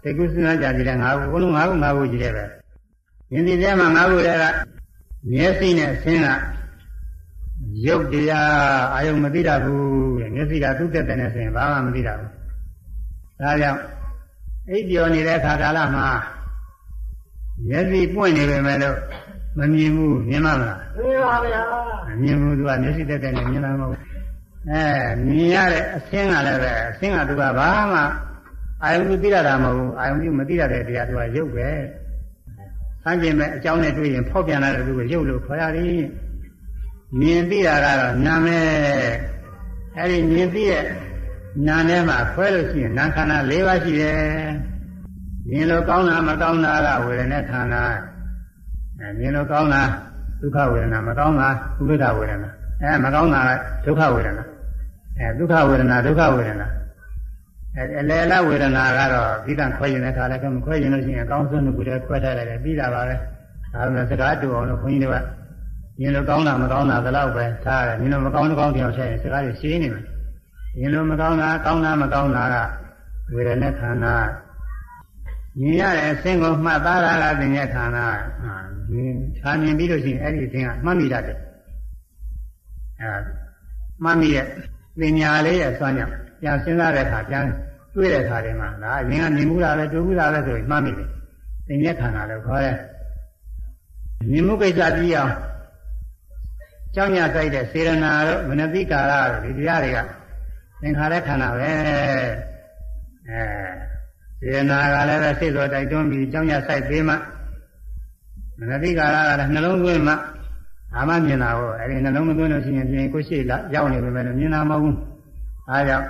[0.02, 2.46] သိကုသနာကြတဲ့၅ခုဘုလုံး၅ခု၅ခုကြီးတယ်ပဲ
[3.32, 4.46] မြင်တဲ့မှာ၅ခုတည်းက
[5.32, 6.28] မျက်စိနဲ့ဆင်းက
[7.86, 8.52] ရုပ်တရား
[8.94, 9.91] အာယုံမသိတတ်ဘူးတဲ့
[10.42, 12.30] မျက်စိကသူ့တက်တဲ့နဲ့ဆိုရင်ဘာမှမသိတတ်ဘူး
[13.42, 13.80] ဒါကြောင့်
[14.70, 16.08] အိပ်ပျော်နေတဲ့ခါကာလမှာ
[17.68, 18.98] မျက်စိပွင့်နေပေမဲ့လို့
[19.58, 21.62] မမြင်ဘူးမြင်မလားမှန်ပါဗျာ
[22.08, 24.02] မမြင်ဘူးသူကမျက်စိတက်တဲ့နဲ့မြင်တာမဟုတ်ဘူး
[24.70, 24.84] အဲ
[25.26, 28.02] မြင်ရတဲ့အဆင်းကလည်းပဲအဆင်းကသူကဘာမှ
[28.84, 31.70] အာယုံပြုသိရတာမဟုတ်ဘူးအာယုံပြုမသိရတဲ့တရားသူကရုပ်ပဲ
[33.04, 36.04] ဆန်းကျင်မဲ့အကြောင်းနဲ့တွေ့ရင်ဖောက်ပြန်လာတဲ့သူကိုရုပ်လို့ခေါ်ရတယ်
[37.20, 38.60] မြင်သိတာကတော့နာမဲ
[39.98, 40.86] အဲဒီမြင်သိတဲ့
[41.68, 44.20] နာထဲမှာခွဲလို့ရှိရင်နာခန္ဓာ၄ပါးရှိတယ်
[45.50, 47.84] မြင်လို့ကောင်းတာမကောင်းတာကဝေဒနာခန္ဓာ
[49.00, 49.82] အဲမြင်လို့ကောင်းတာ
[50.42, 52.50] ဒုက္ခဝေဒနာမကောင်းတာဥပ္ပဒဝေဒနာ
[52.82, 53.50] အဲမကောင်းတာက
[53.86, 54.44] ဒုက္ခဝေဒနာ
[55.18, 56.68] အဲဒုက္ခဝေဒနာဒုက္ခဝေဒနာ
[57.76, 63.16] အဲအလယ်လဝေဒနာကတော့ပြီးကံခွဲရင်လည်းခါလည်းကမခွဲရင်လို့ရှိရင်အကောင်းဆုံးတစ်ခုတည်းခွဲထားလိုက်တယ်ပြီးတာပါပဲ
[63.74, 65.24] ဒါပေမဲ့စကားတူအောင်လို့ခွန်ကြီးတွေက
[66.02, 70.04] မြင်လို့ကောင်းတာမကောင်းတာဒီလောက်ပဲထားတယ်မြင်လို့မကောင်းတဲ့ကောင်းတရားဆက်ရင်စကားတွေရှင်းနေမယ်
[70.78, 72.56] မြင်လို့မကောင်းတာကောင်းတာမကောင်းတာက
[73.34, 74.16] ဝေဒနာခန္ဓာ
[75.60, 78.06] မြင်ရတဲ့အဆင်းကိုမှတ်သားတာကသင်္ညခန္ဓာ
[78.42, 78.56] ဟာ
[78.92, 81.38] မြင်ခြားမြင်ပြီးလို့ရှိရင်အဲ့ဒီအဆင်းကမှတ်မိတတ်တယ်
[83.02, 83.12] အဲ
[84.04, 84.48] မှတ်မိရဲ့
[85.00, 87.46] ပညာလေးရဲ့ဆွမ်းကြောင့်ပြန်စဉ်းစားတဲ့အခါပြန်
[87.96, 91.08] တွေ့တဲ့အခါတွေမှာဒါအရင်ကမြင်မှုတာပဲတွေ့မှုတာပဲဆိုရင်မှတ်မိတယ်
[91.68, 92.78] သင်္ညခန္ဓာလို့ခေါ်တယ်
[94.32, 95.34] မြင်မှုကိစ္စပြီးအောင်
[96.96, 99.98] ကြောင်းရဆိုင်တဲ့စေရနာတို့မနတိကာရတို့ဒီတရားတွေက
[100.82, 101.72] သင်္ခါရခန္ဓာပဲ
[103.30, 103.42] အဲ
[104.40, 107.16] စေရနာကလည်းပဲစိတ်တော်တိုက်တွန်းပြီးကြောင်းရဆိုင်ပေးမှ
[108.60, 110.14] မနတိကာရကလည်းနှလုံးသွင်းမှ
[110.96, 114.98] အာမမြင်တာကိုအဲဒီနှလုံးမသွင်းလို့ရှိရင်ပြင်ကိုရှိလာရောက်နေပေမဲ့မြင်တာမဟုတ်ဘူး
[115.70, 116.06] အဲဒါကြောင့်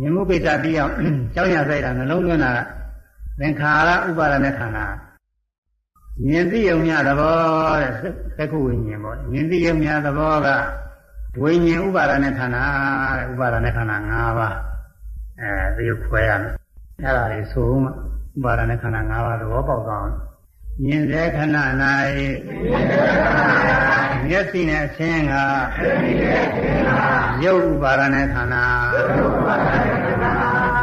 [0.00, 0.92] မြင်မှုကိစ္စပြီးအောင်
[1.34, 2.58] ကြောင်းရဆိုင်တာနှလုံးသွင်းတာက
[3.40, 4.86] သင်္ခါရဥပါဒနဲ့ခန္ဓာ
[6.26, 7.36] မြင်သိုံမြသဘော
[7.80, 7.90] တဲ့
[8.36, 10.48] သက္ခုဝိညာဉ်ပေါ့မြင်သိုံမြသဘောက
[11.42, 12.64] ဝိညာဉ်ဥပါဒနဲ့ခန္ဓာ
[13.18, 14.56] တဲ့ဥပါဒနဲ့ခန္ဓာ၅ပါး
[15.40, 16.52] အဲဒီခွဲရမယ်
[17.02, 17.92] အဲ့ဒါလေးဆိုမှဥ
[18.44, 20.14] ပါဒနဲ့ခန္ဓာ၅ပါးသဘောပေါက်သွားအောင်
[20.84, 21.56] မြင်တဲ့ခဏ၌
[24.26, 25.34] မျက်စိနဲ့ဆင်းက
[27.44, 28.66] ရုပ်ဥပါဒနဲ့ခန္ဓာ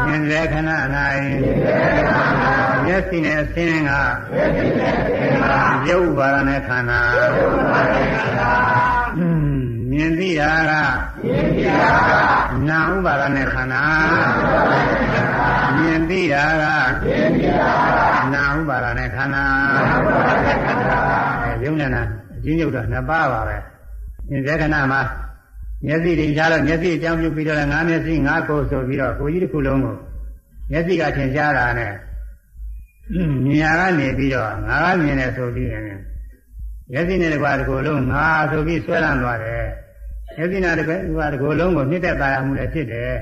[0.05, 0.69] မြင်တဲ့ခဏ၌
[2.89, 3.91] မျက်စိနဲ့ဆင်းက
[5.89, 7.01] ရုပ်ဥပါဒနဲ့ခန္ဓာ
[9.91, 10.71] မြင်သိတာက
[12.69, 13.83] နာဥပါဒနဲ့ခန္ဓာ
[15.77, 16.63] မြင်သိတာက
[18.33, 19.45] နာဥပါဒနဲ့ခန္ဓာ
[21.43, 22.01] အဲယုံနဲ့နာ
[22.35, 23.57] အချင်းချုပ်တော့နှစ်ပါးပါပဲ
[24.29, 25.01] မြင်တဲ့ခဏမှာ
[25.85, 29.95] မျက်စိတွေရှားတော့မျက်စိအကြောင်းပြုပြီးတော့ငါးမျက်စိငါးကိုယ်ဆိုပြီးတော့ကိုကြီးတစ်ခုလုံးကို
[30.71, 31.93] မျက်စိကထင်ရှားတာနဲ့
[33.45, 35.83] မြင်ရကနေပြီးတော့ငါကမြင်တယ်ဆိုပြီးရင်
[36.91, 39.65] မျက်စိနဲ့တကွာတကူလုံးငါဆိုပြီးဆွဲလန်းသွားတယ်
[40.35, 43.13] မျက်စိနဲ့တကွာတကူလုံးကိုနှစ်သက်သာရမှုလည်းဖြစ်တယ်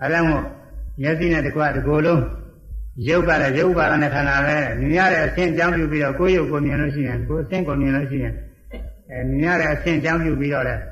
[0.00, 0.44] အဲဒါမို့
[1.00, 2.22] မျက်စိနဲ့တကွာတကူလုံး
[3.08, 8.34] ရုပ်ကလည်းရုပ်ပါဒနဲ့ခန္ဓာပဲမြင်ရတဲ့အဆင့်ကြောင်းပြုပြီးတော့ကိုယ်ရုပ်ကိုမြင်လို့ရှိရင်ကိုယ်အဆင့်ကိုမြင်လို့ရှိရင်
[9.10, 10.82] အဲမြင်ရတဲ့အဆင့်ကြောင်းပြုပြီးတော့လည်း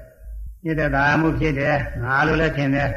[0.65, 2.91] နှစ်သက်သာရမှုဖြစ်တယ်ငါလိုလည်းထင်တယ်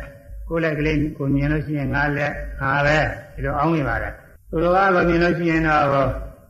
[0.49, 2.97] ကိုယ်လည်းကလေးကိုမြင်လို့ရှိရင်ငါလည်းငါပဲ
[3.33, 4.13] ဒီလိုအောင်းနေပါတယ်
[4.50, 5.88] သူတော်ကမြင်လို့ရှိရင်တော့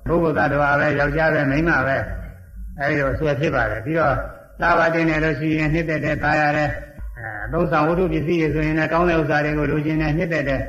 [0.09, 1.97] ဘုဂ္ဂတ attva ပဲယောက်ျားပဲမိန်းမပဲ
[2.79, 4.15] အဲဒီလိုဆွဲဖြစ်ပါတယ်ပြီးတော့
[4.61, 6.71] သာဝတင်နေလို့ရှိရင်နှစ်သက်တဲ့ตายရတယ်
[7.19, 10.61] အဲသုံးဆောင်ဝတ္ထုပစ္စည်းတွေဆိုရင်လည်းကောင်းတဲ့ဥစ္စာတွေကိုလိုချင်တဲ့နှစ်သက်တဲ့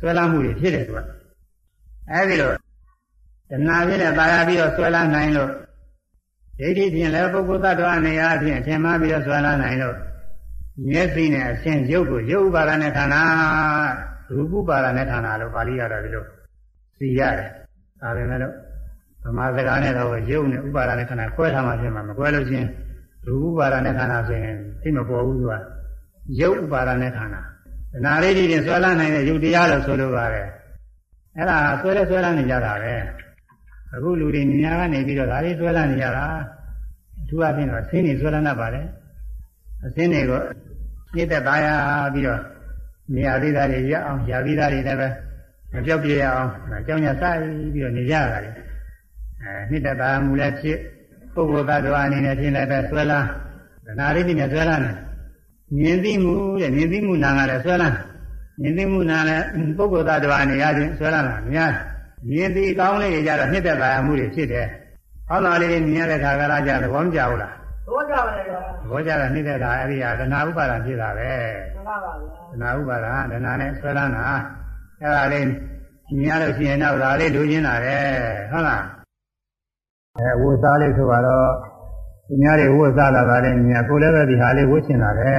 [0.00, 0.98] ဆွဲလမ်းမှုတွေဖြစ်တယ်သူက
[2.10, 2.50] အဲဒီလို
[3.50, 5.50] တဏှာဖြစ်တဲ့ตายရပြီးတော့ဆွဲလမ်းနိုင်လို့
[6.58, 9.96] ဒိဋ္ဌိဖြင့်လည်းပုဂ္ဂိုလ်သတ္တဝါနေရာဖြင့်ထင်မှားပြီးတော့ဆွဲလန်းနိုင်လို့
[10.88, 13.22] မျက်စိနဲ့အရှင်ရုပ်ကိုရုပ်ဥပါဒနဲ့ခန္ဓာ
[14.33, 16.23] ရူပဥပါဒနဲ့ခန္ဓာလို့ပါဠိရတော့ဒီလို
[16.99, 17.49] သိရတယ်
[18.01, 18.53] ဒါပေမဲ့လို့
[19.23, 22.67] ဗမာစကားနဲ့တော့ရုပ်နဲ့ဥပါဒနဲ့ခန္ဓာခွဲထားမှဖြစ်မှာမခွဲလို့ချင်း
[23.25, 25.53] ရူပဥပါဒနဲ့ခန္ဓာဆိုရင်သိမပေါ်ဘူးသူက
[26.41, 27.41] ရုပ်ဥပါဒနဲ့ခန္ဓာ
[27.93, 30.47] ဒနာလေးကြီးတင်ဆွဲလန်းနိုင်တဲ့ရုပ်တရားလို့ဆိုလိုပါတယ်
[31.35, 32.93] အဲ့ဒါဆွဲလဲဆွဲလန်းနေကြတာပဲ
[33.93, 36.25] အခုလူတွေမြညာကနေပြီးတော့ဒါလေးဆွဲလန်းနေကြတာ
[37.19, 38.81] အထူးအဖြင့်တော့ဆင်းနေဆွဲလန်းတတ်ပါလေ
[39.85, 40.41] အဆင်းတွေကို
[41.15, 41.67] နှိမ့်သက်သားရ
[42.13, 42.41] ပြီးတော့
[43.13, 45.07] နေရာသေးတာတွေရအောင်ရာပြီးသားတွေလည်းပဲ
[45.73, 46.49] မပြောက်ပြရအောင်
[46.79, 47.37] အကြောင်းညာစိုက်
[47.73, 48.49] ပြီးတော့နေကြတာလေ
[49.41, 50.77] အဲနှိမ့်သက်သားမူလည်းဖြစ်
[51.33, 53.27] ပုဂ္ဂိုလ်သတ္တဝါအနေနဲ့ဖြစ်လည်းပဲဆွဲလန်း
[53.85, 54.95] ဒနာလေးတွေနဲ့ဆွဲလန်းတယ်
[55.77, 57.95] မြင်သိမှုတဲ့မြင်သိမှုနာကလည်းဆွဲလန်း
[58.61, 59.43] မြင်သိမှုနာလည်း
[59.77, 61.71] ပုဂ္ဂိုလ်သတ္တဝါအနေအချင်းဆွဲလန်းတာများ
[62.29, 64.67] မြင်သိကောင်းလေးတွေကြတော့နှိမ့်သက်သားမှုတွေဖြစ်တယ်
[65.27, 67.53] ဟောသားလေးတွေမြင်ရတဲ့ခါကလာကြသဘောမကျဘူးလား
[67.87, 71.31] ဘောကြပါလေဗျာသဘောကျတာနှိမ့်သက်တာအဲ့ဒီဟာဒနာဥပါဒံဖြစ်တာပဲ
[71.73, 74.25] မှန်ပါပါဗျာဒနာဥပါဒံဒနာနဲ့ဆွဲလန်းတာ
[75.01, 75.45] အဲ့ဒါလေး
[76.17, 77.97] မြင်ရလို့ရှိရင်တော့ဒါလေးလူချင်းတာပဲ
[78.51, 78.83] ဟုတ်လား
[80.17, 81.51] အဲဝတ်စားလေးဆိုတော့
[82.27, 85.35] သူများတွေဝတ်စားလာတာလည်းမြင်ကိုလည်းပဲဒီဟာလေးဝတ်ချင်တာပဲ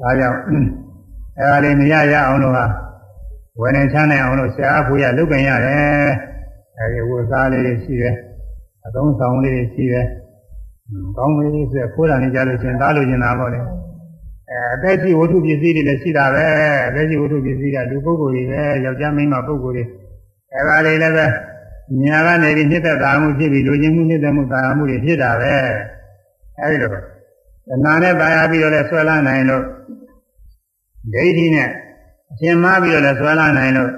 [0.00, 0.38] ဒါကြောင့်
[1.38, 2.66] အဲ့ဒါလေးမရရအောင်လို့ဟာ
[3.60, 6.08] ဝယ်နေချမ်းနိုင်အောင်လို့ဆရာအဖိုးရလုပ်ကြရတယ်
[6.78, 8.14] အဲဒီဝတ်စားလေးတွေရှိတယ်
[8.86, 10.06] အသုံးဆောင်လေးတွေရှိတယ်
[11.16, 13.60] ကောင်းလေးဆိုခိုးတာနေကြလို့ရှင်သားလို့ရှင်တာပေါ့လေ
[14.50, 16.44] အဲအသက်ကြီးဝတ္ထုပစ္စည်းတွေလည်းရှိတာပဲ
[16.88, 19.84] အသက်ကြီးဝတ္ထုပစ္စည်းကလူပုဂ္ဂိုလ်တွေပဲယောက်ျားမိန်းမပုဂ္ဂိုလ်တွေ
[20.54, 21.26] အဲဒါလေးလည်းပဲ
[22.02, 25.54] ညာကနေပြီးနှစ်သက်သာမှုဖြစ်ပြီးလူချင်းမှုနှစ်သက်မှုသာယာမှုတွေဖြစ်တာပဲ
[26.60, 26.94] အဲဒီလိုတ
[27.84, 29.64] ဏှာနဲ့သာယာပြီးတော့လည်းဆွဲလာနိုင်လို့
[31.12, 31.68] ဒိဋ္ဌိနဲ့
[32.30, 33.90] အရှင်မပြီးတော့လည်းဆွဲလာနိုင်လို့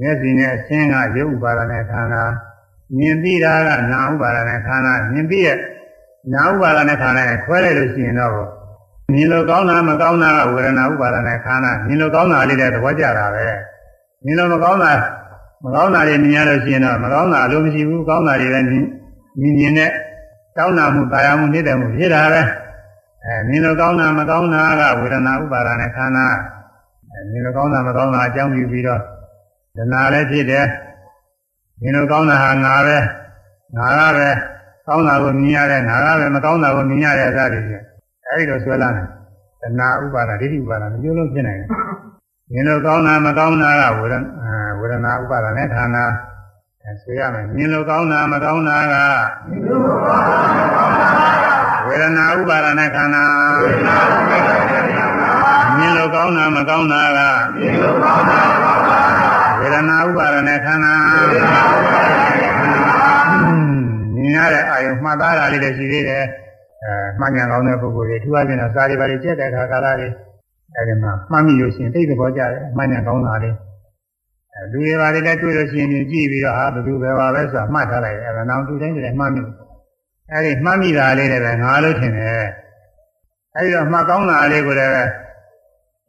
[0.00, 2.24] မျက်စိနဲ့အရှင်းကရုပ်ဥပါဒနဲ့ခန္ဓာ
[2.98, 5.58] မြင်ပြီးတာကနာဥပါဒနဲ့ခန္ဓာမြင်ပြီးရဲ့
[6.30, 8.32] နာဥပါဒနဲ့ခန္ဓာနဲ့ခွဲလိုက်လို့ရှိရင်တော့
[9.12, 13.46] မြင်လို့ကောင်းတာမကောင်းတာကဝေဒနာဥပါဒနဲ့ခန္ဓာမြင်လို့ကောင်းတာလေးတဲ့သဘောကျတာပဲ
[14.24, 14.92] မြင်လို့မကောင်းတာ
[15.64, 18.84] မကောင်းတာတွေမြင်ရလို့ရှိရင်တော့မကောင်းတာအလိုမရှိဘူးကောင်းတာတွေလည်းမြင်
[19.58, 19.90] မြင်နဲ့
[20.56, 22.42] တောင်းတာမှုတာယာမှုနေတဲ့မှုဖြစ်တာပဲ
[23.24, 26.26] အဲမြင်လို့ကောင်းတာမကောင်းတာကဝေဒနာဥပါဒနဲ့ခန္ဓာ
[27.10, 29.00] အဲမြင်လို့ကောင်းတာမကောင်းတာအကြောင်းပြုပြီးတော့
[29.76, 30.66] ဒနာလည်းဖြစ်တယ်
[31.80, 32.98] မြင်လို့ကောင်းတာဟာငါပဲ
[33.76, 34.28] ငါကပဲ
[34.86, 37.82] ကောင်းတာကိုမြင်ရတယ်ငါကပဲမကောင်းတာကိုမြင်ရတဲ့အစားတွေဖြစ်
[38.28, 39.06] အဲဒီလိုဆွဲလာတယ်
[39.62, 41.68] တဏှာဥပါဒဒိဋ္ဌိဥပါဒမျိုးလုံးဖြစ်နိုင်တယ်
[42.52, 45.96] မြင်လို့ကောင်းတာမကောင်းတာကဝေဒနာဝေဒနာဥပါဒနဲ့ဌာန
[46.82, 48.94] အဲဆွေရမယ်မြင်လို့ကောင်းတာမကောင်းတာက
[51.86, 53.24] ဝေဒနာဥပါဒနဲ့ခန္ဓာ
[55.76, 57.20] မြင်လို့ကောင်းတာမကောင်းတာက
[59.60, 60.94] ဝေဒနာဥပါဒနဲ့ခန္ဓာ
[64.21, 66.23] မြင်ရတဲ့အာယုမှတ်သားတာလေးလည်းရှိသေးတယ်
[66.83, 70.13] အဲမှန်ညာကောင်းတဲ့ပုဂ္ဂိုလ်တွေသူအပြင်တော့စာရီပါတွေကျက်တဲ့အခါကာလလေး
[70.75, 73.55] အဲဒီမှာမှတ်မိလို့ရှိရင်သိတဲ့ဘောကြတယ်မှန်ညာကောင်းတာလေး
[74.53, 79.43] အဲလူတွေပါတွေလည်းတွေ့လို့ရှိရင်ကြည့်ပြီးတော့ဟာဘယ်သူပဲပါပဲဆိုတာမှတ်ထားလိုက်တယ်အဲဒါနောက်သူတိုင်းတွေမှတ်မိ
[80.31, 82.47] အဲဒီမှတ်မိတာလေးလည်းပဲငါလို့ထင်တယ်
[83.55, 85.09] အဲဒီတော့မှတ်ကောင်းတာလေးကိုလည်း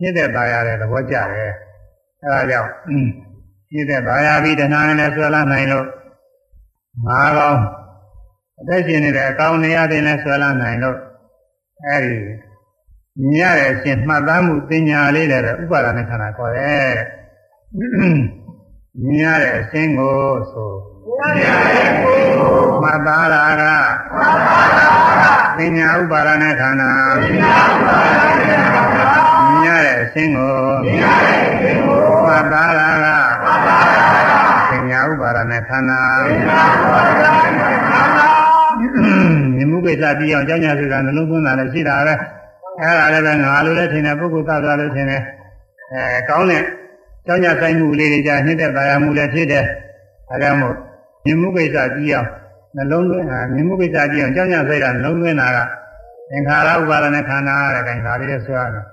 [0.01, 1.53] ညစ်တဲ့ตายရတဲ့သဘောကြတယ်
[2.23, 2.71] အဲဒါကြောင့်
[3.73, 5.87] ညစ်တဲ့ตายရပြီးတဏှာနဲ့ဆွဲလာနိုင်လို့
[7.07, 7.61] ငါကောင်း
[8.64, 10.98] အသက်ရှင်နေတဲ့အကောင်နေရတဲ့နဲ့ဆွဲလာနိုင်လို့
[11.88, 12.16] အဲဒီ
[13.32, 16.94] မြင်ရတဲ့အရှင်မှတ်သားမှုပညာလေးလည်းပဲဥပါဒနဲ့ခန္ဓာခေါ်တယ်
[19.06, 20.18] မြင်ရတဲ့အရှင်ကို
[20.52, 20.72] ဆို
[22.82, 23.64] မှတ်သားတာက
[25.58, 26.92] ပညာဥပါဒနဲ့ခန္ဓာ
[29.62, 30.56] မြင်ရတဲ့အရှင်ကို
[32.28, 38.33] မှတ်သားတာကပညာဥပါဒနဲ့ခန္ဓာမြင်
[39.72, 42.14] မှုကိစ္စပြီးအောင်ကြောင်းညာဆိုတာနှလုံးသွင်းတာလည်းရှိတာပဲ
[42.82, 45.22] အဲ့ဒါလည်းပဲငါလိုလည်းထင်တယ်ပုဂ္ဂိုလ်သတ္တဝါလိုထင်တယ်
[45.94, 46.64] အဲကောင်းတဲ့
[47.26, 49.66] ကြောင်းညာဆိုင်မှုလေးတွေကြာနှိမ့်တဲ့ပါရမှုလည်းဖြစ်တယ်
[50.32, 50.76] အဲဒါမို့
[51.26, 52.30] မြင်မှုကိစ္စပြီးအောင်
[52.76, 55.58] နှလုံးသွင်းတာမြင်မှုကိစ္စပြီးအောင်ကြောင်းညာဆိုင်တာနှလုံးသွင်းတာက
[56.30, 58.86] သင်္ခါရဥပါဒနဲ့ခန္ဓာတဲ့ခိုင်ဒါလေးလည်းဆိုရတော့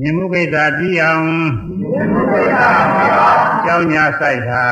[0.00, 1.26] မြင်မှုကိစ္စပြီးအောင်
[3.66, 4.64] ကြောင်းညာဆိုင်တာ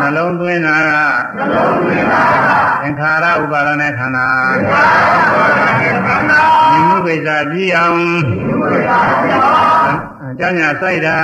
[0.00, 0.90] နှလုံးသွင်းတာက
[1.36, 4.26] သင်္ခါရဥပါဒနဲ့ခန္ဓာ
[5.80, 8.00] မြင်မှုကိစ္စပြီးအောင်
[10.38, 11.16] ကြောင်းညာဆိုင်တာ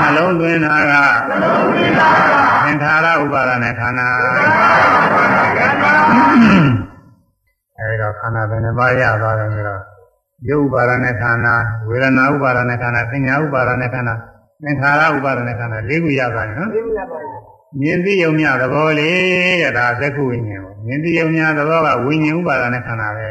[0.00, 0.94] နှလုံးသွင်းတာက
[2.64, 4.08] သင်္ခါရဥပါဒနဲ့ခန္ဓာ
[7.78, 9.80] အဲဒီတော့ခန္ဓာဘယ်နှပါးရသွားတယ်ဆိုတော့
[10.48, 11.54] ရုပ်ဥပါဒနဲ့ခန္ဓာ
[11.88, 14.14] ဝေဒနာဥပါဒနဲ့ခန္ဓာသင်ညာဥပါဒနဲ့ခန္ဓာ
[14.62, 17.28] သင်္ခါရဥပါဒနဲ့ခန္ဓာ၄ခုရပါတယ်နော်သိမြတ်ပါလေ
[17.78, 23.28] မြင်သိယုံမြသဘောလေးတဲ့ဒါသက္ခုဝိညာဉ်ကိုမြင်သိယုံမြသဘောကဝိညာဉ်ဥပါဒနဲ့ခန္ဓာပဲ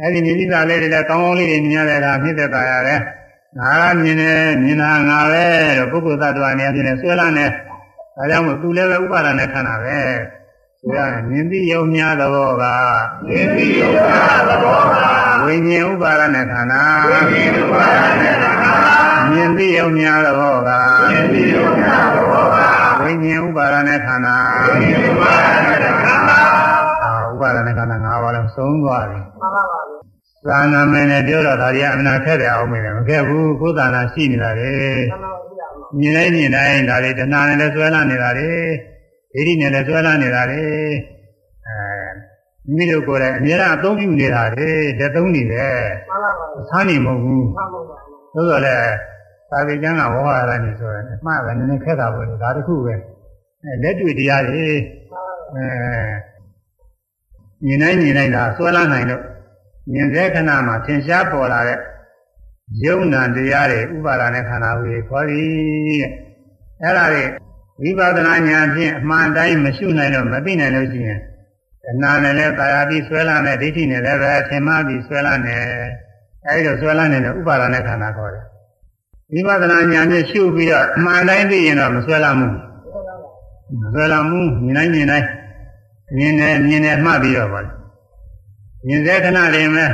[0.00, 3.00] အဲ့ဒီမြင်သီးတာလေးတွေလည်းကောင်းကောင်းလေးတွေမြင်ရတဲ့အခါဖြစ်သက်သာရတယ်
[3.58, 5.44] ငါကမြင်တယ်မြင်တာငါပဲ
[5.78, 9.98] လို့ပုဂ္ဂိုလ်သတ္တဝါနေရာဖြစ်နေဆွဲလာနေဒါကြောင့်မို့သူလည်းပဲဥပါဒနဲ့ခန္ဓာပဲ
[10.80, 12.64] ဆိုရရင်မြင်သိယုံများသဘောက
[13.26, 14.94] မြင်သိယုံများသဘောက
[15.44, 18.72] ဝိညာဉ်ဥပါဒနဲ့ခန္ဓာဝိညာဉ်ဥပါဒနဲ့ခန္ဓာ
[19.30, 20.70] မြင်သိယုံများသဘောက
[21.10, 22.13] မြင်သိယုံများ
[23.14, 24.36] သဘောကဝိညာဉ်ဥပါဒနဲ့ခန္ဓာ
[24.66, 26.38] ဝိညာဉ်ဥပါဒနဲ့ခန္ဓာ
[27.02, 29.98] အာဥပါဒနဲ့ခန္ဓာ၅ပါးလုံးသုံးသွားပြီမှန်ပါပါဗျာ
[30.46, 34.74] သာနာမင်းနဲ့ပြောတော့ဒါကြီးအမှန်ခက်တယ်အောင်မင်းမခက်ဘူးကိုယ်သာနာရှိနေတာလေ
[35.10, 38.50] မှန်ပါဗျာမြင်လိုက်မြင်တိုင်းဒါလေးတဏှာနဲ့လည်းဆွဲလာနေတာလေ
[39.32, 40.62] ဒိဋ္ဌိနဲ့လည်းဆွဲလာနေတာလေ
[41.66, 41.76] အဲ
[42.66, 47.98] မိမိတို့ကိုယ်တိုင်အများအားအသုံးပြုနေတာလေလက်သုံးနေတယ်မှန်ပါပါဆန်းနေမဟုတ်ဘူးမှန်ပါပါ
[48.34, 49.13] သို့တော်လည်း
[49.54, 52.94] သာဝေကျမ်းကဝဟရနေဆိုရင်အမှားပဲနည်းနည်းခက်တာပေါ့လေဒါတခုပဲ
[53.62, 54.66] အဲလက်တွေ့တရားတွေ
[55.54, 55.66] အဲ
[57.64, 59.22] မြင်တိုင်းမြင်တိုင်းဒါဆွဲလာနိုင်လို့
[59.92, 61.78] မြင်တဲ့ခဏမှာသင်ရှားပေါ်လာတဲ့
[62.84, 65.48] ယုံနာတရားတွေဥပါဒာနဲ့ခန္ဓာကိုယ်ခေါ်သည်
[66.00, 66.10] တဲ့
[66.82, 67.24] အဲ့ဒါတွေ
[67.82, 71.20] ဝိပဿနာဉာဏ်ဖြင့်အမှန်တိုင်းမရှုနိုင်လို့မသိနိုင်လို့ရှိရင်
[71.90, 75.56] အနာနဲ့လည်းတာယာပြီးဆွဲလာတဲ့ဒိဋ္ဌိနဲ့လည်းပဲသင်မှပြီးဆွဲလာနေ
[76.46, 78.44] အဲဒီလိုဆွဲလာနေတဲ့ဥပါဒာနဲ့ခန္ဓာခေါ်တယ်
[79.32, 82.54] ဝိပဿနာဉာဏ်ဖြင့်ရှုပြီးတော့အမှန်တိုင်းသိရင်တော့မဆွဲလာဘူး
[83.80, 85.28] မဆွဲလာဘူးမြင်တိုင်းမြင်တိုင်း
[86.16, 87.70] မြင်တယ်မြင်တယ်မှတ်ပြီးတော့ပါလေ
[88.86, 89.90] မြင်တဲ့ခဏလေးမဲ့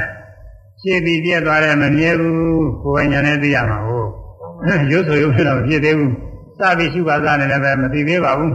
[0.80, 4.08] ရှင်းပြီးပြည့်သွားတယ်မမြဲဘူးကိုယ်ဉာဏ်နဲ့သိရမှာဟုတ်
[4.92, 6.12] ရုပ်ဆိုရုပ်ဆိုတော့ဖြစ်သေးဘူး
[6.58, 8.54] စပြီးရှုပါစားနေလည်းပဲမသိသေးပါဘူး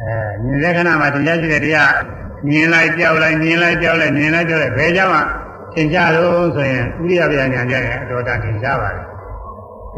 [0.00, 0.12] အဲ
[0.42, 1.92] မြင်တဲ့ခဏမှာတရားရှိတဲ့တရား
[2.48, 5.20] မြင်လိုက်ကြောက်လိုက်မြင်လိုက်ကြောက်လိုက်မြင်လိုက်ကြောက်လိုက်ဘယ်ကြောင့်မှ
[5.74, 9.11] သင်ကြတော့ဆိုရင်ဥရိယဗျာညာကြရင်အတော်တန်သင်ကြပါတယ်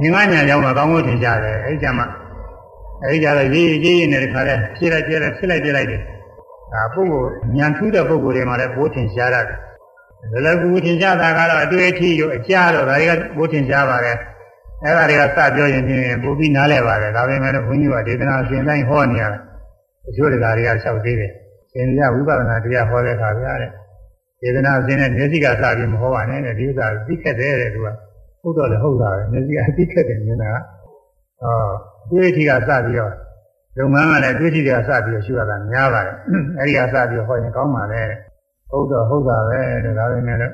[0.01, 2.07] မြင်ကညာကြောင့်မှကောင်းဖို့သင်ကြတယ်အဲဒီကြမှာ
[3.03, 6.01] အဲဒီကြတော့ရေးရေးရေးနေတဲ့ခါလဲဖြစ်လိုက်ပြလိုက်ဖြစ်လိုက်ပြလိုက်တယ်
[6.73, 9.59] ဒါပုဂ္ဂိုလ်ဉာဏ်ထူးတဲ့ပုဂ္ဂိုလ်တွေမှာလည်းဘိုးထင်ရှားရတယ်
[10.33, 14.17] ဒါလည်းကူထင်ရှားတာကတော့အတွေ့အထိရောအကြတော့ဒါတွေကဘိုးထင်ရှားပါတယ်
[14.85, 19.41] အဲ့ဒါတွေကစပြောရင်ဖြင့်ပိုပြီးနားလဲပါတယ်ဒါပေမဲ့လို့ဘုန်းကြီးကဒေသနာရှင်တိုင်းဟောနေရတယ်
[20.09, 21.33] အကျိုးတရားတွေကလျှောက်သေးတယ်
[21.73, 23.71] ရှင်ပြဝိပဿနာတရားဟောတဲ့အခါပြတဲ့
[24.41, 27.89] ဒေသနာရှင်နဲ့မျက်စိကစပြီးမဟောပါနဲ့တဲ့ဒီဥစ္စာသိခက်တယ်တဲ့သူက
[28.45, 30.57] ဟုတ်တော့လည်းဟုတ်တာပဲမျက်စိကသိခက်တယ်မြင်တာက
[31.41, 31.57] ဟော
[32.11, 33.13] တွေ့အထိကစပြီးတော့
[33.79, 36.17] လုပ်ငန်းကလည်းတွေ့အထိကစပြီးတော့ရှုရတာများပါတယ်
[36.59, 38.03] အဲဒီကစပြီးတော့ဟောရင်ကောင်းပါလေ
[38.71, 40.53] ဟုတ်တော့ဟုတ်တာပဲတဲ့ဒါပဲနဲ့လို့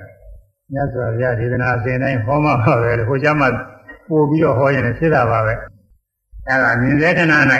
[0.72, 3.46] မြတ်စွာဘုရားဒေသနာရှင်တိုင်းဟောမှာပါပဲဟိုကျမှ
[4.08, 5.54] ပို့ပြီးတော့ဟောရင်ဖြစ်တာပါပဲ
[6.48, 7.34] အဲဒါမြင်တဲ့ခဏ၌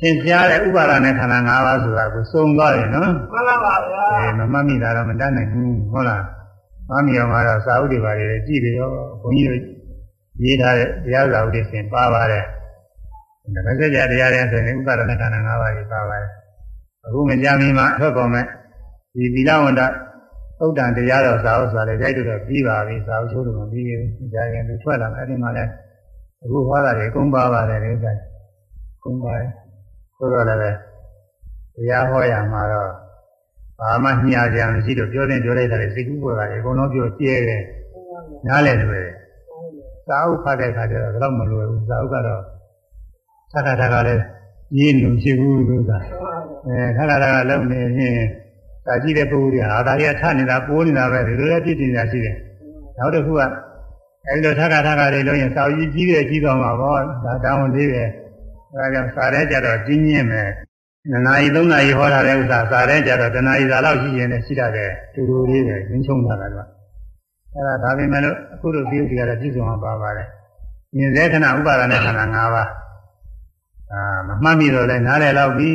[0.00, 6.22] သင်ကြားတဲ့ဥပါဒနဲ့ခန္ဓာ၅ပါးဆိုတာကိုစုံသွားတယ်နော်မှန်ပါပါဗျာအဲမမှတ်မိတာတော့မတတ်နိုင်ဘူးဟုတ်လား
[6.88, 9.60] မမှတ်မိအောင်ကတော့စာအုပ်တွေပါလေကြည့်ပြီးတော့ဘုန်းကြီးတို့
[10.42, 12.44] ရေးထားတဲ့တရားစာအုပ်တွေရှင်ပါပါတယ်
[13.54, 16.30] ဒါပဲကြတရားတွေဆိုရင်ဥပါဒနဲ့ခန္ဓာ၅ပါးကြီးပါပါတယ်
[17.06, 18.44] အခုမကြမီမှာထွက်ပေါ်မဲ့
[19.14, 19.80] ဒီသီလဝန္တ
[20.58, 25.70] သုတ်တန်တရားတော်စာအုပ်ဆိုတာလည်းရိုက်တော့ပြီးပါပြီစာအုပ်ချိုးတော့မပြီးဘူးကြာရင်သူထွက်လာတယ်အဲ့ဒီမှာလည်း
[26.44, 28.12] အခုဟောတာတွေအကုန်ပါပါတယ်ဒီဥစ္စာ
[29.02, 29.48] ကုန်ပါတယ်
[30.16, 30.76] ဆိုတော့လည်း
[31.74, 32.90] တရားဟောရမှာတော့
[33.80, 37.62] ဘာမှညှာကြံမရှိတော့ပြောတဲ့ပြောလိုက်တာလေစိတ်ကူးပေါ်တာလေအကုန်လုံးပြောကျဲတယ်
[38.46, 39.14] နားလည်းလွယ်တယ်
[40.06, 42.42] စာအုပ်ဖတ်တဲ့အခါကျတော့ဘယ်တော့မလွယ်ဘူးစာအုပ်ကတော့
[43.52, 44.22] သက္ကတာကလည်း
[44.78, 45.98] ရင်းလို့ရှိဘူးလို့သာ
[46.66, 48.18] အဲသက္ကတာကလုံးနေရင်
[48.86, 52.36] ဒါကြည့်တဲ့ပုဂ္ဂိုလ်ကအာဒါရီကထနေတာပိုးနေတာပဲဒီလိုလည်းပြည့်နေတာရှိတယ်
[52.98, 53.42] နောက်တစ်ခုက
[54.26, 58.08] အဲဒီလိုသက္ကတာကလေးလုံးရင်စာအုပ်ကြီးကြီးတယ်ကြီးသွားမှာပေါ့ဒါတောင်းသေးတယ်
[58.72, 60.50] အဲဒါကြောင့်စာရဲကြတော့ကြီးညင်းမယ်
[61.10, 66.48] နှစ်နာရီသုံးနာရီဟောတာတဲ့ဥစ္စာစာရဲကြတော့တနာရီသာလောက်ရှိရင်လည်းရှိတတ်တယ်တူတူလေးပဲရင်းချုံတာကအဲ
[67.66, 70.28] ဒါဒါပေမဲ့လို့အခုတို့ပြုတ်ကြရတဲ့ပြည့်စုံအောင်ပါပါတယ်
[70.96, 72.68] မြင်စေခဏဥပါဒနဲ့ခန္ဓာ၅ပါး
[73.92, 75.70] အာမမှတ်မိတော့လဲနားလည်တော့ပြီ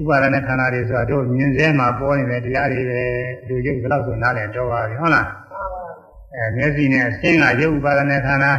[0.00, 3.02] ဥပါဒနဲ့ခန္ဓာတွေဆိုတာတို့မြင်စေမှာပေါ်နေတဲ့တရားတွေပဲ
[3.46, 5.26] ဒီရုပ်ဘယ်လောက်ဆိုနားလည်တော့ပါပြီဟုတ်လား
[6.34, 8.52] အဲမျက်စိနဲ့အဆင်းကရုပ်ဥပါဒနဲ့ခန္ဓာ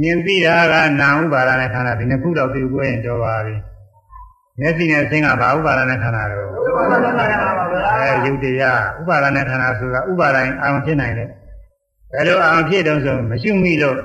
[0.00, 3.54] မြင်သိတာကနာဥပါဒနဲ့ခန္ဓာဒီနှစ်ခုတော့သိကိုရင်တော့ပါပြီ
[4.60, 6.98] မျက်စိနဲ့အဆင်းကဘာဥပါဒနဲ့ခန္ဓာတော့မှန်ပါ
[7.58, 11.28] ပါဗျာအဲယုတ်တရားဥပါဒနဲ့ခန္ဓာဆိုတာဥပါဒိုင်အာရုံဖြစ်နိုင်တယ်
[12.12, 13.98] ဘယ်လိုအာရုံဖြစ်တုံးဆိုမရှိမိလို့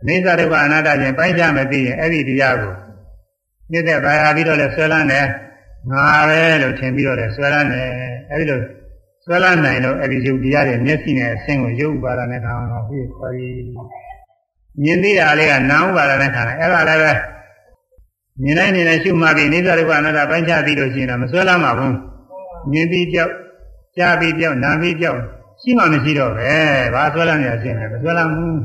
[0.00, 2.74] အနိစ္စဒုက္ခအနတ္တချင်းပိုင်းခြားမသိရင်အဲ့ဒီတရားကို
[3.72, 5.26] မြစ်တဲ့ဘာဟာပြီးတော့လဲဆွဲလန်းတယ်
[5.90, 7.88] ငါပဲလို့ထင်ပြီးတော့လဲဆွဲလန်းတယ်
[8.30, 8.60] အဲ့ဒီလို
[9.24, 13.62] ဆွဲလန်းနိုင်လို့အဲ့ဒီယုတ်တရားတွေမျက်စိနဲ့အဆင်းကိုယုတ်ဥပါဒနဲ့ခန္ဓာကိုပြီးခေါ်ပြီး
[14.82, 17.12] မြင်သိတာလေးကနာဥပါဒနဲ့ခန္ဓာအဲ့ဒါလည်းပဲ
[18.42, 21.96] မြင်နိုင်နေနေရှုမှပြီးအနိစ္စဒုက္ခအနတ္တပိုင်းခြားသိလို့ရှိရင်တော့မဆွဲလန်းပါဘူး
[22.72, 23.32] မြင်ပြီးပြောက်
[23.96, 25.18] ကြားပြီးပြောက်နားပြီးပြောက်
[25.60, 26.52] ရှိမှမရှိတော့ပဲ
[26.94, 28.58] ဘာဆွဲလန်းနေရခြင်းလဲမဆွဲလန်းဘူး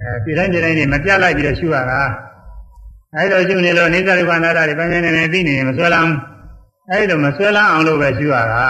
[0.00, 2.02] အဲဒီတိုင်းဒီတိုင်းနေမပြတ်လိုက်ပြီးတော့ရှုရတာ
[3.14, 6.10] အဲဒါရှုနေလို့နေသရုပ်ခန္ဓာတွေပိုင်းပိုင်းနေနေသိနေရင်မဆွဲလန်း
[6.90, 8.66] အဲဒီလိုမဆွဲလန်းအောင်လို့ပဲရှုရတာ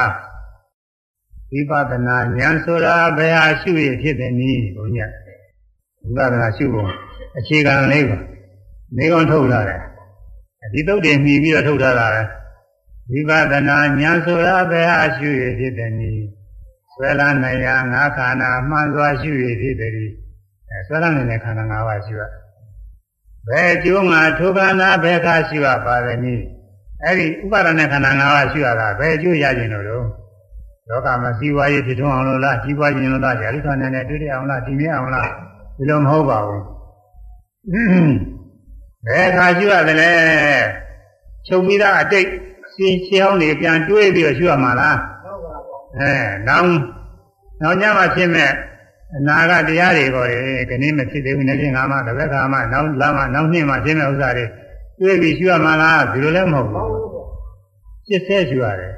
[1.53, 5.13] ဝိပဿနာဉာဏ်ဆိုတာဘယ်ဟာရှုရဖြစ်တယ်နည်းဘုရား
[6.03, 6.91] ဝိပဿနာရှုဖို့
[7.39, 8.19] အခြေခံလေးပါ
[8.97, 9.81] နေကောင်ထုတ်လာတယ်
[10.75, 12.23] ဒီသုတ်တွေမှီပြီးတော့ထုတ်ထားတာပဲ
[13.11, 16.27] ဝိပဿနာဉာဏ်ဆိုတာဘယ်ဟာရှုရဖြစ်တယ်နည်း
[16.93, 20.07] ဆွဲလာနိုင်ရာငါးခန္ဓာမှန်စွာရှုရဖြစ်တယ်ဒီ
[20.71, 22.23] အဲဆွဲလာနိုင်တဲ့ခန္ဓာ၅ပါးရှုရ
[23.49, 26.45] ဘယ်ကျိုးငါထိုခန္ဓာဘယ်ခါရှုရပါလဲနည်း
[27.03, 30.07] အဲ့ဒီဥပါဒณะခန္ဓာ၅ပါးရှုရတာဘယ်ကျိုးရခြင်းလို့တော့
[30.89, 35.29] လောကမှာစီးပွားရေးဖြစ်ထွန်းအောင်လို့လားကြီးပွားခြင်းလို့လားဓာတုခန္ဓာနဲ့တွေ့ရအောင်လားဒီမြဲအောင်လား
[35.77, 36.63] ဒီလိုမဟုတ်ပါဘူး
[39.07, 40.11] ဘယ်ခါရှုရတယ်လဲ
[41.47, 42.29] ချုပ်ပြီးသားအတိတ်
[42.75, 46.13] စင်ချောင်းတွေပြန်တွေးပြီးတော့ရှုရမှာလားဟုတ်ပါဘူးအဲ
[46.49, 46.69] နောက်
[47.63, 48.51] နောက်ညမှာဖြစ်မဲ့
[49.17, 54.47] အနာဂတ်တရားတွေပေါ်တယ်ခဏမဖြစ်သေးဘူးနေ့ချင်းငါမှတစ်ဘက်ခါမှနောက်လာမှနောက်နှစ်မှဖြစ်မဲ့ဥစ္စာတွေ
[55.01, 58.93] တွေးပြီးရှုရမှာလားဒီလိုလည်းမဟုတ်ဟုတ်ဘူးပါဘူးစစ်ဆဲရှုရတယ်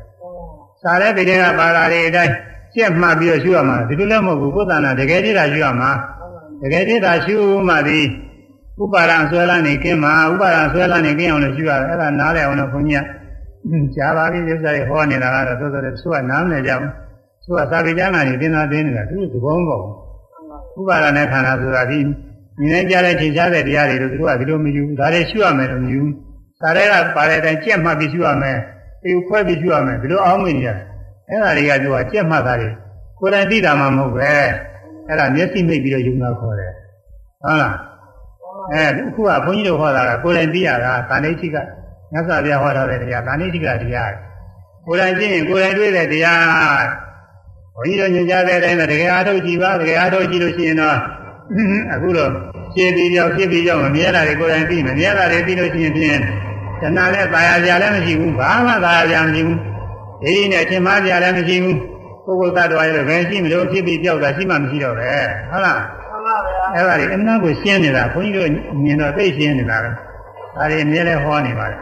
[0.83, 2.33] စားတဲ့ပြည်ကပါလာတွေအတိုင်း
[2.75, 5.91] ရှက်မှတ်ပြီးတော့ရှုရမှာဒီလိုလည်းမဟုတ်ဘူးကိုယ်တဏ္ဍာတကယ်တည်းကရှုရမှာ
[6.63, 7.37] တကယ်တည်းကရှု
[7.69, 8.01] မှဒီ
[8.83, 16.93] ဥပါဒံဆွဲလာနေကင်းမှာဥပါဒံဆွဲလာနေကင်းအောင်လို့ရှုရတယ်အဲ့ဒါနားလည်အောင်လို့ခွန်ကြီးကကြားပါပြီဥစ္စာတွေဟောနေတာကတော့သို့သော်လည်းသူကနားမလည်ကြဘူး
[17.45, 21.99] သူကသာဝေကျမ်းဂန်တွေသင်တာသင်နေတာသူသဘောမပေါက်ဘူးဥပါဒံနဲ့ခန္ဓာဆိုတာဒီ
[22.59, 26.13] မြင်နေကြတဲ့ထင်ရှားတဲ့တရားတွေလို့သူကဒီလိုမယူဘူးဒါတွေရှုရမယ်လို့မယူဘူး
[26.61, 28.59] ဒါတွေကပါတဲ့အတိုင်းကြက်မှတ်ပြီးရှုရမယ်
[29.03, 30.79] ဒီခွဲပြီးရှုရမယ်ဒီလိုအောင်းမိနေရတယ်
[31.29, 32.69] အဲ့ဒါတွေကသူကကြက်မှတ်တာတွေ
[33.21, 34.31] ကိုယ်တိုင်သိတာမှမဟုတ်ပဲ
[35.09, 36.73] အဲ့ဒါမျက်စိမိတ်ပြီးတော့ယူတာခေါ်တယ်
[37.43, 37.75] ဟုတ်လား
[38.74, 41.58] အဲဒီအခုကဘုန်းကြီးတို့ဟောတာကကိုယ်တိုင်သိရတာသာဏိတိက
[42.12, 44.14] မြတ်စွာဘုရားဟောထားတဲ့တရားသာဏိတိကတရား
[44.86, 46.86] ကိုယ်တိုင်သိရင်ကိုယ်တိုင်တွေ့တဲ့တရား
[47.76, 50.98] ဘုန်းကြီးတို့ညွှန်ကြားတဲ့အတိုင်းတကယ်အားထုတ်ကြည့်ပါတကယ်အားထုတ်ကြည့်လို့ရှိရင်တော့
[51.94, 52.32] အခုတော့
[52.74, 56.20] ဖြည့်ပြီးကြောက်ဖြည့်ပြီးကြောက်မမြဲတာတွေကိုယ်တိုင်သိမမြဲတာတွေသိလို့ရှိရင်ဖြင့်
[56.82, 59.58] တဏှာနဲ့ตายရကြလည်းမရှိဘူးဘာမှตายရကြမရှိဘူး
[60.22, 61.78] ဒီဒီနဲ့အချင်းမကြလည်းမရှိဘူး
[62.26, 65.12] ပုဂ္ဂိုလ်သတ္တဝါရဲ့ဘယ်ရှိမလို့ဖြစ်ပြီးပြောက်တာရှိမှမရှိတော့ပဲ
[65.50, 66.05] ဟုတ်လား မှန်ပါဗျာ
[66.75, 68.49] အဲ့ဒါတွေအမှန်ကိုရှင်းနေတာဘုန်းကြီးတို့
[68.83, 71.81] မြင်တော့သိရှင်းနေတာပဲဒါတွေအမြဲလဲဟောနေပါတယ်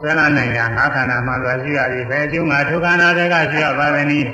[0.00, 4.28] သရဏနိုင်ငံငါးခန္ဓာမှသွားရှိရပြီဘယ်အကျိုးငါဒုက္ခနာတွေကရှိရပါသနည်း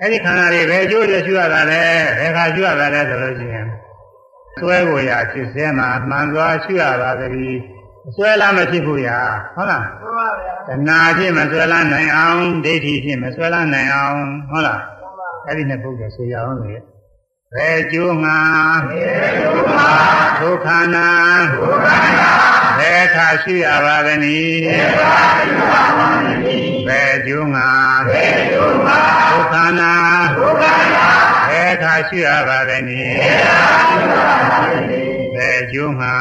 [0.00, 1.82] အဲ့ဒီခန္ဓာတွေဘယ်အကျိုးတွေရှိရတာလဲ
[2.18, 3.66] ဘယ်ခါရှိရတာလဲဆိုလို့ရှိရင်
[4.58, 7.60] ဆွဲကိုရဖြစ်စဲမှာမှန်သွားရှိရပါသတည်း
[8.16, 9.18] ဆွဲလာမဖြစ်ဘူးရာ
[9.54, 14.18] ဟုတ်လားမှန်ပါဗျာတဏှာဖြစ်မဆွဲလာနိုင်အောင်ဒိဋ္ဌိဖြစ်မဆွဲလာနိုင်အောင်
[14.50, 16.72] ဟုတ်လားမှန်ပါအဲ့ဒီနဲ့ပုဂ္ဂိုလ်ဆိုရအောင်လေ
[17.54, 18.38] ဘယ်ကျိုးငါ
[20.40, 21.08] ဒုက္ခနာ
[22.78, 24.62] ဘယ်ခါရှိရပါသနည်း
[26.88, 27.68] ဘယ်ကျိုးငါ
[29.30, 29.92] ဒုက္ခနာ
[31.48, 33.16] ဘယ်ခါရှိရပါသနည်း
[35.34, 36.16] ဘယ်ကျိုးငါ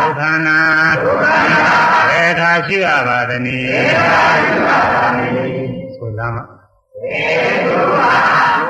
[0.00, 0.58] ဒုက္ခနာ
[2.08, 3.82] ဘယ်ခါရှိရပါသနည်း
[5.96, 6.44] ဆိုလာမှာ
[6.96, 8.63] အဲဘယ်ကျိုးအတွက်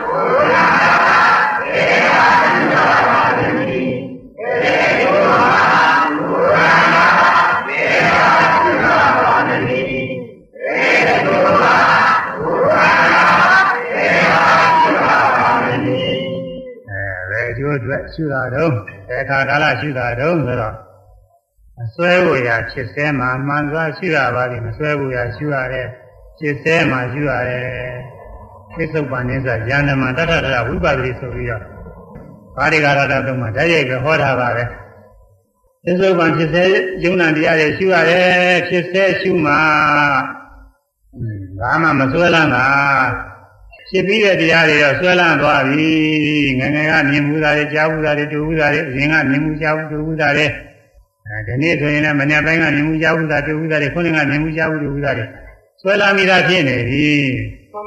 [18.14, 18.70] ရှုတာတော့
[19.08, 20.74] ဘယ်ခါကာလရှုတာတော့ဆိုတော့
[21.82, 25.86] အစွဲကိုရာဖြစ်စဲမှာမှန်စွာရှုရပါလိမ့်မစွဲကိုရာရှုရတဲ့
[26.38, 28.13] ဖြစ်စဲမှာရှုရတယ်
[28.76, 31.62] သစ္စုပ္ပန်နိစ္စဉာဏ်မတထထဝိပဿနာဆိုပြီးတော့
[32.56, 34.64] ဘာဒီကာရတသုံးမှာတည်းရိုက်ပဲဟောထားပါပဲ
[35.84, 36.64] သစ္စုပ္ပန်ဖြစ်စဲ
[37.04, 39.60] ယုံနာတရားတွေရှုရတယ်ဖြစ်စဲရှုမှာ
[41.60, 42.66] ဘာမှမစွဲလန်းတာ
[43.88, 45.88] ဖြစ်ပြီးတဲ့တရားတွေတော့ဆွဲလန်းသွားပြီ
[46.58, 50.46] ငယ်ငယ်ကမြင်မှုသားတွေကြားမှုသားတွေတွေ့မှုသားတွေအရင်ကမြင်မှုကြားမှုတွေ့မှုသားတွေ
[51.26, 55.24] အဲဒီနေ့ဆိုရင်လည်းမနေ့ပိုင်းကမြင်မှုကြားမှုသားတွေ့မှုသားတွေခုနကမြင်မှုကြားမှုတွေ့မှုသားတွေ
[55.80, 57.08] ဆွဲလန်းမိတာဖြစ်နေပြီ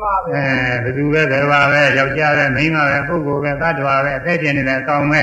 [0.01, 5.21] မှန်ပါဗျာအဲဘယ်သူပဲဘယ်ပါပဲယောက်ျားပဲမိန်းမပဲပုဂ္ဂိုလ်ပဲသတ္တဝါပဲအသက်ရှင်နေတဲ့အကောင်ပဲ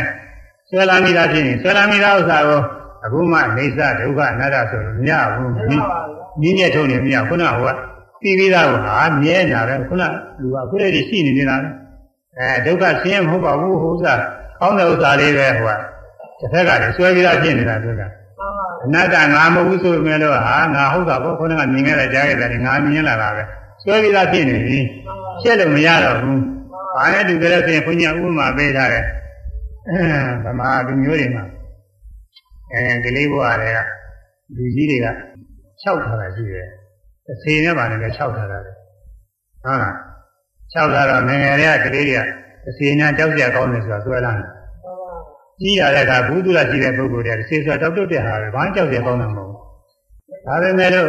[0.69, 2.61] ဆွဲလန်းမိတာဖြစ်ရင်ဆွဲလန်းမိတာဥစ္စာကို
[3.05, 7.77] အခုမှနေသဒုက္ခအနတ္တဆိုလို့မရဘူးမှန်ပါဗျာမြင်းမြတ်ထုံနေမရခုနကဟိုက
[8.21, 10.03] ပြီးပြီးသားကဟာမြဲနေတာပဲခုန
[10.41, 11.69] လူကခုတည်းတည်းရှိနေနေတာပဲ
[12.39, 14.15] အဲဒုက္ခဆင်းရဲမဟုတ်ပါဘူးဟိုဥစ္စာ
[14.61, 15.79] ကောင်းတဲ့ဥစ္စာလေးပဲဟိုက
[16.41, 23.43] တစ်ဖက်ကလည်းဆွဲပြီးသားဖြစ်နေတာသူကမှန်ပါအနတ္တငါမဟုတ်ဘူးဆိုပေမဲ့လို့ဟာငါဟုတ်တာပေါ့ခုနကမြင်ခဲ့တဲ့ကြားခဲ့တဲ့ငါမြင်လာတာပဲ
[23.85, 24.79] ဆွဲပြီးသားဖြစ်နေပြီ
[25.43, 26.43] ရှက်လို့မရတော့ဘူး
[26.97, 29.05] ဘာနဲ့တူကြလဲဆိုရင်ဘုညာဥပမာပေးထားတယ်
[30.45, 31.45] ဗမာလူမျိုးတွေမှာ
[32.73, 33.79] အဲဒီလေးဘဝတွေက
[34.57, 35.13] လူကြီးတွေက၆
[35.83, 36.69] ထားတာရှိတယ်
[37.31, 38.73] အစီနဲ့ပါနေလည်း၆ထားတာလေ
[39.65, 39.95] ဟုတ်လား
[40.73, 42.21] ၆ထားတော့ငယ်ငယ်တွေကကလေးတွေက
[42.69, 44.49] အစီနဲ့ကြောက်ကြကောင်းတယ်ဆိုတာဆွဲလာတယ်
[45.61, 49.59] ကြီးရတဲ့အခါဘုသူရရှိတဲ့ပုဂ္ဂိုလ်တွေကစေဆိုတောက်တုတ်တဲ့ဟာပဲဘာကြောက်ကြကောင်းတာမဟုတ်ဘူး
[50.47, 51.09] ဒါပေမဲ့လို့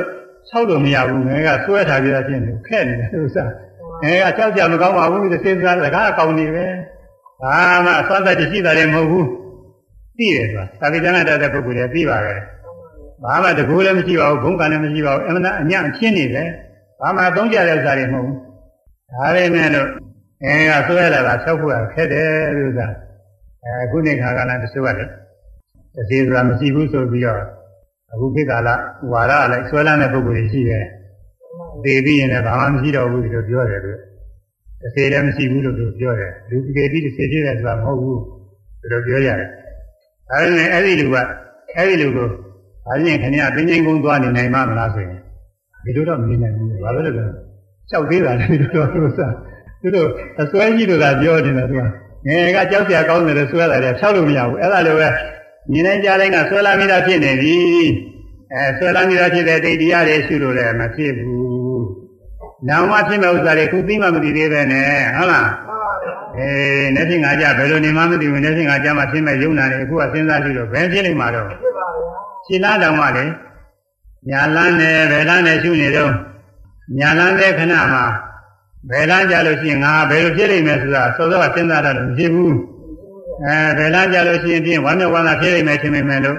[0.49, 3.43] ဆောက်လို့မရဘူးငယ်ကဆွဲထားကြရချင်းခက်နေတယ်ဥစ္စာ
[4.03, 6.65] ငယ်ကကြောက်ကြမကောင်းပါဘူးဒီစဉ်းစားစကားအကောင်းနေပဲ
[7.41, 9.27] ဘာမှအသွားသက်ရှိတာလည်းမဟုတ်ဘူး
[10.17, 12.35] သိတယ်ဆိုတာသာဝိတ္တနာတတ်တဲ့ပုဂ္ဂိုလ်တွေသိပါပဲ
[13.23, 16.49] ဘာမှတကူလည်းမရှိပါဘူးဘုံကလည်းမရှိပါဘူးအမှန်အညံ့ချင်းနေတယ်
[17.01, 18.37] ဘာမှသုံးကြတဲ့ဥစ္စာတွေမဟုတ်ဘူး
[19.11, 19.89] ဒါပေမဲ့လို့
[20.43, 22.87] ငယ်ကဆွဲလာတာဆောက်ဖို့ခက်တယ်ဥစ္စာ
[23.63, 25.11] အဲခုနေခါကလည်းတချို့ကလည်း
[25.99, 27.41] အစီအစဉ်မရှိဘူးဆိုပြီးတော့
[28.15, 28.69] အခုခေတ်ကာလ
[29.11, 30.83] ဝါရလည်းဆွဲလန်းတဲ့ပုဂ္ဂိုလ်တွေရှိတယ်။
[31.83, 33.91] သိပြီးရင်လည်းဘာမှမရှိတော့ဘူးလို့ပြောတယ်သူ။
[34.81, 38.21] တစ်စေလည်းမရှိဘူးလို့သူပြောတယ်။လူကြီးကြီးတစ်စေဖြစ်တယ်ဆိုတာမဟုတ်ဘူး
[38.91, 39.49] လို့ပြောရတယ်။
[40.29, 41.15] ဒါပေမဲ့အဲ့ဒီလူက
[41.77, 42.27] အဲ့ဒီလူကို
[42.87, 45.19] ဘာရင်ခင်ဗျာတင်းချင်းကုန်းသွားနေနိုင်မှာမလားဆိုရင်
[45.83, 47.35] ဒီလိုတော့မနေနိုင်ဘူး။ဘာလို့လဲဆိုတော့
[47.89, 49.29] ကြောက်သေးတာလေဒီလိုတော့ဆို
[49.81, 50.09] သူတို့
[50.41, 51.81] အစွဲကြီးတို့ကပြောနေတာသူက
[52.27, 55.07] ငယ်ကကြောက်စရာကောင်းတယ်လို့ဆွဲတာလည်းဖြောက်လို့မရဘူး။အဲ့ဒါလိုပဲ
[55.71, 57.57] မြင်နိုင်ကြတိုင်းကဆွဲလာမိတာဖြစ်နေပြီ
[58.53, 61.83] အဲဆွဲလာမိတာဖြစ်တဲ့ဒိဋ္ဌိရတွေရှုလို့လည်းမဖြစ်ဘူး
[62.67, 64.85] နောင်မှဖြစ်မဲ့ဥစ္စာတွေခုသိမှမသိသေးပဲနဲ့
[65.17, 72.09] ဟုတ်လားမှန်ပါဗျာအေးနေ့ဖြင့်ငါကြဘယ်လိုနေမှမသိဘူးနေ့ဖြင့်ငါကြမှဖြစ်မဲ့ယုံနာတွေအခုကစဉ်းစားကြည့်လို့ဘယ်ဖြစ်လိမ့်မှာတော့ဖြစ်ပါဗျာ
[72.45, 73.25] ရှင်းလားတောင်မှလေ
[74.29, 76.11] ညာလန်းနဲ့ဘယ်လန်းနဲ့ရှုနေတော့
[76.97, 78.05] ညာလန်းတဲ့ခဏမှာ
[78.89, 82.55] ဘယ်လန်းကြလို့ရှိရင်ငါဘယ်လိုဖြစ်လိမ့်မယ်ဆိုတာစောစောကစဉ်းစားတတ်လို့မဖြစ်ဘူး
[83.43, 86.37] အဲဘယ်လားကြလို့ရှိရင်ဖြင့်ဝမ်းမြောက်ဝမ်းသာဖြစ်နေမယ်ထင်ပေမဲ့လို့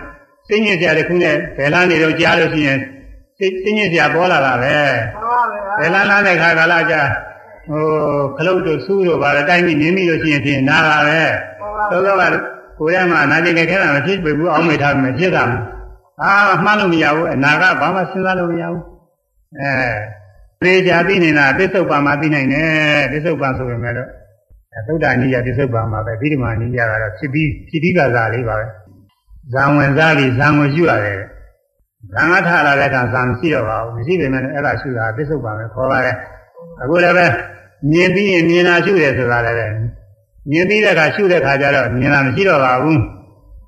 [0.48, 2.78] စိတ်ညစ်စရာတစ်ခုနဲ့ဘယ်လားနေတော့ကြားလို့ရှိရင်
[3.39, 4.77] စိတ်စိတ်ညစ်စရာပေါ်လာတာပဲ
[5.20, 6.94] မှန်ပါဗျာဘယ်လားလားတဲ့ခါကလာကြ
[7.68, 7.85] ဟို
[8.36, 11.20] ခလုတ်တို့ဆူးတို့ဘာလဲတိုင်းပြီးနင်းပြီးလို့ရှိရင်ဖြင့်နာတာပဲ
[11.60, 12.23] မှန်ပါသောသောက
[12.78, 15.60] ကိုယ်ရမှာနာကျင်ကြခဲတာမဖြစ်ပေဘူးအောင်းမေထားမယ်ဖြစ်တာမှာ
[16.23, 16.32] အာ
[16.64, 18.82] မှန်းလို့မရဘူးအနာကဘာမှစဉ်းစားလို့မရဘူး
[19.60, 19.73] အဲ
[20.62, 24.09] သေချာသိနေတာပစ္စုပန်မှာသိနိုင်တယ်ပစ္စုပန်ဆိုပေမဲ့လို့
[24.86, 28.66] သုဒ္ဓနိယပစ္စုပ္ပန်မှာပဲပြီးဒီမှာနိယကတော့ဖြစ်ပြီးဖြစ်ပြီးပါစားလေးပါပဲ
[29.53, 31.20] ဇံဝင်စားပြီးဇံကိုရှုရတယ်
[32.15, 36.16] ဇံကထလာတဲ့အခါဇံမရှိတော့ပါဘူးမရှိပေမဲ့အဲ့ဒါရှုတာပစ္စုပ္ပန်ပဲခေါ်ပါတယ်
[36.82, 37.27] အခုလည်းပဲ
[37.90, 39.66] မြင်ပြီးရင်မြင်တာရှုတယ်ဆိုတာလည်းပဲ
[40.51, 43.01] မြင်ပြီးတဲ့အခါရှုတဲ့အခါကျတော့မြင်တာမရှိတော့ပါဘူး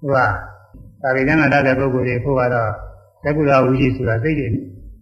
[0.01, 0.19] ဟိုက
[1.03, 2.71] သာဝေကျမ်းကတတ်တဲ့ပုဂ္ဂိုလ်တွေဖို့ကတော့
[3.25, 4.49] သက္ကုရဝိရှိဆိုတာစိတ်တွေ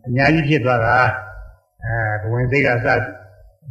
[0.06, 0.96] အများကြီးဖြစ်သွားတာ
[1.84, 2.86] အဲဘဝင်စိတ်ကစ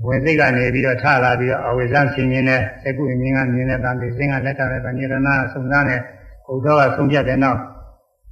[0.04, 6.00] ဝင်စိတ်ကနေပြီးတော့ထလာပြီးတော့အဝိဇ္ဇဆင်မြင်တဲ့သက္ကုမြင်ကမြင်တဲ့တန်တိစင်ကလက်တာတဲ့ဗဏိရဏသုံးသားနဲ့
[6.46, 7.60] ဘုရားကဆုံးဖြတ်တဲ့နောက်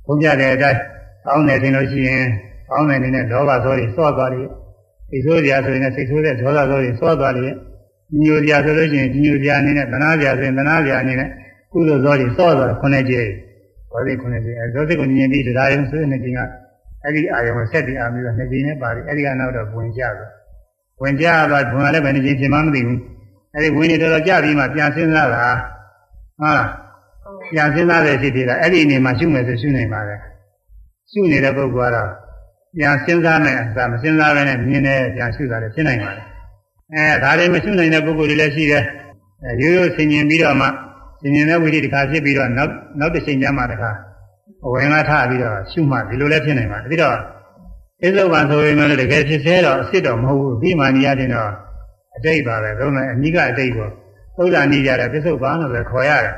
[0.05, 0.79] ဆုံးဖြတ်တဲ့အတိုင်း
[1.25, 2.25] ကောင်းတယ်ထင်လို့ရှိရင်
[2.69, 4.47] ကောင်းတယ်နေနဲ့လောဘသောတွေစော့သွားတယ်
[5.09, 7.53] စိတ်ဆိုးကြဆိုရင်စိတ်ဆိုးတဲ့ဒေါသသောတွေစော့သွားတယ်
[8.21, 11.29] ညိုကြဆိုလို့ရှိရင်ညိုကြအနေနဲ့သနာကြဆိုရင်သနာကြအနေနဲ့
[11.71, 13.29] ကုသိုလ်သောတွေစော့သွားခုနှစ်ကြိမ်
[13.91, 16.39] ဘောဓိခုနှစ်ကြိမ်အဲသောစိတ်ကိုမြင်ပြီးတရားရုံဆိုတဲ့ကြိမ်က
[17.03, 20.42] အဲ့ဒီအာယုံဆက်ပြီးအာမျိုးနှစ်ကြိမ်နဲ့ပါပြီးအဲ့ဒီကနောက်တော့ဝင်ကြတော့
[21.03, 22.99] ဝင်ကြတော့ဘုံကလည်းဘယ်နှကြိမ်ဖြစ်မှမသိဘူး
[23.53, 25.45] အဲ့ဒီဝင်နေတော့ကြပြီးမှပြန်စဉ်းစားတာ
[26.39, 26.69] ဟုတ်လား
[27.51, 30.15] ပြန်စဉ်းစားတဲ့ဖြစ်ဖြစ်တာအဲ့ဒီအနေမှာရှုမယ်ဆိုရှုနိုင်ပါလေ
[31.11, 32.09] ရှုနေတဲ့ပုဂ္ဂိုလ်ကတော့
[32.77, 36.21] ပြန်စဉ်းစားမယ်အစားမစဉ်းစားဘဲနဲ့မြင်နေပြန်ရှုတာလည်းဖြစ်နိုင်ပါလေ
[36.93, 38.83] အဲဒါတွေမရှုနိုင်တဲ့ပုဂ္ဂိုလ်တွေလည်းရှိတယ်
[39.43, 40.67] အဲရိုးရိုးဆင်ញင်ပြီးတော့မှ
[41.21, 43.91] ဆင်ញင်တဲ့ဝိရိတခါဖြစ်ပြီးတော့နောက်နောက်တစ်ချိန်ကျမှတခါ
[44.65, 47.17] အဝင်ကထပြီးတော့ရှုမှဒီလိုလည်းဖြစ်နိုင်ပါပြီးတော့
[48.03, 51.51] ဣဇုပန်ဆိုရင်လည်းတကယ်ဖြစ်သေးတော့အစ်စ်တော့မဟုတ်ဘူးပြီးမှနေရတဲ့တော့
[52.15, 53.91] အတိတ်ပါပဲဒါပေမဲ့အနိကအတိတ်ပေါ့
[54.37, 56.35] သုဒ္ဓနိကြတဲ့ပစ္စုပန်လို့ပဲခေါ်ရတယ်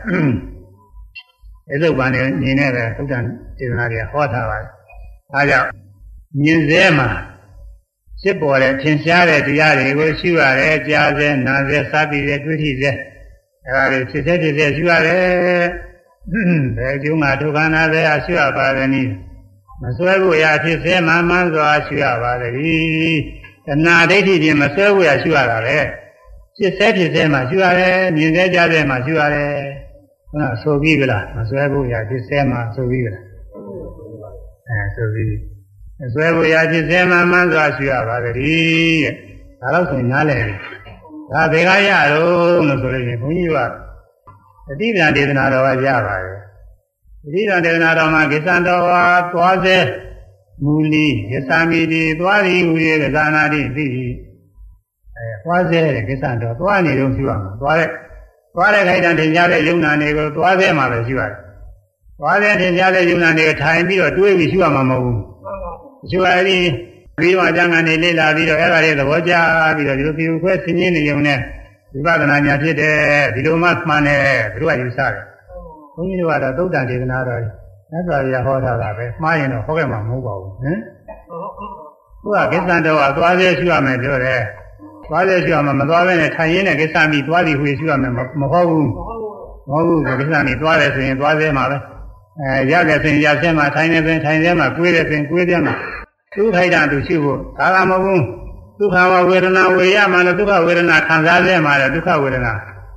[1.81, 3.13] ဣဇုပန်နေနေနဲ့ပဲသုဒ္ဓ
[3.57, 4.69] စေတနာတွေဟောထားပါတယ်
[5.33, 5.69] ဒါကြောင့်
[6.41, 7.09] မြင်စေမှာ
[8.21, 12.91] ဖြစ်ပေါ်တဲ့ထင်ရှားတဲ့တရားတွေကိုရှုရတယ်ကြားစေနာစေစသည်တွေတွေ့ထိစေ
[13.65, 15.23] အဲဒါတွေဖြစ်စေဖြစ်စေရှုရတယ်
[16.77, 19.11] ဘယ်ကျုံးကဒုက္ခနာစေအရှုရပါတယ်နည်း
[19.85, 23.17] မဆွဲဖို့ရဖြစ်စေမှမှန်စွာရှုရပါသည်
[23.65, 25.77] တဏှာဒိဋ္ဌိချင်းမဆွဲဖို့ရရှုရတာပဲ
[26.55, 29.53] ဖြစ်စေဖြစ်စေမှရှုရတယ်မြင်စေကြားစေမှရှုရတယ်
[30.29, 33.25] ဟုတ်လားဆိုပြီးကြလားမဆွဲဖို့ရဖြစ်စေမှဆိုပြီးကြလား
[34.67, 35.35] အဲဆိုပြီး
[35.99, 39.13] မဆွဲဖို့ရဖြစ်စေမှမှန်စွာရှုရပါသည်တဲ့
[39.61, 40.55] ဒါတော့ဆိုရင်နားလည်ပြီ
[41.31, 43.57] ဒါဘေကရတော့လို့ဆိုလို့ရင်ဘုန်းကြီးက
[44.67, 46.35] တတိပံဒေသနာတော်ကရပါတယ်
[47.25, 49.77] တတိပံဒေသနာတော်မှာကိစ္စံတော်ဟာသွားစေ
[50.63, 52.73] မူလီယသမိတိသွားရီဟူ၍
[53.03, 53.85] ကသာနာတိသိ
[55.17, 57.89] အဲသွားစေတဲ့ကိစ္စံတော်သွားနေတော့ရှိရမှာသွားတဲ့
[58.55, 61.31] သွားတဲ့ခိုက်တံထင်ရှားတဲ့ယုံနာတွေကိုသွားစေမှာပဲရှိရတယ်
[62.19, 65.19] သွားတဲ့ထင်ရှားတဲ့ယုံနာတွေကိုထိုင်ပြီးတော့တွေးပြီးရှိရမှာမဟုတ်ဘူး
[66.09, 66.65] ရှိရသည်
[67.19, 69.33] ပြီးတော့အကျမ်းကနေလေ့လာပြီးတော့အဲ့ဒါတွေသဘောကျ
[69.75, 71.39] ပြီးတော့ဒီလိုပြူခွဲဆင်းရင်းနေုံနဲ့
[71.93, 72.97] ဝိပဿနာညာဖြစ်တယ်
[73.35, 74.21] ဒီလိုမှမှန်တယ်
[74.53, 75.34] သူတို့ကယူဆတယ်
[75.95, 77.41] ဘုန်းကြီးတို့ကတော့သုတ္တန်ဒေသနာတော်
[77.91, 80.77] မြတ်စွာဘုရားဟောထားတာပဲမှားရင်တော့ဟောခဲ့မှာမဟုတ်ပါဘူးဟင်
[82.21, 84.41] သူကကိစ္စတော်ကသွားသေးရှိရမယ်ပြောတယ်
[85.07, 88.89] သွားသေးရှိရမှာမသွားဘဲနဲ့ထိုင်ရင်းနဲ့ကိစ္စမိသွားပြီးဟွေရှိရမယ်မဟုတ်ဘူး
[89.69, 91.77] မဟုတ်ဘူးကိစ္စမိသွားတယ်ဆိုရင်သွားသေးမှာပဲ
[92.39, 95.73] အဲရတယ်ဆိုရင်ရဆင်းမှာထိုင်နေဆိုရင်ထိုင်သေးမှာကိုယ်တယ်ဆိုရင်ကိုယ်သေးမှာ
[96.33, 98.23] ဒုက္ခိုက်တာသူရှိဖို့ဒါကမဟုတ်ဘူး
[98.79, 102.51] ဒုက္ခဝဝေဒနာဝေရမှာလို့ဒုက္ခဝေဒနာခံစားရမှာလည်းဒုက္ခဝေဒနာ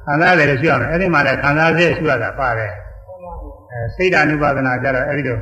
[0.05, 2.73] ခံစားရတယ်လို့ရှိရမယ်အဲ့ဒီမှာလည်းခံစားရရှိရတာပါတယ်
[3.71, 5.41] အဲစိတ်ဓာနုပါဒနာကြတော့အဲ့ဒီတော့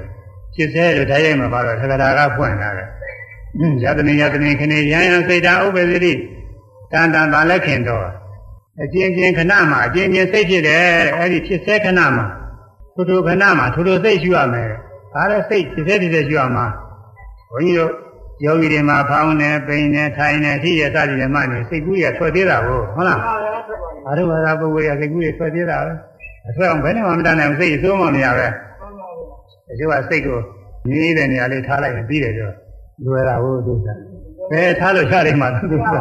[0.55, 2.89] ဖြစ်စေလို့တိုင်းရိုက်မှာပါတော့သက္ကရာကဖွင့်လာတယ်
[3.83, 6.13] ယတနေယတနေခနေယံယံစိတ်ဓာဥပ္ပဇိတိ
[6.93, 8.07] တန်တန်ပါလက်ခင်တော့
[8.83, 10.83] အကျဉ်းချင်းခဏမှာအကျဉ်းချင်းစိတ်ဖြစ်တယ်
[11.17, 12.27] အဲ့ဒီဖြစ်စေခဏမှာ
[12.95, 14.69] ထိုထိုခဏမှာထိုထိုစိတ်ရှိရမယ်
[15.13, 16.67] ဒါလည်းစိတ်ဖြစ်စေဖြစ်စေရှိရမှာ
[17.51, 17.93] ဘုန်းကြီးတို့
[18.45, 23.21] ယောဂီတွေမှာဖောင်းနေပိန်နေထိုင်နေအထိရစသည်ဓမ္မတွေစိတ်ကူးရထွက်သေးတာကိုဟုတ်လား
[24.09, 25.93] အရုဘာသာပုဂ္ဂိုလ်ရစိတ်ကူးရထွက်သေးတာပဲ
[26.49, 28.47] အထွက်အောင်ဘယ်နဲ့မှမတတ်နိုင်ဘူးစိတ်အစိုးမှမရပဲ
[29.69, 30.39] တချို့ကစိတ်ကို
[30.91, 32.51] နေတဲ့နေရာလေးထားလိုက်ရင်ပြီးတယ်ပြော
[33.05, 33.87] လွယ်တာဟုတ်သူက
[34.51, 35.97] ဘယ်ထားလို့ရတယ်မှသူက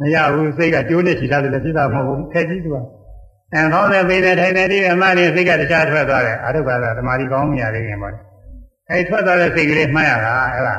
[0.00, 2.76] မရဘူးစိတ်ကကျိုးနေချီထားတယ်လည်းပြတာမဟုတ်ဘူးထက်ကြီးသူက
[3.52, 8.14] အဲခေါင်းနဲ့ပိန်နဲ့ထိုင်နေဒီဓမ္မတွေစိတ်ကတခြားထွက်သွားတယ်အရုဘာသာဓမ္မဒီကောင်းမရသေးခင်ပေါ့
[8.90, 10.76] အဲထွက်သွားတဲ့စိတ်ကလေးမှတ်ရတာအဲ့ဒါ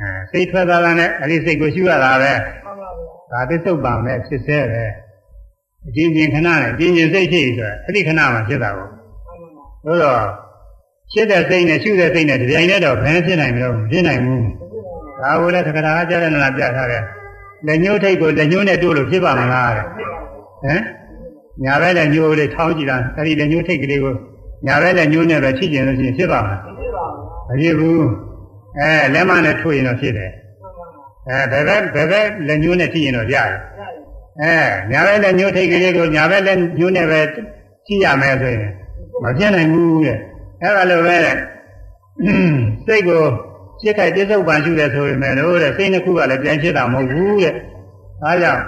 [0.00, 2.32] အဲစိတ်ထွက်သွားတာနဲ့အဲ့ဒီစိတ်ကိုရှုရတာပဲ
[3.32, 4.84] ဒါသစ္စုပ္ပန်နဲ့ဖြစ်စေပဲ
[5.86, 8.88] အချင်းချင်းခဏနဲ့အချင်းချင်းစိတ်ဖြစ်ဆိုအဲ့ဒီခဏမှဖြစ်တာကို
[9.86, 10.20] သို့တော့
[11.12, 14.44] ဖြစ်တဲ့စိတ်နဲ့ရှုတဲ့စိတ်နဲ့ဒီတိုင်းနဲ့တော့ဘယ်ဖြစ်နိုင်မလို့ဖြစ်နိုင်ဘူး
[15.20, 17.02] ဒါကိုလည်းသက္ကရာကြားတဲ့နာပြထားတယ်
[17.66, 20.82] လက်ညှိုးထိတ်ကိုလက်ညှိုးနဲ့တို့လို့ဖြစ်ပါမလားတဲ့ဟမ်
[21.64, 24.14] ညာဘက်လက်ညှိုးလေးထောင်းကြည့်တာအဲ့ဒီလက်ညှိုးထိတ်ကလေးကို
[24.66, 26.60] ညာဘက်လက်ညှိုးနဲ့ပဲဖြစ်ကျင်လို့ရှိရင်ဖြစ်ပါမလား
[27.48, 28.04] မဖြစ်ဘူး
[28.78, 30.32] အဲလက်မနဲ့ထိုးရင်တော့ဖြစ်တယ်
[31.28, 33.58] အဲဘယ်ဘက်ဘယ်ဘက်လက်ညှိုးနဲ့ဖြစ်ရင်တော့ရတယ်
[34.40, 34.54] အဲ
[34.90, 37.20] ညာဘက်လက်ညှိုးထိတ်ကလေးကိုညာဘက်လက်ညှိုးနဲ့ပဲ
[37.86, 38.72] ကြည့်ရမယ်ဆိုရင်
[39.22, 40.18] မပြတ်နိုင်ဘူးတဲ့
[40.62, 41.16] အဲ့ဒါလိုပဲ
[42.86, 43.22] စိတ်ကို
[43.80, 47.54] ပြစ်ခိုက်ပြစ္ဆုတ်ပန်ရှုတယ်ဆိုရင်လည်းတဲ့စိတ်နှစ်ခုကလည်းပြန်ဖြစ်တာမဟုတ်ဘူးတဲ့
[48.22, 48.62] ဒါကြောင့်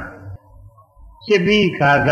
[1.25, 2.11] ဖြစ်ပြီးခါက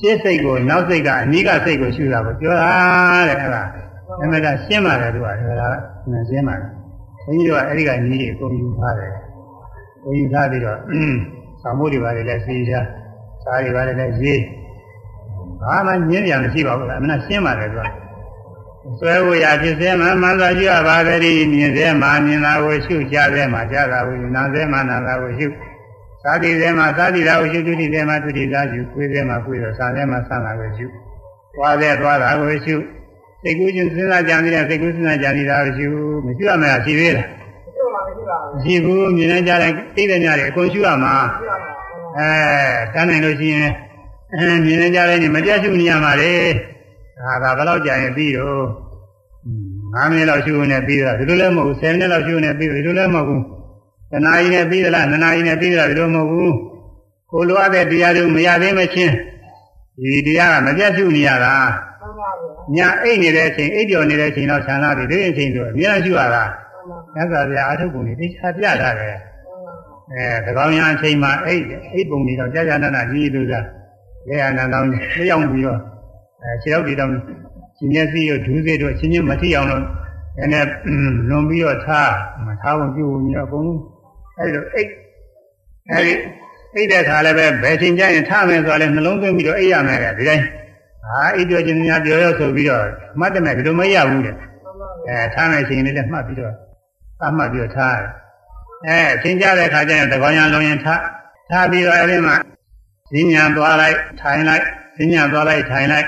[0.00, 2.70] ရှင်းစိတ်ကိုနောက်စိတ်ကအနိကစိတ်ကိုရှုတာကိုပြောတာ
[3.28, 3.62] တဲ့အဲ့ဒါ
[4.22, 5.36] အမှန်တရားရှင်းပါတယ်သူကဒါက
[6.30, 6.70] ရှင်းပါတယ်
[7.24, 9.10] ဘုန်းကြီးတို့ကအဲ့ဒီကညီတွေအကုန်ယူထားတယ်
[10.02, 10.78] ဘုန်းကြီးထားပြီးတော့
[11.62, 12.86] သံမိုးတွေပါတယ်လည်းစီးထား
[13.42, 14.42] စားတွေပါတယ်လည်းရေး
[15.62, 17.88] ဘာမှညင်းပြန်မရှိပါဘူးလားအမှန်ရှင်းပါတယ်သူက
[18.98, 25.46] ဆွဲဝရဖြစ်စေမှမှန်သာရှိရပါသည်မြင်စေမှမြင်တာကိုရှုကြားစေမှကြားတာကိုနာစေမှနာတာကိုရှု
[26.22, 30.86] သာတိစေမှသာတိတာကိုရှုဒုတိစေမှဒုတိတာရှုကိုယ်စေမှကိုယ်ရောစာစေမှစတာကိုရှု
[31.54, 32.76] သွားစေသွားတာကိုရှု
[33.42, 35.88] စိတ်ကူးချင်းစဉ်းစားကြံနေတဲ့စိတ်ကူးစဉ်းစားကြံနေတာကိုရှု
[36.24, 37.28] မရှိရမယ်ရှိသေးလား
[38.64, 41.14] ရှိဘူးမြင်နေကြတဲ့သိတဲ့ညတွေအကုန်ရှုရမှာ
[42.18, 42.30] အဲ
[42.94, 43.70] တန်းနိုင်လို့ရှိရင်
[44.32, 46.32] အဲမြင်နေကြတဲ့ညမပြတ်ရှုနေရမှာလေ
[47.44, 48.64] ဒါကဘယ်တော့ကြာရင်ပြီးတော့
[49.94, 53.42] 9မိနစ်လောက်ရှုနေပြီးတော့ဒီလိုလည်းမဟုတ်ဘူး10မိနစ်လောက်ရှုနေပြီးတော့ဒီလိုလည်းမဟုတ်ဘူး
[54.12, 56.54] တနာရီနဲ့ပြီးသလားနှစ်နာရီနဲ့ပြီးသလားဒီလိုမဟုတ်ဘူး
[57.30, 59.14] ကိုလိုအပ်တဲ့တရားတွေမရသေးမချင်း
[60.02, 61.54] ဒီတရားကမပြတ်ရှုနေရတာ
[62.76, 66.44] ညာအိတ်နေတဲ့အချိန်အိတ်ကျော်နေတဲ့အချိန်တော့ခြံလာပြီဒီအချိန်ဆိုအများကြီးရှုရတာ
[67.14, 69.16] မြတ်စွာဘုရားအာထုပ်ပုံတွေသိချာပြထားတယ်
[70.14, 73.60] အဲသကောင်းရအချိန်မှာအိတ်အိတ်ပုံတွေတော့ကြာကြာနာနာကြီးလို့သာ
[74.28, 75.78] လေအနန္တောင်းလျောင်းပြီးတော့
[76.42, 77.10] အဲခြေတော့ဒီတော့
[77.76, 79.82] ရှင်မျက်စိတို့ဒူးစိတို့အချင်းချင်းမထိအောင်လို့
[80.38, 80.64] အဲနဲ့
[81.28, 82.12] လွန်ပြီးတော့ထား
[82.46, 83.80] မထားဖို့ပြုပြီးတော့အကုန်လုံး
[84.38, 84.90] အဲဒီတော့အိတ်
[85.90, 86.12] အဲဒီ
[86.74, 90.44] အိတ်တဲ့ခါလည်းပဲဘယ်ချိန်ကျရင်ထားမယ်ဆိုတော့လည်းနှလုံးသွင်းပြီးတော့အိတ်ရမယ်တဲ့ဒီတိုင်း
[91.04, 92.82] ဟာအိတ်ပြောခြင်းများပြောရောဆိုပြီးတော့
[93.20, 94.34] မှတ်တယ်မဲ့ဒီလိုမရဘူးတဲ့
[95.08, 96.54] အဲထားမယ်ချိန်လေးလည်းမှတ်ပြီးတော့
[97.20, 98.10] သတ်မှတ်ပြီးတော့ထားတယ်
[98.88, 101.00] အဲချိန်ကြတဲ့ခါကျရင်တကောင်းရလုံးရင်ထား
[101.50, 102.36] ထားပြီးတော့အဲဒီမှာ
[103.12, 104.64] ဈဉ္ညာသွားလိုက်ထိုင်လိုက်
[104.98, 106.06] ဈဉ္ညာသွားလိုက်ထိုင်လိုက်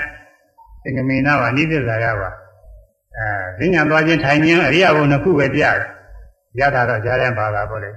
[0.83, 2.29] သင်္ကမေနပါနိစ္စဇာရပါ
[3.17, 3.27] အဲ
[3.59, 5.95] ဈဉ္ညာသွားခြင်းထိုင်ခြင်းအရိယဘုံနှစ်ခုပဲပြရတယ်
[6.59, 7.91] ရတာတော့ကြားတဲ့ပါတာပေါ့လေ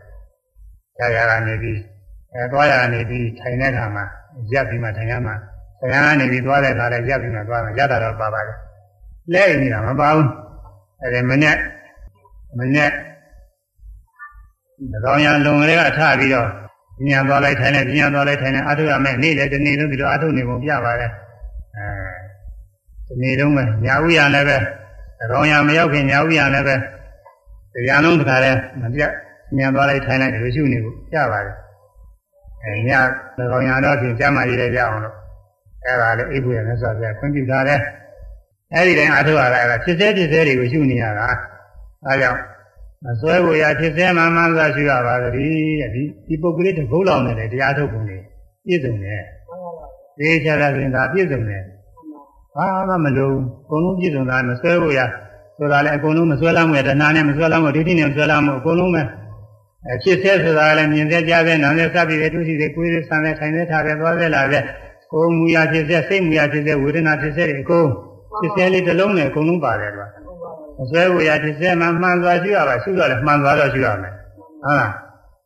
[0.96, 1.78] ကြားရကနေပြီး
[2.34, 4.05] အဲသွားရကနေပြီးထိုင်တဲ့ခါမှာ
[4.52, 5.34] ရပ်ပြီးမှထိုင်ရမှာ
[5.80, 8.59] ဆရာကနေပြီးသွားတဲ့ခါလဲရပ်ပြီးမှသွားမှာရတာတော့ပါပါတယ်
[9.32, 10.28] လဲနေတာမပါဘူး
[11.02, 11.56] အဲဒီမနေ့
[12.59, 13.18] မနေ့ဒါကော
[14.80, 16.48] င်ရလုံကလေးကထပြီးတော့
[16.98, 21.10] ပညာသွားလိုက်ထိုင်လိုက်ပညာသွားလိုက်ထိုင်လိုက်အထုရမယ်နေ့လေဒီနေ့လုံးပြီးတော့အထုနေပုံပြပါတယ်
[21.76, 21.86] အဲ
[23.06, 24.56] ဒီနေ့လုံးပဲညာဥရလည်းပဲ
[25.18, 26.74] ဒါကောင်ရမရောက်ခင်ညာဥရလည်းပဲ
[27.74, 28.50] တရားလုံးတစ်ခါလဲ
[28.80, 29.10] မပြတ်
[29.50, 31.56] ပညာသွားလိုက်ထိုင်လိုက်ဒီလိုရှုနေဖို့ပြပါတယ်
[32.64, 32.90] အဲည
[33.36, 35.14] ဒါကောင်ရတော့ဖြင့်ကျမ်းမာရည်လည်းပြအောင်လို့
[35.84, 37.80] အဲဒါလည်းအိပ်ဖို့ရမယ်ဆိုတော့ခွင့်ပြုထားတယ်
[38.74, 41.26] အဲဒီတိုင်းအထုရတာကဖြစ်စေဖြစ်စေတွေကိုရှုနေရတာ
[42.06, 42.40] အဲကြောင့်
[43.04, 48.18] မစွဲကိုရဖြစ်စေမှမှန်သာရှိရပါသတည်းဒီဒီပုဂ္ဂလိတကုတ်လောင်နေတဲ့တရားထုတ်ပုံတွေ
[48.66, 49.22] ပြည့်စုံတယ်
[50.18, 51.62] သိချတာဆိုရင်ဒါပြည့်စုံတယ်
[52.54, 55.00] ဘာမှမလုံးအကုန်လုံးပြည့်စုံတာမစွဲကိုရ
[55.56, 59.02] ဆိုတာလည်းအကုန်လုံးမစွဲလာမှုရတဏှာနဲ့မစွဲလာမှုဒိဋ္ဌိနဲ့မစွဲလာမှုအကုန်လုံးပဲ
[59.94, 64.58] အဖြစ်စေဆိုတာလည်းမြင်စေကြားစေနားစေစသည်တွေတွေ့ရှိစေကိုယ်စေဆံစေထိုင်စေထားစေသွားစေလာစေ
[65.12, 67.88] ကိုယ်မူရဖြစ်စေစိတ်မူရဖြစ်စေဝေဒနာဖြစ်စေတွေအကုန်
[68.38, 70.06] ဖြစ်စေလေးတစ်လုံးနဲ့အကုန်လုံးပါတယ်ကွာ
[70.77, 74.15] မဆွဲဘူးရတစ်စဲမှမှန်သွားရှိရပါရှိတော့လည်းမှန်သွားတော့ရှိရမယ်
[74.62, 74.93] ဟုတ်လား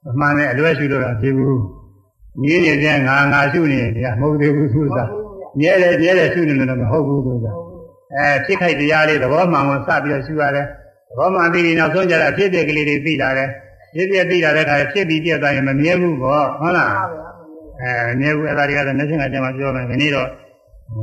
[0.05, 1.62] မမှန်တဲ့အလွဲရှိလို့တော့ဖြစ်ဘူး
[2.43, 4.99] မြင်းနေတဲ့ငါငါရှုနေတယ်မဟုတ်သေးဘူးသူက
[5.59, 7.47] မြဲတယ်မြဲတယ်ရှုနေလို့တော့မဟုတ်ဘူးသူက
[8.16, 10.66] အဲဖြစ်ခိုက်တရားလေးသဘောမှန်ကိုစပြီးတော့ရှုရတယ်
[11.09, 13.49] သဘောမှန်ပြီးနောက်ဆုံးကျတော့ဖြစ်ဖြစ်ကလေးတွေသိလာတယ်
[13.94, 16.90] ဖြစ်ဖြစ်သိလာတဲ့အခါဖြစ်ပြီးပြတ်သွားရင်မမြဲဘူးပေါ့ဟုတ်လား
[17.81, 20.28] အဲမြဲဘူးအဲ့ဒါတွေကတော့လက်ရှိကတည်းကပြောမယ်ခဏတော့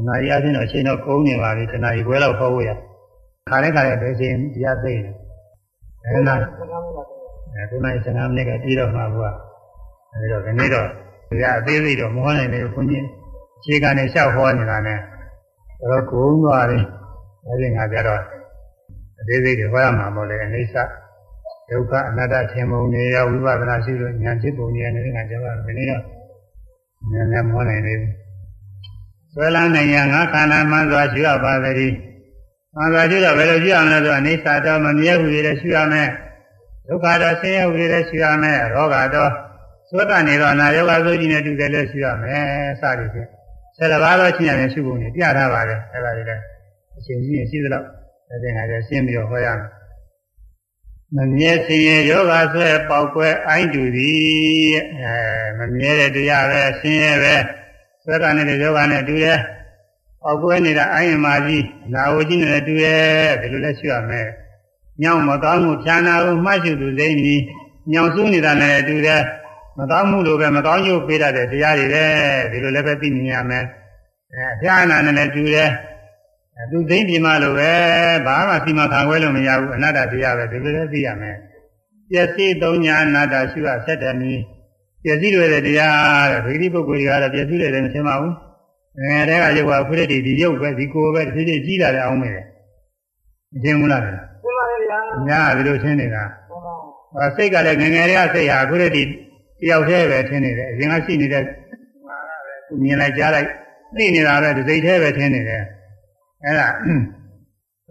[0.08, 2.70] နာရီအချင်းတော့အချိန်တော့ကုန်နေပါပြီတနာရီခွဲလောက်ခေါ်ဖို့ရ
[3.50, 5.12] ခါနဲ့ခါနဲ့ဘယ်ချိန်တရားသိနေ
[6.06, 6.36] အဲနာ
[7.56, 9.28] အဲဒီမှာ15မိနစ်ကပြီးတော့မှာဘူးက
[10.14, 10.88] အဲဒီတော့ခဏတော့
[11.30, 13.06] တရားအသေးစိတ်တော့မဟောနိုင်ဘူးခွန်ကြီး
[13.64, 15.00] ခြေကနေလျှောက်ဟောနေတာနဲ့
[15.82, 16.84] တော့ကုန်းသွားတယ်
[17.48, 18.22] အဲဒီငါကြတော့
[19.20, 20.78] အသေးစိတ်တွေဟောရမှာမဟုတ်လေအိဋ္ဌ
[21.70, 26.04] ဒုက္ခအနတ္တထင်ပုံတွေရောဝိပဿနာရှိလို့ဉာဏ်ဖြစ်ပုံတွေနဲ့ငါကြောက်ရမယ်နည်းတော့
[27.14, 28.04] ဉာဏ်နဲ့မဟောနိုင်ဘူး
[29.34, 31.94] ဆွဲလန်းနိုင်ရငါခန္ဓာမှန်စွာရှိရပါသည်။
[32.80, 36.10] မှန်စွာရှိတော့ဘယ်လိုရှိရမလဲဆိုအိဋ္ဌတော့မမြဲဘူးလေရှိရမယ်။
[36.88, 39.32] ဒုက္ခတော့ဆင်းရဲဘူးလေရှိရမယ်။ရောဂါတော့
[39.90, 42.44] သုတ္တနေတော့နာယောဂဆိုကြီးနဲ့တူတယ်လို့ရှိရမယ်။
[42.82, 43.30] စသည်ဖြင့်
[43.76, 46.42] ဆယ်ပါးတော့ချင်းရတယ်ရှိဖို့နေပြထားပါတယ်။အဲ့ဒါတွေလည်း
[46.98, 47.88] အချိန်ကြီးရှိသလောက်
[48.30, 49.68] အဲ့ဒီငါကျရှင်းပြီးတော့ဟောရမယ်။
[51.16, 55.16] မမြဲဆင်းရဲယောဂဆွဲပေါက်ကွဲအိုင်းတူသည်အဲ
[55.60, 57.36] မမြဲတဲ့တရားပဲဆင်းရဲပဲ
[58.06, 59.40] သက္ကနဲ့ယောဂနဲ့တူရဲ့
[60.26, 64.28] အောက်ကွဲနေတာအိုင်းမာကြီးနာဝကြီးနဲ့တူရဲ့ဒီလိုလဲရှိရမယ်
[65.02, 67.42] ညောင်မကောင်းမှုဖြာနာမှုမှတ်ရှုသူစိမ့်ပြီး
[67.92, 69.22] ညောင်စုနေတာနဲ့တူတဲ့
[69.78, 72.06] မကောင်းမှုလိုပဲမကောင်းကျိုးပေးတတ်တဲ့တရားတွေပဲ
[72.52, 73.66] ဒီလိုလည်းပဲသိမြင်ရမယ်
[74.34, 75.70] အဲဖြာနာနဲ့လည်းတူတဲ့
[76.72, 77.72] သူသိမ့်ပြင်မလို့ပဲ
[78.26, 81.36] ဘာမှစီမခံခွဲလို့မရဘူးအနတ္တတရားပဲဒီလိုလည်းသိရမယ်
[82.12, 84.42] ပျက်စီးသုံးညာအနတ္တရှုရဆက်တယ်နည်း
[85.04, 88.34] ပျက်စီးတွေတဲ့တရားတဲ့ဒိဋ္ဌိပုဂ္ဂိုလ်တွေကတော့ပျက်စီးတယ်လည်းမထင်ပါဘူး
[89.02, 92.34] ငယ်တဲ့ကရုပ်ကခုတည်းဒီရုပ်ပဲဒီကိုယ်ပဲဒီဒီကြီးလာတယ်အောင်မယ်
[93.54, 94.12] မထင်ဘူးလားသိ
[94.58, 95.00] ပါရဲ့ဗျာ
[95.30, 99.04] ညာဒီလိုထင်နေတာဟုတ်ပါဟောစိတ်ကလည်းငယ်ငယ်တွေကစိတ်ဟာခုတည်းဒီ
[99.62, 101.44] တယောက်တည်းပဲထင်နေတယ်အရင်ကရှိနေတဲ့
[102.84, 103.48] မြင်လိုက်ကြားလိုက်
[103.98, 105.64] သိနေတာပဲဒီစိတ်တည်းပဲထင်နေတယ်
[106.44, 106.68] အဲ့ဒါ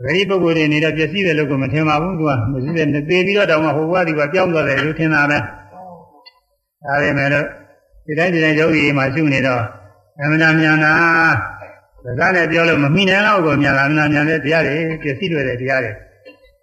[0.04, 7.46] ဂရိပုဂ္ဂိုလ်တွေနေတော့ပျက်စီးတယ်လို့ကမထင်ပါဘူးသူကမသိတဲ့သေပြီးတော့တောင်မှဟိုဘဝဒီဘပြောင်းသွားတယ်လို့ထင်တာပဲဒါပေမဲ့လို့
[8.06, 9.62] ဒီတိုင်းဒီတိုင်းယောဂီမှာရှုနေတော့
[10.20, 10.94] အမှန်တမ်းမြန်တာ
[12.18, 15.92] ဒါကလည်းပြောလို့မမိနိုင်တော့ကိုမြန်လာအမှန်တမ်းမြန်တဲ့တရားတွေပျက်စီးတွေတဲ့တရားတွေ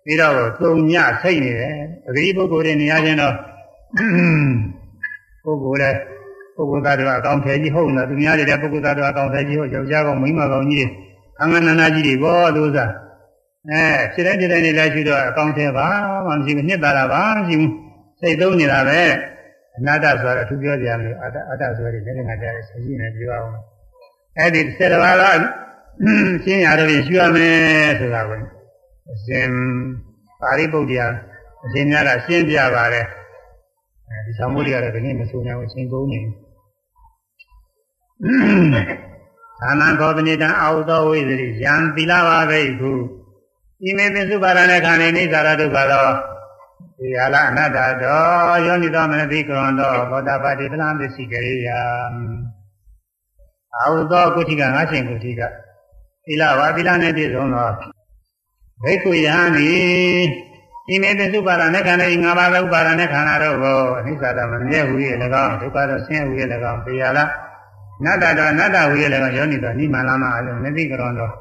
[0.05, 1.75] ပြီးတော့သုံညစိတ်နေတယ်
[2.07, 3.33] အဂိပုဂ္ဂိုလ်တွေနေရာချင်းတော့
[5.43, 5.97] ပုဂ္ဂိုလ်လည်း
[6.55, 10.87] ပုဂ္ဂိုလ်သားတွေအကောင်ထဲကြီးဟုတ်လားသူများတွေလည်းပုဂ္ဂိုလ်သားတွေအကောင်ထဲကြီးဟုတ်ယောက်ျားကောင်မိန်းမကောင်ကြီး
[11.41, 12.91] အင္ကနနာကြီးတွေဘောသူစား
[13.71, 13.83] အဲ
[14.13, 15.87] ဖြစ်တဲ့ဖြစ်တဲ့နေလိုက်ရှိတော့အကောင်ထဲပါ
[16.25, 17.73] မှမရှိဘူးနှစ်သာတာပါမရှိဘူး
[18.19, 18.99] စိတ်သုံးနေတာပဲ
[19.77, 23.53] အနာတ္တဆိုတာအထူးပြောကြရမလို့အတ္တအတ္တဆိုရတဲ့လက်ငါကြတဲ့ဆကြီးနဲ့ပြောအောင်
[24.37, 25.23] အဲ့ဒီစေတဘာက
[26.43, 28.39] ရှင်းရတော့ရှင်းရမယ်ဆိုတာကို
[29.11, 29.47] အရှင်
[30.41, 31.07] ပါရိပုတ္တရာ
[31.65, 33.05] အရှင်များကရှင်းပြပါတယ်
[34.09, 36.21] အဲဒီသံဃာတွေကတော့ဒီနေ့မဆိုနိုင်ဘူးအရှင်ကုန်နေ
[39.61, 42.91] သာနာကောပနိတံအာဟုသောဝိသရိယံသီလပါဘိက္ခု
[43.87, 46.07] ဤမေပစ္စုပါရဏခန္ဓာနိသရဒုက္ခသော
[46.99, 51.79] ဒီဟာလအနတ္တတော်ယောနိသောမနတိကရွန်တော်သောတာပတိပလံပစ္စည်းကရိယာ
[53.75, 55.41] အာဟုသောကုဋ္ဌိကငါရှင်ကုဋ္ဌိက
[56.25, 57.69] သီလဝါသီလနဲ့ပြည့်စုံသော
[58.83, 59.69] ဘိက္ခုယဟန်ဤ
[60.93, 64.95] ဤမေပစ္စုပါရဏခန္ဓာဤငါးပါးသောဥပါရဏခန္ဓာတို့ကိုအနိစ္စတမမြဲဟူ၍၎
[65.43, 66.33] င်းဒုက္ခတော့ဆင်းရဲဟူ၍၎
[66.71, 67.29] င်းပေရလား
[68.03, 68.95] နတ္တတော်နတ္တဟူ၍၎
[69.27, 71.33] င်းယောနိတော်နိမလာမအလုံးမသိကရွန်တော်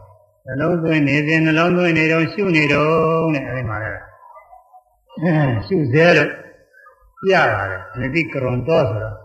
[0.47, 4.14] နှလုံးသွင်းနေစဉ်နှလုံးသွင်းနေတော့ရှုနေတော့တဲ့အဲဒီမှာလည်း
[5.67, 6.31] ရှုသေးလို့
[7.23, 9.17] ပြပါတယ်နတိကရွန်တော်ဆိုတော့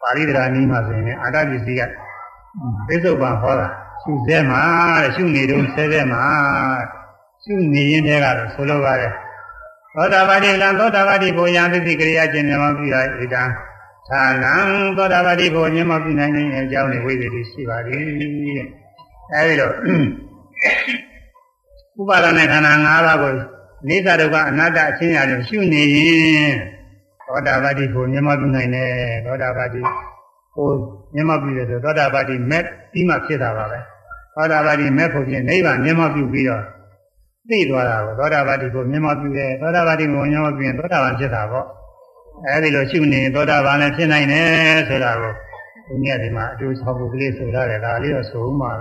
[0.00, 1.82] ပါဠိတရားနည်းမှာဆိုရင်အာတပစ္စည်းက
[2.86, 3.66] ပိဿုပံဟောတာ
[4.02, 4.62] ရှုသေးမှာ
[5.02, 6.22] တဲ့ရှုနေတော့ဆဲသေးမှာ
[7.44, 9.12] ရှုနေရင်တည်းကတော့ဆိုလိုပါတယ်
[9.94, 13.42] သောတာပတိလံသောတာပတိဘုံယံသတိကရိယာကျင့်မြတ်ပြုရဣဒံ
[14.08, 14.54] သာလံ
[14.96, 18.68] သောတာပတိဘုံမြတ်ပြုနိုင်တဲ့အကြောင်းတွေဝိသေတိရှိပါသည်တဲ့
[19.34, 19.74] အဲဒီတော့
[22.00, 23.32] ဥပါဒณะခန္ဓာ၅ပါးကို
[23.86, 26.54] နိစ္စဒုက္ခအနတ္တအချင်းရာတွေရှုနေရင်
[27.26, 28.90] သောတာပတိကိုမြတ်မပြုနိုင်တယ်
[29.24, 29.80] သောတာပတိ
[30.54, 30.68] ကို
[31.14, 33.78] မြတ်မပြုတယ်ဆိုသောတာပတိမဲ့ပြီးမှဖြစ်တာပါပဲ
[34.34, 36.62] သောတာပတိမဲ့ဖို့ဖြစ်နိဗ္ဗာန်မြတ်မပြုပြီးတော့
[37.48, 41.66] သိသွားတာကိုသောတာပတိကိုမြတ်မပြုတယ်သောတာပတိကိုမြတ်မပြုရင်သောတာပန်ဖြစ်တာပေါ့
[42.46, 45.32] အဲဒီလိုရှုနေသောတာပန်လည်းဖြစ်နိုင်တယ်ဆိုတာကို
[45.88, 48.72] ဒီနေ့ဒီမှာအတူဆောင်ဖို့ကလေးဆိုရတယ်ဒါလေးတော့ဆိုဦးမှာ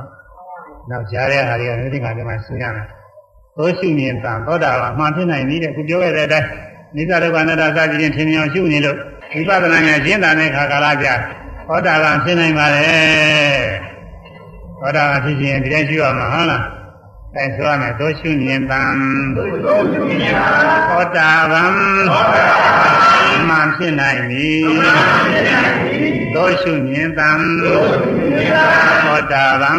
[0.90, 2.88] နောက်ကြားတဲ့ဟာတွေကလည်းဒီကနေ့မှဆိုရမယ်
[3.58, 6.48] သောရှုနေတာသောတာပန်မှန်ဖြစ်နိုင်ပြီတဲ့ခုပြောခဲ့တဲ့အတိုင်း
[6.96, 8.98] နိစ္စဒုက္ခအနတ္တစသည်ဖြင့်ထင်မြင်ရှုနေလို့
[9.34, 11.14] ဝိပဿနာဉာဏ်ရှင်းတာတဲ့ခါကာလကြာ
[11.68, 12.88] သောတာပန်ဖြစ်နိုင်ပါလေ
[14.80, 16.64] သောတာပန်ဖြစ်ခြင်းဒီတိုင်းရှုရမှာဟုတ်လား
[17.36, 18.82] အဲဆိုရမယ်သောရှုမြင်တံ
[19.36, 19.50] တို့
[19.92, 20.48] ရှုမြင်တာ
[20.90, 21.64] ဟောတာဗံ
[22.12, 22.46] ဟောတာ
[23.50, 24.50] မှန်ဖြစ်နိုင်ပြီ
[26.36, 27.30] သောရှုမြင်တံ
[27.62, 28.66] တို့ရှုမြင်တာ
[29.04, 29.72] ဟောတာဗံ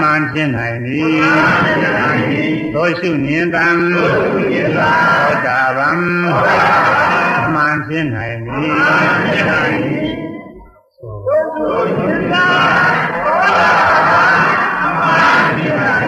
[0.00, 1.02] မှန်ဖြစ်နိုင်ပြီ
[2.74, 4.92] သောရှုမြင်တံတို့ရှုမြင်တာ
[5.24, 5.88] ဟောတာဗံ
[7.54, 8.60] မှန်ဖြစ်နိုင်ပြီ
[10.96, 12.46] တို့ရှုမြင်တာ
[13.24, 13.70] ဟောတာ
[14.84, 16.07] အမှန်တရားက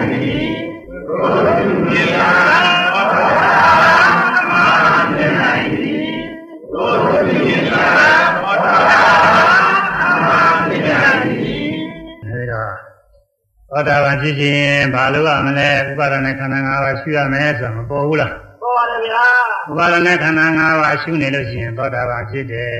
[14.11, 19.23] န်ဖြစ်ခြင်းဘာလို့ရမလဲဥပါဒနဲ့ခန္ဓာ၅ပါးရှိရမယ်ဆိုတာမပေါ်ဘူးလားပေါ်ပါတယ်ဗျာ
[19.69, 22.71] ဥပါဒနဲ့ခန္ဓာ၅ပါးရှိနေလို့ရှိရင်သောတာပန်ဖြစ်တယ်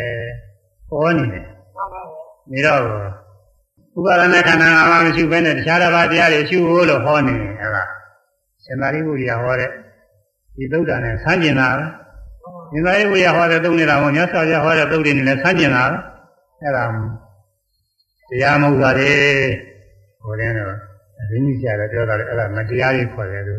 [0.89, 1.45] ပေါ်နေတယ်
[1.75, 2.79] မှန်ပါဘူးနေတော့
[3.97, 7.89] ဥပါဒနဲ့ခန္ဓာ၅ပါးမရှိဘဲနဲ့တခြားတစ်ပါးတရားတွေရှိဖို့လို့ဟောနေတယ်ဟဲ့လား
[8.63, 9.69] ရှင်သာရိပုတ္တရာဟောတဲ့
[10.55, 11.85] ဒီသုဒ္ဓါနဲ့ဆန်းကျင်တာပဲ
[12.71, 15.97] ရှင်သာရိပုတ္တရာဟောတဲ့သုံးနေတာပေါ့မြတ်စွာဘုရားဟောတဲ့သုဒ္ဓေနဲ့လည်းဆန်းကျင်တာပဲ
[16.61, 16.83] အဲ့ဒါ
[18.29, 19.11] တရားမဟုတ်တာလေ
[20.23, 20.90] ဟိုတဲ့တော့
[21.29, 23.55] ရင်းကြီးကြတယ်ပြောတာလေအဲ့ဒါမတရားကြီးခေါ်တယ်သူ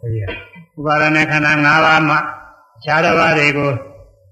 [0.00, 0.24] ဒီက
[0.78, 2.18] ဥပါဒနာခန္ဓာ၅ပါးမှာ
[2.84, 3.70] ခြားတစ်ပါးတွေကို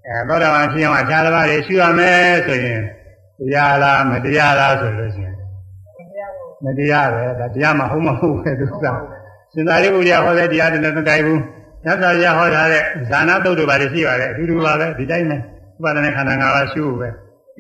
[0.07, 2.83] အဲဘောဓဘာဖြစ်အောင်အခြားတစ်ပါးတွေရှုရမယ်ဆိုရင်
[3.39, 5.37] တရားလားမတရားလားဆိုလို့ရှိရင်
[6.65, 8.85] မတရားပဲဒါတရားမဟုတ်မဟုတ်ပဲသူက
[9.55, 11.41] စင်္သာရိပုတ္တရာဟောတဲ့တရားတွေလည်းမကြိုက်ဘူး
[11.85, 17.09] သစ္စာရဟောထားတဲ့ဇာနာတုတ်တွေပါလေရှိပါတယ်အတူတူပါပဲဒီတိုင်းပဲဥပါဒနာခန္ဓာ၅ပါးရှုဖို့ပဲ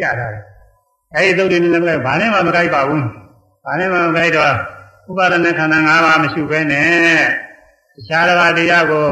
[0.00, 0.42] ကြားထားတယ်
[1.14, 3.02] အဲဒီတုတ်တွေနည်းနည်းမကြိုက်ဘာနဲ့မှမကြိုက်ပါဘူး
[3.69, 4.53] ဘာနဲ့မှမကြိုက်တော့
[5.11, 6.89] ဥပါဒณะခန္ဓာ၅ပါးမရှုဘဲနဲ့
[7.95, 9.07] တခြားတစ်ပါးတရားကို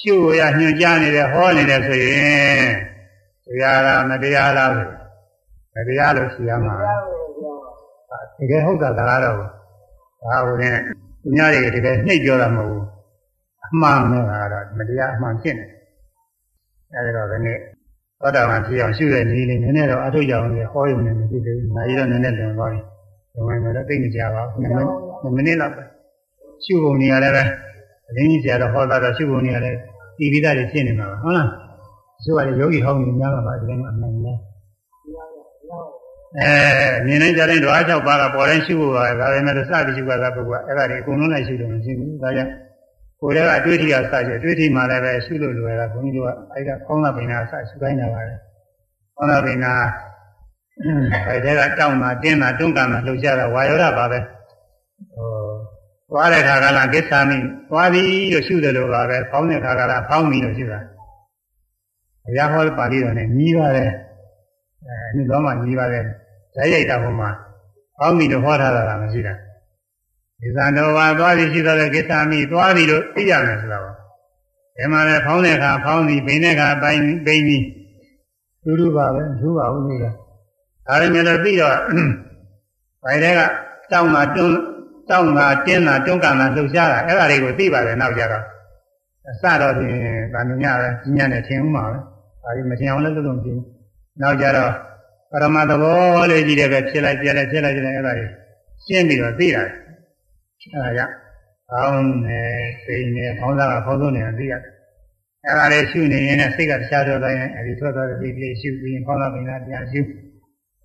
[0.00, 2.66] ရှုရညွှန်ကြားနေတယ်ဟောနေတယ်ဆိုရင်
[3.44, 4.88] တရားလားမတရားလားဆို
[5.74, 6.74] မတရားလို့ရှိရမှာ
[8.38, 9.36] တကယ်ဟုတ်တာဒါကတော့
[10.22, 10.76] ဒါဟိုနဲ့
[11.22, 12.84] သူများတွေတကယ်နှိပ်ပြောတာမဟုတ်ဘူး
[13.64, 15.66] အမှန်နဲ့ကတော့မတရားအမှန်ဖြစ်နေ
[16.92, 17.58] အဲဒီတော့ဒီနေ့
[18.20, 22.80] သောတာပန်ဖြစ်အောင်ရှုတဲ့နည်းလေးနည်းနည်းတော့အထုတ်ကြအောင်လေဟောရုံနဲ့မဖြစ်သေးဘူး။နိုင်တော့နည်းနည်းလွန်သွားပြီ။
[23.34, 24.60] ဒီမှာတော့သိနေကြပါဘူး။
[25.36, 25.82] မိနစ်လောက်ပဲ
[26.64, 27.42] ရှုပုံနေရလည်းပဲ
[28.08, 29.78] အရင်းကြီးဆရာတော်ဟောတာတော့ရှုပုံနေရလည်း
[30.18, 31.48] ဒီပိသားတွေဖြစ်နေမှာပါဟုတ်လား။
[32.22, 34.38] ရှုရတယ်ယောဂီဟောင်းနေများမှာပါဒီလိုမှအမှန်များ
[36.38, 36.52] အဲ
[37.06, 42.52] မြင်နိုင်ကြတဲ့ဓဝါ၆ပါးကပေါ်တိုင်းရှုဖို့ပါဒါပေမဲ့စပြီးရှုပါတာပုဂ္ဂိုလ်အဲ့ဒါတွေအကုန်လုံးလိုက်ရှုလို့မရှိဘူးဒါကြောင့်
[43.20, 48.34] ကိုယ်တည်းကအတွေ့အထိကစကြအတွေ့အထိမှလည်းပဲရှုလို့လွယ်တာဘုန်းကြီးတို့ကအဲ့ဒါကောင်းတာပင်နာစရှုခိုင်းတာပါလေ
[49.16, 49.72] ကောင်းတာပင်နာ
[50.82, 54.18] အဲ့ဒါကတောင်းတာတင်းတာတွန်းကန်တာလှုပ်ရှားတာဝါယောဓပါပဲ
[55.14, 55.28] ဟို
[56.10, 57.38] သွားတဲ့ခါကလာကိစ္ဆာမိ
[57.68, 58.02] သွားပြီ
[58.32, 60.80] လို့ရှုတယ်လို့ပါပဲဖောင်းတဲ့ခါကလာဖောင်းပြီလို့ရှုတာ
[62.24, 63.90] ဘုရားဟောပါဠိတော်နဲ့ညီးပါတယ်
[64.86, 66.04] အဲဒီတော့မှညီးပါတယ်
[66.54, 67.30] ဓာတ်ရိုက်တာဟိုမှာ
[67.98, 69.34] ဖောင်းပြီလို့ဟောထားတာမရှိတာ
[70.40, 73.84] ဒီသံတော်ဝါသွားပြီးရှိတော့တဲ့ကိစ္ဆာမိသွားပြီလို့သိရမယ်ဆိုတော့
[74.76, 77.58] ဒီမှာလည်းဖောင်းတဲ့ခါဖောင်းပြီဘိန်းတဲ့ခါပိုင်းဘိန်းပြီ
[78.62, 80.23] တူတူပါပဲသူပါဘူးလို့
[80.86, 81.76] ဒါပေမဲ့လည်းပြီးတော့
[83.04, 83.40] ဘိုင်တဲ့က
[83.92, 84.56] တောင်းတာတွန်း
[85.10, 88.44] တောင်းတာတင်းတာတွန်းကန်တာလှုပ်ရှားတာအဲ့ဒါတွေကိုသိပါတယ်နောက်ကြတော့
[89.30, 89.96] အစတော့ပြင်
[90.32, 91.98] ဗာမညပဲကြီးညံ့နေထင်ဦးမှာပဲ
[92.42, 93.66] ဒါဒီမထင်အောင်လည်းလုပ်လို့မဖြစ်ဘူး
[94.22, 94.72] နောက်ကြတော့
[95.30, 98.26] ပရမသဘောလေးကြီးတဲ့ပဲဖြစ်လိုက်ပြလိုက်ဖြစ်လိုက်ပြလိုက်အဲ့ဒါတွေ
[98.84, 99.68] ရှင်းပြီးတော့သိရတယ်
[100.72, 101.12] အဲ့ဒါကြောင့်
[101.70, 102.40] ကောင်းနေ
[102.86, 104.72] သိနေခေါင်းသားကခေါင်းဆုံးနေသိရတယ်
[105.46, 110.00] အဲ့ဒါလေးရှုနေရင်စိတ်ကတခြားတော့တိုင်းအဲ့ဒီထွက်သွားတဲ့ဒီလေးရှုပြီးရင်ခေါင်းသားပင်သားပြန်ရှု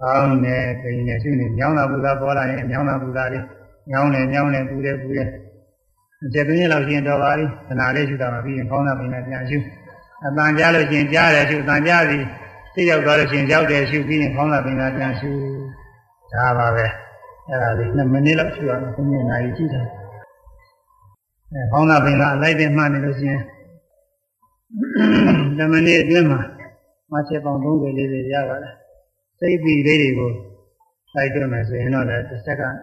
[0.01, 3.45] ကောင်းနေသိနေရှုနေညောင်းတာဘုရားပေါ်လာရင်ညောင်းတာဘုရားလေး
[3.91, 5.29] ညောင်းနေညောင်းနေပူတယ်ပူတယ်
[6.33, 9.57] ကျေသွင်းရလောက်ရှင်တော်ပါပြီခဏလေးရှုတာမှပြီးရင်ခေါင်းသားပင်သားပြန်ရှု
[10.25, 12.25] အတန်ကြားလို့ရှင်ကြားတယ်ရှုအတန်ကြားပြီး
[12.73, 15.29] သိရောက်သွားလို့ရှင်ရောက်တယ်ရှုပြီးရင်ခေါင်းသားပင်သားပြန်ရှု
[16.33, 16.85] ဒါပါပဲ
[17.47, 19.85] အဲ့ဒါလေး2မိနစ်လောက်ရှုရမယ်9မိနစ်နာရီကြည့်တယ်
[21.51, 23.37] အဲခေါင်းသားပင်သားအလိုက်တဲ့မှတ်နေလို့ရှင်
[25.57, 26.41] 2မိနစ်အတွင်းမှာ
[27.11, 27.65] မချက်ပေါင်း30
[27.99, 28.73] 40ရပါတယ်
[29.39, 30.31] စိတ်ပြီးလေးတွေကို
[31.15, 32.77] လိုက်တွက်မယ်ဆိုရင်တော့လည်းတစ်စက္ကန့်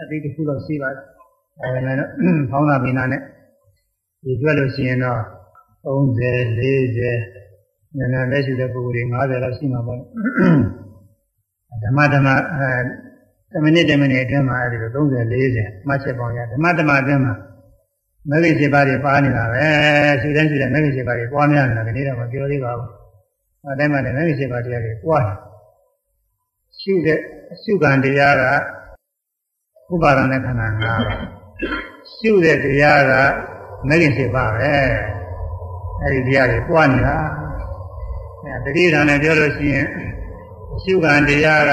[0.00, 1.04] အတိတစ်ခုလောက်ရှိပါတယ်
[1.62, 1.96] အဲဒါနဲ့
[2.50, 3.22] ခေါင်းသားပင်သားနဲ့
[4.24, 5.20] ဒီတွက်လို့ရှိရင်တော့
[5.86, 6.28] 30
[6.58, 9.98] 40ဉာဏ်နဲ့လက်ရှိတဲ့ပုဂ္ဂိုလ်တွေ90လောက်ရှိမှာပေါ့
[11.84, 12.70] ဓမ္မဓမ္မအဲ
[13.52, 15.24] 10မိနစ်10မိနစ်အတွင်းမှာအဲဒီလို30
[15.56, 17.34] 40မှတ်ချက်ပေါင်းရဓမ္မဓမ္မအတွင်းမှာ
[18.28, 19.64] မဂ္ဂင်7ပါးတွေပါနေတာပဲ
[20.20, 22.88] ရှုတဲ့ရှုတဲ့မဂ္ဂင်7ပါးတွေပွားများနေတာဒီနေ့တော့မပြောသေးပါဘူး
[23.64, 25.24] အဲတိုင်းမှာလည်းမဂ္ဂင်7ပါးတရားတွေပွား
[26.80, 27.18] ရှုတဲ့
[27.62, 28.44] ရှုခံတရားက
[29.92, 31.00] ဥပါဒณะခန္ဓာ၅ပါး
[32.14, 33.12] ရှုတဲ့တရားက
[33.88, 34.74] မဂ္ဂင်7ပါးပဲ
[36.02, 37.16] အဲဒီတရားတွေပွားနေတာ
[38.44, 39.86] အဲတတိယနဲ့ပြောလို့ရှိရင်
[40.82, 41.72] ရှုခံတရားက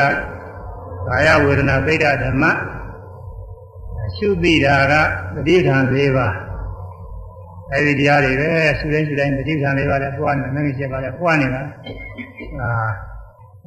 [1.08, 2.44] ကာယဝေဒနာပိဋကဓမ္မ
[4.06, 4.94] အရှုသိတာက
[5.34, 6.36] ပဋိဌာန်၄ပါး
[7.74, 11.62] အဲဒီတရားတွေပဲရှုတိုင်းရှုတိုင်းပဋိဌာန်၄ပါးလည်းပွားနေမင်းကြီးပါလည်းပွားနေတာ
[12.62, 12.72] အာ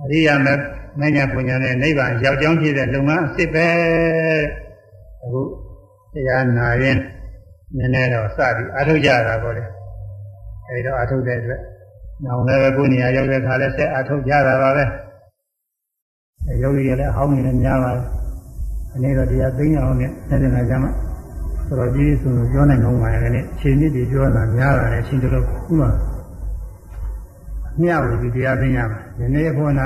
[0.02, 0.54] အရိယာမေ
[1.00, 3.66] မညာပညာနဲ့နိဗ္ဗာန်ရောက်ကြောင်းဖြစ်တဲ့လုပ်ငန်းအစ်စ်ပဲ
[5.22, 5.40] အခု
[6.14, 6.98] တရားနာရင်
[7.76, 9.62] နည်းနည်းတော့စပြီးအထုတ်ကြတာပေါ့လေ
[10.66, 11.60] အဲဒီတော့အထုတ်တဲ့အတွက်
[12.24, 14.84] နောင်လည်းကိုယ်နေရာရောက်တဲ့ခါလဲဆက်အထုတ်ကြတာပါပဲ
[16.46, 18.04] အဲယောဂီတွေလည်းအဟောင်းနေလည်းများပါတယ်
[18.94, 20.90] အနေတော့တရားသိအောင်နဲ့ဆက်နေတာကြမှာ
[21.66, 25.86] ဆိုတော့ဒီဆိုပြောနိုင်ကောင်းပါရဲ့လေအချိန်ကြီးတွေပြောတာများတာလည်းအချိန်တော်ခုမှ
[27.80, 29.64] မျှဝေဒီတရားသိရမှာ ဒီနေ့ခု၌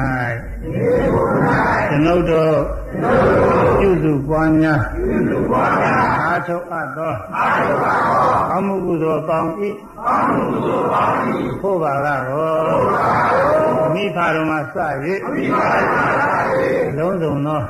[1.88, 2.54] ကျွန်ုပ်တို့
[3.78, 4.80] ပြုစုပွားများ
[6.26, 7.14] အာထုတ်အပ်သော
[8.54, 9.50] အမှုကုသိုလ်ပေါင်း၏
[11.60, 14.76] ဖို့ပါကတော့မိဖတော်မှာစ၍
[16.98, 17.60] လုံးစုံသော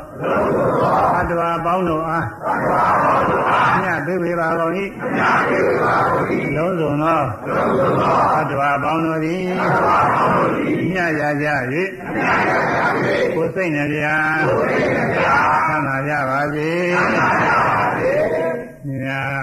[1.16, 2.26] အတ္တဝါပေါင်းတို့အား
[3.82, 4.72] မြတ်သိဝေပါကုန်၏
[6.56, 7.22] လုံးစုံသော
[8.36, 9.42] အတ္တဝါပေါင်းတို့သည်
[10.92, 11.46] မြတ်ရကြ၍
[13.34, 14.06] ကိုယ်စိတ်နှပြ
[15.68, 16.70] သမ်းသာကြပါစေ
[18.86, 19.34] မြတ်